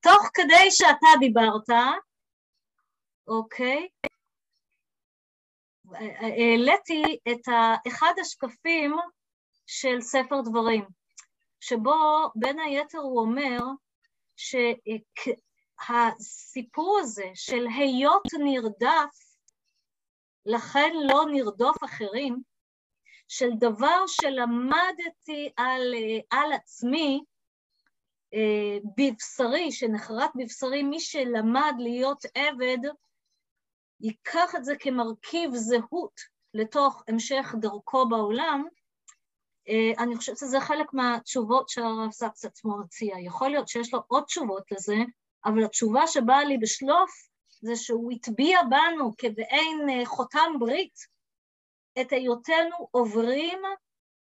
תוך 0.00 0.30
כדי 0.34 0.70
שאתה 0.70 1.06
דיברת, 1.20 1.68
אוקיי, 3.28 3.88
העליתי 6.20 7.18
את 7.32 7.48
אחד 7.88 8.12
השקפים 8.20 8.96
של 9.66 10.00
ספר 10.00 10.40
דברים, 10.44 10.84
שבו 11.60 11.94
בין 12.34 12.60
היתר 12.60 12.98
הוא 12.98 13.20
אומר 13.20 13.58
שהסיפור 15.76 16.98
הזה 17.00 17.30
של 17.34 17.66
היות 17.66 18.28
נרדף, 18.44 19.34
לכן 20.46 20.92
לא 21.06 21.24
נרדוף 21.32 21.84
אחרים, 21.84 22.42
של 23.28 23.50
דבר 23.58 24.06
שלמדתי 24.06 25.52
על, 25.56 25.94
על 26.30 26.52
עצמי, 26.52 27.20
אה, 27.20 27.33
בבשרי, 28.96 29.72
שנחרט 29.72 30.30
בבשרי, 30.34 30.82
מי 30.82 31.00
שלמד 31.00 31.74
להיות 31.78 32.24
עבד, 32.34 32.78
ייקח 34.00 34.54
את 34.54 34.64
זה 34.64 34.76
כמרכיב 34.76 35.50
זהות 35.54 36.20
לתוך 36.54 37.02
המשך 37.08 37.54
דרכו 37.60 38.08
בעולם, 38.08 38.64
אה, 39.68 40.02
אני 40.04 40.16
חושבת 40.16 40.38
שזה 40.38 40.60
חלק 40.60 40.92
מהתשובות 40.92 41.68
שהרב 41.68 42.10
סקס 42.10 42.44
עצמו 42.44 42.80
הציע. 42.80 43.16
יכול 43.20 43.48
להיות 43.48 43.68
שיש 43.68 43.94
לו 43.94 44.00
עוד 44.08 44.24
תשובות 44.24 44.72
לזה, 44.72 44.96
אבל 45.44 45.64
התשובה 45.64 46.06
שבאה 46.06 46.44
לי 46.44 46.58
בשלוף 46.58 47.10
זה 47.60 47.76
שהוא 47.76 48.12
הטביע 48.12 48.58
בנו 48.62 49.12
כבעין 49.18 49.88
אה, 49.90 50.06
חותם 50.06 50.52
ברית 50.58 50.98
את 52.00 52.12
היותנו 52.12 52.88
עוברים 52.90 53.58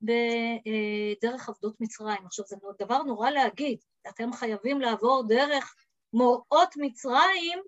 בדרך 0.03 1.49
עבדות 1.49 1.81
מצרים. 1.81 2.27
עכשיו, 2.27 2.45
זה 2.49 2.57
דבר 2.79 3.03
נורא 3.03 3.31
להגיד, 3.31 3.79
אתם 4.09 4.33
חייבים 4.33 4.81
לעבור 4.81 5.25
דרך 5.29 5.75
מוראות 6.13 6.75
מצרים 6.77 7.59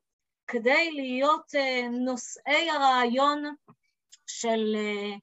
כדי 0.47 0.91
להיות 0.93 1.55
אה, 1.55 1.89
נושאי 1.89 2.70
הרעיון 2.70 3.55
של 4.26 4.76
אה, 4.76 5.14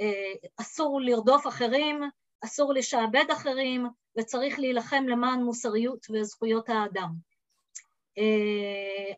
אה, 0.00 0.48
אסור 0.60 1.00
לרדוף 1.00 1.46
אחרים, 1.46 2.00
אסור 2.44 2.72
לשעבד 2.72 3.24
אחרים, 3.32 3.86
וצריך 4.18 4.58
להילחם 4.58 5.04
למען 5.08 5.42
מוסריות 5.42 6.06
וזכויות 6.10 6.68
האדם. 6.68 7.10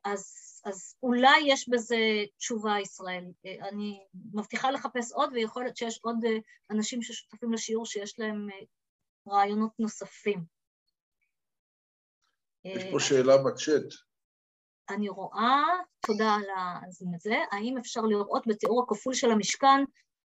אז, 0.05 0.33
אז 0.65 0.95
אולי 1.03 1.41
יש 1.47 1.69
בזה 1.69 1.97
תשובה 2.39 2.81
ישראלית. 2.81 3.37
אני 3.45 4.01
מבטיחה 4.35 4.71
לחפש 4.71 5.13
עוד, 5.13 5.31
ויכול 5.33 5.63
להיות 5.63 5.77
שיש 5.77 6.01
עוד 6.03 6.17
אנשים 6.71 7.03
ששותפים 7.03 7.53
לשיעור 7.53 7.87
שיש 7.87 8.19
להם 8.19 8.49
רעיונות 9.29 9.71
נוספים. 9.79 10.56
יש 12.75 12.85
פה 12.91 13.01
שאלה 13.01 13.37
בצ'אט. 13.37 13.95
אני 14.91 15.09
רואה, 15.09 15.63
תודה 16.07 16.35
על 16.35 16.91
זה, 17.19 17.37
האם 17.53 17.79
אפשר 17.79 18.01
לראות 18.01 18.43
בתיאור 18.47 18.83
הכפול 18.83 19.15
של 19.15 19.31
המשכן 19.31 19.85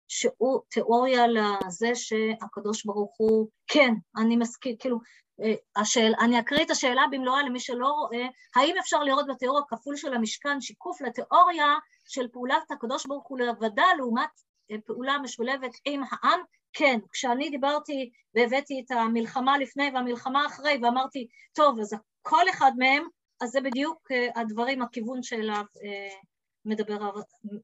שהוא 0.09 0.61
תיאוריה 0.70 1.26
לזה 1.26 1.95
שהקדוש 1.95 2.84
ברוך 2.84 3.14
הוא, 3.18 3.49
כן, 3.66 3.95
אני 4.16 4.36
מסכים, 4.36 4.76
כאילו, 4.78 4.99
אה, 5.43 5.55
השאל, 5.82 6.12
אני 6.20 6.41
אקריא 6.41 6.64
את 6.64 6.70
השאלה 6.70 7.03
במלואה 7.11 7.43
למי 7.43 7.61
שלא 7.61 7.86
רואה, 7.86 8.26
האם 8.57 8.74
אפשר 8.80 9.05
לראות 9.05 9.26
בתיאור 9.28 9.59
הכפול 9.59 9.97
של 9.97 10.14
המשכן 10.14 10.61
שיקוף 10.61 11.01
לתיאוריה 11.01 11.74
של 12.09 12.28
פעולת 12.32 12.70
הקדוש 12.70 13.07
ברוך 13.07 13.28
הוא 13.28 13.38
לבדה 13.38 13.86
לעומת 13.97 14.30
אה, 14.70 14.76
פעולה 14.86 15.18
משולבת 15.18 15.72
עם 15.84 16.03
העם? 16.11 16.41
כן, 16.72 16.99
כשאני 17.12 17.51
דיברתי 17.51 18.11
והבאתי 18.34 18.84
את 18.84 18.91
המלחמה 18.91 19.59
לפני 19.59 19.91
והמלחמה 19.95 20.47
אחרי 20.47 20.78
ואמרתי, 20.82 21.28
טוב, 21.55 21.78
אז 21.80 21.95
כל 22.22 22.44
אחד 22.50 22.72
מהם 22.78 23.04
אז 23.40 23.50
זה 23.50 23.60
בדיוק 23.60 24.12
אה, 24.12 24.40
הדברים, 24.40 24.82
הכיוון 24.82 25.22
שאליו 25.22 25.64
אה, 25.84 26.20
מדבר, 26.64 27.10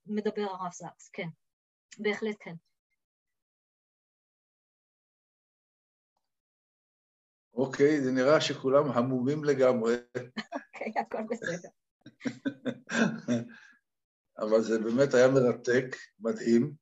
מדבר 0.06 0.42
הרב 0.42 0.72
זקס, 0.72 1.10
כן, 1.12 1.28
בהחלט 1.98 2.36
כן. 2.40 2.54
אוקיי, 7.54 8.00
זה 8.00 8.12
נראה 8.12 8.40
שכולם 8.40 8.90
המומים 8.90 9.44
לגמרי. 9.44 9.94
אוקיי, 10.54 10.92
הכל 11.00 11.22
בסדר. 11.30 11.68
אבל 14.38 14.62
זה 14.62 14.78
באמת 14.78 15.14
היה 15.14 15.28
מרתק, 15.28 15.96
מדהים, 16.20 16.72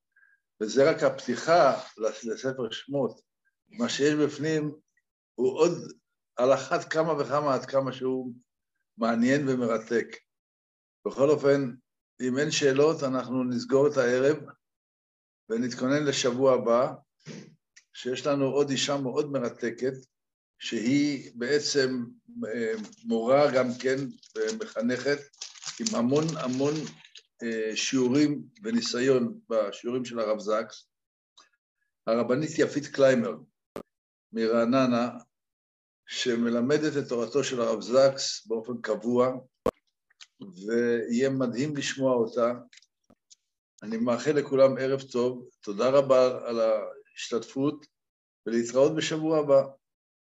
וזה 0.60 0.90
רק 0.90 1.02
הפתיחה 1.02 1.72
לספר 1.98 2.70
שמות. 2.70 3.20
מה 3.68 3.88
שיש 3.88 4.14
בפנים 4.14 4.74
הוא 5.34 5.58
עוד 5.58 5.72
על 6.36 6.54
אחת 6.54 6.92
כמה 6.92 7.12
וכמה 7.12 7.54
עד 7.54 7.64
כמה 7.64 7.92
שהוא 7.92 8.32
מעניין 8.98 9.48
ומרתק. 9.48 10.06
בכל 11.06 11.30
אופן, 11.30 11.74
אם 12.20 12.38
אין 12.38 12.50
שאלות, 12.50 13.02
אנחנו 13.02 13.44
נסגור 13.44 13.86
את 13.86 13.96
הערב 13.96 14.36
ונתכונן 15.48 16.04
לשבוע 16.04 16.54
הבא, 16.54 16.92
שיש 17.94 18.26
לנו 18.26 18.44
עוד 18.44 18.70
אישה 18.70 18.96
מאוד 18.96 19.32
מרתקת, 19.32 19.94
שהיא 20.58 21.32
בעצם 21.34 22.04
אה, 22.46 22.72
מורה 23.04 23.50
גם 23.54 23.66
כן 23.82 23.96
ומחנכת, 24.36 25.18
עם 25.80 25.94
המון 25.96 26.24
המון 26.36 26.74
אה, 27.42 27.76
שיעורים 27.76 28.42
וניסיון 28.62 29.40
בשיעורים 29.48 30.04
של 30.04 30.18
הרב 30.18 30.38
זקס. 30.38 30.88
הרבנית 32.06 32.58
יפית 32.58 32.86
קליימר 32.86 33.34
מרעננה, 34.32 35.10
שמלמדת 36.06 36.96
את 36.98 37.08
תורתו 37.08 37.44
של 37.44 37.60
הרב 37.60 37.80
זקס 37.80 38.46
באופן 38.46 38.72
קבוע, 38.82 39.32
ויהיה 40.40 41.30
מדהים 41.30 41.76
לשמוע 41.76 42.14
אותה. 42.14 42.52
אני 43.82 43.96
מאחל 43.96 44.30
לכולם 44.30 44.78
ערב 44.78 45.02
טוב, 45.02 45.48
תודה 45.60 45.90
רבה 45.90 46.48
על 46.48 46.60
ההשתתפות, 46.60 47.86
ולהתראות 48.46 48.94
בשבוע 48.94 49.38
הבא. 49.38 49.62